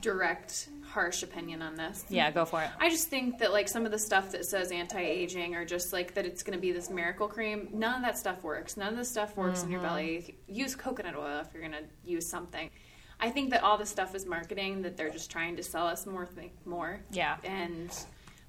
Direct, 0.01 0.67
harsh 0.91 1.23
opinion 1.23 1.61
on 1.61 1.75
this. 1.75 2.05
Yeah, 2.09 2.29
go 2.31 2.45
for 2.45 2.61
it. 2.61 2.69
I 2.79 2.89
just 2.89 3.07
think 3.07 3.39
that 3.39 3.51
like 3.51 3.67
some 3.67 3.85
of 3.85 3.91
the 3.91 3.99
stuff 3.99 4.31
that 4.31 4.45
says 4.45 4.71
anti-aging 4.71 5.55
or 5.55 5.65
just 5.65 5.93
like 5.93 6.13
that 6.15 6.25
it's 6.25 6.43
going 6.43 6.57
to 6.57 6.61
be 6.61 6.71
this 6.71 6.89
miracle 6.89 7.27
cream, 7.27 7.69
none 7.73 7.95
of 7.95 8.01
that 8.03 8.17
stuff 8.17 8.43
works. 8.43 8.77
None 8.77 8.89
of 8.89 8.97
the 8.97 9.05
stuff 9.05 9.35
works 9.37 9.63
in 9.63 9.71
your 9.71 9.79
mm-hmm. 9.79 9.89
belly. 9.89 10.37
Use 10.47 10.75
coconut 10.75 11.15
oil 11.15 11.39
if 11.39 11.47
you're 11.53 11.67
going 11.67 11.73
to 11.73 12.09
use 12.09 12.29
something. 12.29 12.69
I 13.19 13.29
think 13.29 13.51
that 13.51 13.63
all 13.63 13.77
the 13.77 13.85
stuff 13.85 14.15
is 14.15 14.25
marketing 14.25 14.81
that 14.81 14.97
they're 14.97 15.11
just 15.11 15.31
trying 15.31 15.55
to 15.57 15.63
sell 15.63 15.87
us 15.87 16.05
more 16.05 16.25
th- 16.25 16.51
more. 16.65 16.99
Yeah. 17.11 17.37
And 17.43 17.89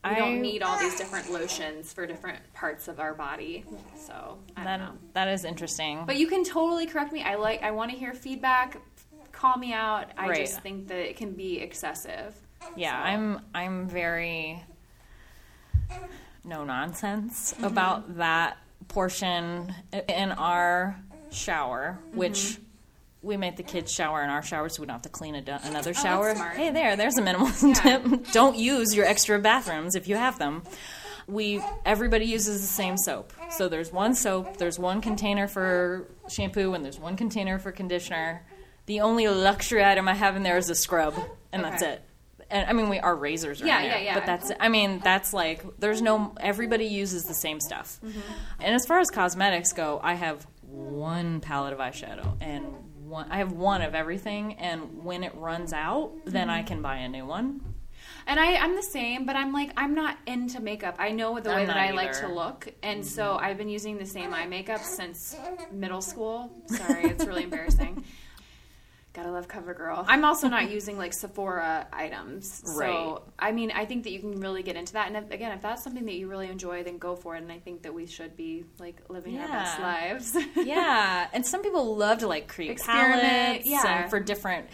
we 0.05 0.11
I- 0.11 0.19
don't 0.19 0.41
need 0.41 0.63
all 0.63 0.79
these 0.79 0.97
different 0.97 1.31
lotions 1.31 1.93
for 1.93 2.07
different 2.07 2.39
parts 2.55 2.89
of 2.89 2.99
our 2.99 3.15
body. 3.15 3.65
So, 3.95 4.39
I 4.57 4.65
That 4.65 4.79
don't 4.79 4.87
know. 4.87 4.99
that 5.13 5.29
is 5.29 5.45
interesting. 5.45 6.05
But 6.07 6.17
you 6.17 6.27
can 6.27 6.43
totally 6.43 6.87
correct 6.87 7.13
me. 7.13 7.23
I 7.23 7.37
like 7.37 7.63
I 7.63 7.71
want 7.71 7.93
to 7.93 7.97
hear 7.97 8.15
feedback. 8.15 8.79
Call 9.43 9.57
me 9.59 9.73
out. 9.73 10.07
I 10.17 10.29
Right. 10.29 10.39
just 10.47 10.61
think 10.61 10.87
that 10.87 10.99
it 11.11 11.17
can 11.17 11.33
be 11.33 11.59
excessive. 11.59 12.33
Yeah, 12.77 12.93
So- 12.93 13.09
I'm 13.09 13.41
I'm 13.53 13.89
very 13.89 14.63
no 16.45 16.63
nonsense 16.65 17.53
Mm-hmm. 17.55 17.65
about 17.65 18.19
that 18.19 18.57
portion 18.87 19.75
in 20.09 20.31
our 20.31 20.97
shower, 21.31 21.99
Mm-hmm. 22.07 22.17
which 22.19 22.59
we 23.21 23.37
make 23.37 23.57
the 23.57 23.65
kids 23.65 23.93
shower 23.93 24.23
in 24.23 24.31
our 24.31 24.43
shower 24.45 24.69
so 24.69 24.81
we 24.81 24.87
don't 24.87 24.95
have 24.95 25.03
to 25.03 25.09
clean 25.09 25.35
a, 25.35 25.61
another 25.65 25.93
shower. 25.93 26.35
Oh. 26.37 26.43
Hey 26.55 26.71
there, 26.71 26.95
there's 26.95 27.19
a 27.19 27.23
minimalism 27.23 27.75
Yeah. 27.85 27.99
tip. 27.99 28.33
Don't 28.33 28.57
use 28.57 28.95
your 28.95 29.07
extra 29.07 29.39
bathrooms 29.41 29.95
if 29.97 30.07
you 30.09 30.15
have 30.17 30.39
them. 30.39 30.63
We 31.27 31.61
everybody 31.85 32.27
uses 32.27 32.61
the 32.61 32.67
same 32.69 32.97
soap. 32.97 33.33
So 33.51 33.69
there's 33.69 33.93
one 33.93 34.15
soap, 34.15 34.57
there's 34.57 34.79
one 34.79 35.01
container 35.01 35.47
for 35.49 36.09
shampoo 36.29 36.75
and 36.75 36.85
there's 36.85 36.99
one 37.01 37.17
container 37.17 37.59
for 37.59 37.73
conditioner. 37.73 38.43
The 38.87 39.01
only 39.01 39.29
luxury 39.29 39.85
item 39.85 40.09
I 40.09 40.15
have 40.15 40.37
in 40.37 40.43
there 40.43 40.57
is 40.57 40.69
a 40.71 40.75
scrub 40.75 41.15
and 41.53 41.63
that's 41.65 41.83
it 41.83 42.03
and 42.51 42.69
I 42.69 42.73
mean 42.75 42.89
we 42.91 42.99
our 42.99 43.17
razors 43.17 43.63
are 43.63 43.67
Yeah, 43.67 43.81
in 43.81 43.89
there, 43.91 43.99
yeah, 43.99 44.05
yeah. 44.05 44.15
but 44.15 44.27
that's 44.27 44.53
I 44.61 44.69
mean 44.69 45.01
that's 45.03 45.33
like 45.33 45.65
there's 45.79 46.03
no 46.03 46.35
everybody 46.41 46.85
uses 46.87 47.25
the 47.25 47.35
same 47.35 47.61
stuff. 47.61 47.99
Mm-hmm. 48.05 48.21
And 48.61 48.75
as 48.75 48.85
far 48.87 48.99
as 49.01 49.11
cosmetics 49.11 49.73
go, 49.73 50.01
I 50.03 50.15
have 50.15 50.47
one 50.63 51.41
palette 51.41 51.73
of 51.73 51.79
eyeshadow 51.79 52.37
and 52.41 52.65
one 53.09 53.31
I 53.31 53.39
have 53.39 53.53
one 53.53 53.81
of 53.83 53.95
everything 53.95 54.55
and 54.55 55.03
when 55.05 55.25
it 55.25 55.35
runs 55.35 55.73
out, 55.73 56.13
then 56.27 56.49
Mm-hmm. 56.49 56.51
I 56.59 56.63
can 56.63 56.83
buy 56.83 56.97
a 56.99 57.09
new 57.09 57.25
one. 57.27 57.63
And 58.27 58.39
I, 58.39 58.57
I'm 58.57 58.77
the 58.77 58.83
same, 58.83 59.25
but 59.27 59.35
I'm 59.37 59.53
like 59.53 59.71
I'm 59.77 59.95
not 59.95 60.19
into 60.27 60.61
makeup. 60.61 60.97
I 60.99 61.11
know 61.11 61.39
the 61.41 61.49
way 61.51 61.63
I'm 61.63 61.67
that 61.69 61.77
not 61.77 61.85
I 61.89 61.91
like 61.93 62.13
to 62.21 62.29
look, 62.29 62.69
and 62.83 63.05
so 63.07 63.37
I've 63.37 63.57
been 63.59 63.69
using 63.69 63.97
the 63.99 64.07
same 64.07 64.35
eye 64.35 64.47
makeup 64.47 64.81
since 64.83 65.37
middle 65.73 66.01
school. 66.03 66.51
Sorry, 66.67 67.05
it's 67.05 67.25
really 67.25 67.45
embarrassing. 67.45 68.05
Gotta 69.15 69.31
love 69.31 69.47
CoverGirl. 69.47 70.07
I'm 70.09 70.25
also 70.25 70.49
not 70.49 70.71
using 70.79 70.97
like 70.97 71.13
Sephora 71.13 71.87
items, 71.93 72.63
so 72.65 72.79
Right. 72.79 73.19
I 73.39 73.53
mean, 73.53 73.71
I 73.71 73.85
think 73.85 74.05
that 74.05 74.11
you 74.11 74.21
can 74.21 74.41
really 74.41 74.63
get 74.63 74.77
into 74.77 74.95
that. 74.95 75.09
And 75.09 75.17
if, 75.17 75.31
again, 75.31 75.53
if 75.53 75.61
that's 75.61 75.85
something 75.85 76.07
that 76.07 76.15
you 76.15 76.29
really 76.29 76.49
enjoy, 76.49 76.83
then 76.83 76.97
go 76.97 77.15
for 77.15 77.37
it. 77.37 77.43
And 77.43 77.53
I 77.53 77.59
think 77.59 77.83
that 77.83 77.93
we 77.93 78.07
should 78.07 78.37
be 78.37 78.65
like 78.79 78.97
living 79.09 79.39
our 79.39 79.49
best 79.49 79.81
lives. 79.81 80.37
yeah, 80.57 81.29
and 81.33 81.47
some 81.47 81.63
people 81.63 81.97
love 81.97 82.19
to 82.19 82.27
like 82.27 82.49
create 82.49 82.71
Experiment, 82.71 83.23
palettes 83.23 83.67
yeah. 83.67 84.03
and 84.03 84.11
for 84.11 84.19
different 84.19 84.69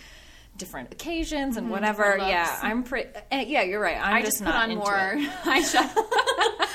different 0.59 0.93
occasions 0.93 1.57
and 1.57 1.71
whatever. 1.71 2.03
different 2.03 2.21
looks. 2.23 2.31
Yeah, 2.33 2.59
I'm 2.63 2.83
pretty. 2.83 3.09
Yeah, 3.33 3.63
you're 3.63 3.81
right. 3.81 3.97
I'm 3.97 4.15
I 4.17 4.21
just, 4.23 4.39
just 4.39 4.45
put 4.45 4.51
not 4.51 4.69
on 4.69 4.77
more 4.77 4.87
eyeshadow. 5.45 6.05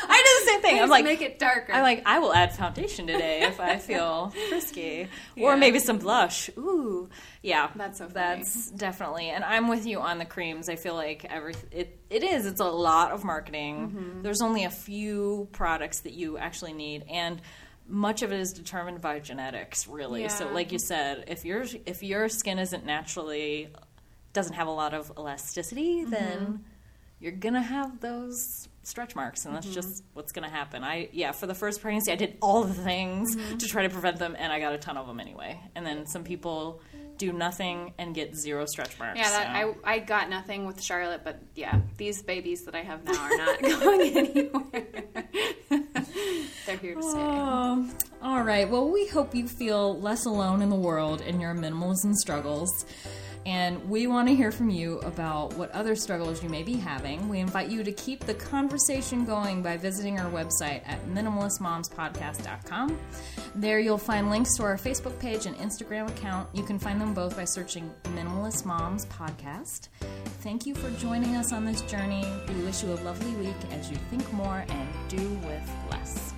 I 0.05 0.21
do 0.25 0.45
the 0.45 0.51
same 0.51 0.61
thing. 0.61 0.81
I'm 0.81 0.89
like, 0.89 1.05
make 1.05 1.21
it 1.21 1.39
darker. 1.39 1.73
I'm 1.73 1.81
like 1.83 2.03
I 2.05 2.19
will 2.19 2.33
add 2.33 2.55
foundation 2.55 3.07
today 3.07 3.41
if 3.43 3.59
I 3.59 3.77
feel 3.89 4.29
frisky, 4.49 5.07
Yeah. 5.35 5.45
or 5.45 5.57
maybe 5.57 5.79
some 5.79 5.97
blush. 5.97 6.49
Ooh, 6.57 7.09
yeah, 7.41 7.69
That's 7.75 7.97
so 7.99 8.05
funny. 8.07 8.13
That's 8.13 8.71
definitely, 8.71 9.29
and 9.29 9.43
I'm 9.43 9.67
with 9.67 9.85
you 9.85 9.99
on 9.99 10.17
the 10.17 10.25
creams. 10.25 10.69
I 10.69 10.75
feel 10.75 10.95
like 10.95 11.25
every 11.25 11.55
it 11.71 11.99
it 12.09 12.23
is. 12.23 12.45
It's 12.45 12.59
a 12.61 12.65
lot 12.65 13.11
of 13.11 13.23
marketing. 13.23 13.75
Mm-hmm. 13.89 14.21
There's 14.21 14.41
only 14.41 14.63
a 14.65 14.69
few 14.71 15.47
products 15.51 16.01
that 16.01 16.13
you 16.13 16.37
actually 16.37 16.73
need, 16.73 17.05
and 17.09 17.41
much 17.87 18.21
of 18.21 18.31
it 18.31 18.39
is 18.39 18.53
determined 18.53 19.01
by 19.01 19.19
genetics, 19.19 19.87
really. 19.87 20.27
So, 20.29 20.49
like 20.49 20.71
you 20.71 20.79
said, 20.79 21.25
if 21.27 21.45
your 21.45 21.65
if 21.85 22.01
your 22.03 22.29
skin 22.29 22.59
isn't 22.59 22.85
naturally 22.85 23.69
doesn't 24.33 24.53
have 24.55 24.67
a 24.67 24.71
lot 24.71 24.93
of 24.93 25.11
elasticity, 25.17 26.01
Mm-hmm. 26.01 26.11
then 26.11 26.65
you're 27.19 27.31
gonna 27.31 27.61
have 27.61 27.99
those 27.99 28.67
stretch 28.83 29.15
marks 29.15 29.45
and 29.45 29.55
that's 29.55 29.65
Mm-hmm. 29.65 29.75
just 29.75 30.03
what's 30.13 30.31
gonna 30.31 30.49
happen 30.49 30.83
i 30.83 31.09
yeah 31.13 31.31
for 31.31 31.47
the 31.47 31.55
first 31.55 31.81
pregnancy 31.81 32.11
i 32.11 32.15
did 32.15 32.37
all 32.41 32.63
the 32.63 32.73
things 32.73 33.35
Mm-hmm. 33.35 33.57
to 33.57 33.67
try 33.67 33.83
to 33.83 33.89
prevent 33.89 34.17
them 34.19 34.35
and 34.37 34.51
i 34.51 34.59
got 34.59 34.73
a 34.73 34.77
ton 34.77 34.97
of 34.97 35.07
them 35.07 35.19
anyway 35.19 35.59
and 35.75 35.85
then 35.85 36.05
some 36.05 36.23
people 36.23 36.81
do 37.17 37.31
nothing 37.31 37.93
and 37.99 38.13
get 38.15 38.35
zero 38.35 38.65
stretch 38.65 38.97
marks 38.99 39.17
Yeah, 39.19 39.29
that, 39.29 39.61
so. 39.61 39.75
I 39.85 39.93
I 39.93 39.99
got 39.99 40.29
nothing 40.31 40.65
with 40.65 40.81
Charlotte, 40.83 41.21
but 41.23 41.39
yeah, 41.55 41.79
these 41.97 42.23
babies 42.23 42.63
that 42.65 42.73
I 42.73 42.81
have 42.81 43.03
now 43.05 43.21
are 43.21 43.37
not 43.37 43.61
going 43.61 44.17
anywhere. 44.17 44.87
They're 46.65 46.77
here 46.77 46.95
to 46.95 47.01
stay. 47.03 47.19
Oh, 47.19 47.87
all 48.21 48.41
right. 48.41 48.67
Well, 48.69 48.89
we 48.89 49.07
hope 49.07 49.35
you 49.35 49.47
feel 49.47 49.99
less 49.99 50.25
alone 50.25 50.61
in 50.63 50.69
the 50.69 50.75
world 50.75 51.21
in 51.21 51.39
your 51.39 51.53
minimalism 51.53 52.13
struggles 52.15 52.85
and 53.45 53.89
we 53.89 54.07
want 54.07 54.27
to 54.27 54.35
hear 54.35 54.51
from 54.51 54.69
you 54.69 54.99
about 54.99 55.53
what 55.55 55.71
other 55.71 55.95
struggles 55.95 56.41
you 56.41 56.49
may 56.49 56.63
be 56.63 56.75
having. 56.75 57.27
We 57.27 57.39
invite 57.39 57.69
you 57.69 57.83
to 57.83 57.91
keep 57.91 58.21
the 58.25 58.33
conversation 58.33 59.25
going 59.25 59.61
by 59.61 59.77
visiting 59.77 60.19
our 60.19 60.31
website 60.31 60.81
at 60.85 61.05
minimalistmomspodcast.com. 61.07 62.97
There 63.55 63.79
you'll 63.79 63.97
find 63.97 64.29
links 64.29 64.55
to 64.57 64.63
our 64.63 64.77
Facebook 64.77 65.19
page 65.19 65.45
and 65.45 65.57
Instagram 65.57 66.07
account. 66.09 66.49
You 66.53 66.63
can 66.63 66.79
find 66.79 66.99
them 66.99 67.13
both 67.13 67.35
by 67.35 67.45
searching 67.45 67.93
Minimalist 68.15 68.65
Moms 68.65 69.05
Podcast. 69.07 69.89
Thank 70.41 70.65
you 70.65 70.75
for 70.75 70.89
joining 70.99 71.35
us 71.35 71.51
on 71.51 71.65
this 71.65 71.81
journey. 71.81 72.25
We 72.47 72.63
wish 72.63 72.83
you 72.83 72.93
a 72.93 72.99
lovely 73.03 73.33
week 73.35 73.55
as 73.71 73.89
you 73.89 73.97
think 74.09 74.31
more 74.33 74.65
and 74.69 74.89
do 75.09 75.29
with 75.45 75.71
less. 75.91 76.33